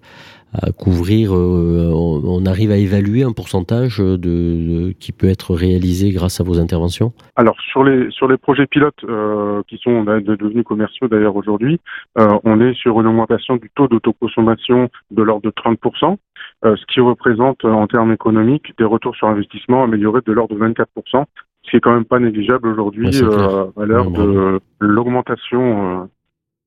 couvrir, 0.78 1.36
euh, 1.36 1.92
on, 1.94 2.46
arrive 2.46 2.72
à 2.72 2.78
évaluer 2.78 3.24
un 3.24 3.32
pourcentage 3.32 3.98
de, 4.00 4.92
qui 5.00 5.12
peut 5.12 5.28
être 5.28 5.54
réalisé 5.54 6.12
grâce 6.12 6.40
à 6.40 6.44
vos 6.44 6.60
interventions? 6.60 7.14
Alors 7.36 7.60
sur 7.60 7.84
les 7.84 8.10
sur 8.12 8.28
les 8.28 8.38
projets 8.38 8.68
pilotes 8.68 9.04
euh, 9.04 9.62
qui 9.68 9.78
sont 9.78 10.04
devenus 10.04 10.64
commerciaux 10.64 11.08
d'ailleurs 11.08 11.36
aujourd'hui, 11.36 11.80
euh, 12.18 12.38
on 12.44 12.62
est 12.62 12.74
sur 12.74 13.00
une 13.02 13.08
augmentation 13.08 13.58
du 13.58 13.70
taux 13.76 13.88
d'autoconsommation 13.88 14.90
de 15.12 15.24
l'ordre 15.24 15.44
de 15.44 15.52
30%, 15.52 16.18
ce 16.64 16.86
qui 16.94 17.00
représente 17.00 17.66
en 17.66 17.88
termes 17.88 18.14
économiques 18.14 18.74
des 18.78 18.86
retours 18.86 19.16
sur 19.16 19.28
investissement 19.28 19.84
améliorés 19.84 20.22
de 20.26 20.32
l'ordre 20.32 20.56
de 20.56 20.60
24%, 20.60 21.26
ce 21.66 21.72
qui 21.72 21.78
est 21.78 21.80
quand 21.82 21.94
même 21.94 22.06
pas 22.06 22.20
négligeable 22.20 22.68
aujourd'hui 22.68 23.08
à 23.08 23.86
l'heure 23.86 24.12
de 24.12 24.60
l'augmentation 24.80 26.10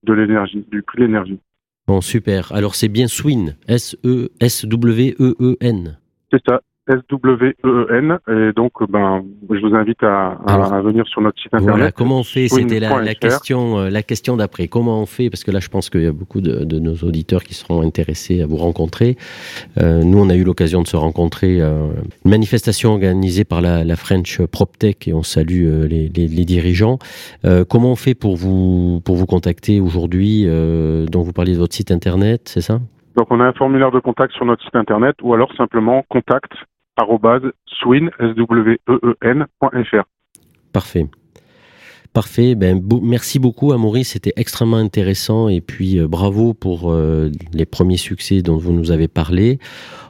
de 0.05 0.13
l'énergie, 0.13 0.65
du 0.71 0.83
prix 0.83 0.99
de 0.99 1.05
l'énergie. 1.07 1.39
Bon, 1.87 2.01
super. 2.01 2.53
Alors, 2.53 2.75
c'est 2.75 2.89
bien 2.89 3.07
Swin, 3.09 3.57
S-E-S-W-E-E-N. 3.67 4.39
C'est 6.31 6.43
ça. 6.47 6.61
S-W-E-E-N. 6.89 8.19
Et 8.29 8.53
donc, 8.53 8.73
ben, 8.89 9.23
je 9.51 9.61
vous 9.61 9.75
invite 9.75 10.03
à, 10.03 10.39
à, 10.47 10.81
venir 10.81 11.07
sur 11.07 11.21
notre 11.21 11.41
site 11.41 11.53
internet. 11.53 11.77
Voilà, 11.77 11.93
comment 11.93 12.21
on 12.21 12.25
fait? 12.25 12.49
C'était 12.49 12.81
la, 12.81 13.03
la, 13.03 13.15
question, 13.15 13.79
euh, 13.79 13.91
la 13.91 14.03
question 14.03 14.37
d'après. 14.37 14.69
Comment 14.69 15.01
on 15.03 15.07
fait? 15.07 15.31
Parce 15.31 15.45
que 15.45 15.51
là, 15.51 15.61
je 15.61 15.69
pense 15.69 15.91
qu'il 15.91 16.03
y 16.03 16.07
a 16.07 16.13
beaucoup 16.13 16.41
de, 16.41 16.65
de, 16.65 16.79
nos 16.79 16.95
auditeurs 16.97 17.43
qui 17.43 17.55
seront 17.55 17.83
intéressés 17.83 18.43
à 18.43 18.47
vous 18.47 18.57
rencontrer. 18.57 19.17
Euh, 19.81 20.03
nous, 20.03 20.19
on 20.19 20.29
a 20.31 20.35
eu 20.35 20.45
l'occasion 20.45 20.83
de 20.83 20.89
se 20.89 20.97
rencontrer. 20.97 21.61
Euh, 21.61 21.89
une 22.25 22.31
manifestation 22.31 22.91
organisée 22.93 23.45
par 23.45 23.61
la, 23.61 23.85
la 23.85 23.97
French 23.97 24.41
PropTech 24.47 25.09
et 25.09 25.15
on 25.15 25.23
salue 25.23 25.67
euh, 25.67 25.87
les, 25.87 26.09
les, 26.09 26.29
les, 26.29 26.45
dirigeants. 26.45 26.99
Euh, 27.45 27.65
comment 27.69 27.93
on 27.93 27.97
fait 27.97 28.15
pour 28.15 28.37
vous, 28.37 29.01
pour 29.05 29.17
vous 29.17 29.27
contacter 29.27 29.81
aujourd'hui 29.81 30.47
Donc, 31.11 31.25
vous 31.25 31.33
parliez 31.33 31.53
de 31.53 31.59
votre 31.59 31.75
site 31.75 31.91
internet, 31.91 32.43
c'est 32.47 32.61
ça? 32.61 32.81
Donc 33.17 33.27
on 33.31 33.41
a 33.41 33.45
un 33.45 33.53
formulaire 33.53 33.91
de 33.91 33.99
contact 33.99 34.33
sur 34.35 34.45
notre 34.45 34.63
site 34.63 34.77
internet 34.77 35.17
ou 35.23 35.35
alors 35.35 35.53
simplement 35.57 36.05
contact 36.09 36.53
S-W-E-E-N.fr. 38.21 40.05
Parfait. 40.73 41.07
Parfait. 42.13 42.55
Ben, 42.55 42.83
merci 43.03 43.39
beaucoup, 43.39 43.73
Amaury. 43.73 44.05
C'était 44.05 44.33
extrêmement 44.37 44.79
intéressant. 44.79 45.49
Et 45.49 45.61
puis, 45.61 45.99
euh, 45.99 46.09
bravo 46.09 46.55
pour 46.55 46.91
euh, 46.91 47.31
les 47.53 47.67
premiers 47.67 47.97
succès 47.97 48.43
dont 48.43 48.57
vous 48.57 48.73
nous 48.73 48.91
avez 48.91 49.09
parlé. 49.09 49.59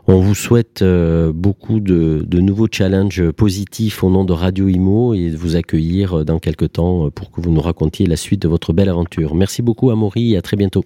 On 0.06 0.20
vous 0.20 0.34
souhaite 0.34 0.80
euh, 0.80 1.32
beaucoup 1.34 1.80
de, 1.80 2.24
de, 2.26 2.40
nouveaux 2.40 2.68
challenges 2.70 3.30
positifs 3.32 4.02
au 4.02 4.10
nom 4.10 4.24
de 4.24 4.32
Radio 4.32 4.68
Imo 4.68 5.12
et 5.12 5.30
de 5.30 5.36
vous 5.36 5.56
accueillir 5.56 6.24
dans 6.24 6.38
quelques 6.38 6.72
temps 6.72 7.10
pour 7.10 7.30
que 7.30 7.42
vous 7.42 7.50
nous 7.50 7.60
racontiez 7.60 8.06
la 8.06 8.16
suite 8.16 8.40
de 8.40 8.48
votre 8.48 8.72
belle 8.72 8.88
aventure. 8.88 9.34
Merci 9.34 9.60
beaucoup, 9.60 9.90
Amaury, 9.90 10.32
et 10.32 10.36
à 10.38 10.42
très 10.42 10.56
bientôt. 10.56 10.84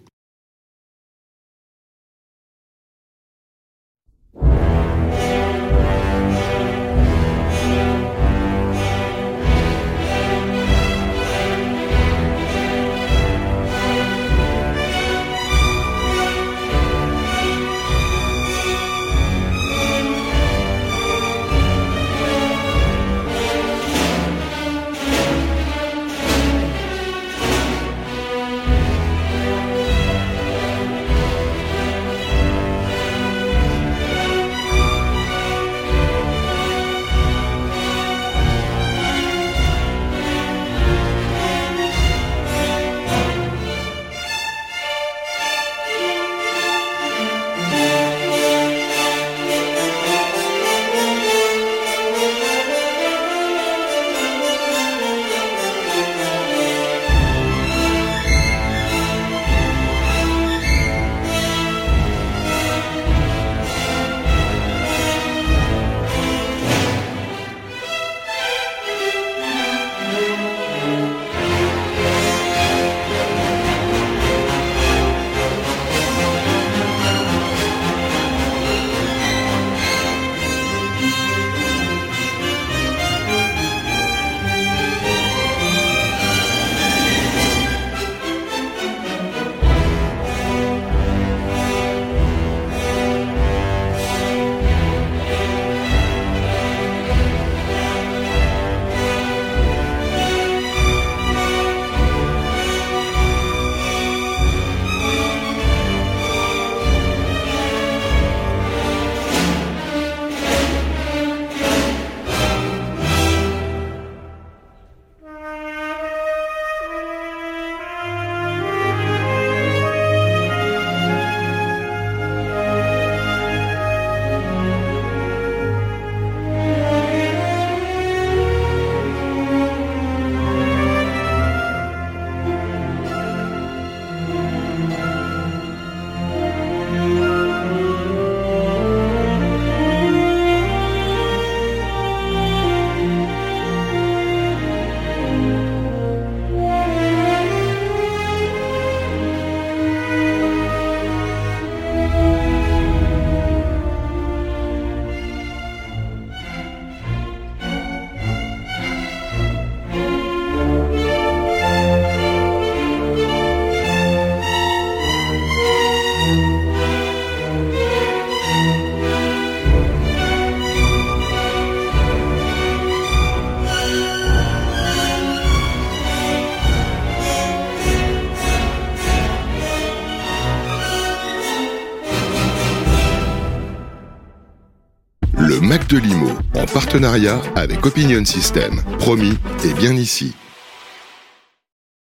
Partenariat 186.92 187.40
avec 187.56 187.86
Opinion 187.86 188.22
System. 188.26 188.82
Promis, 188.98 189.38
et 189.64 189.72
bien 189.72 189.94
ici. 189.94 190.34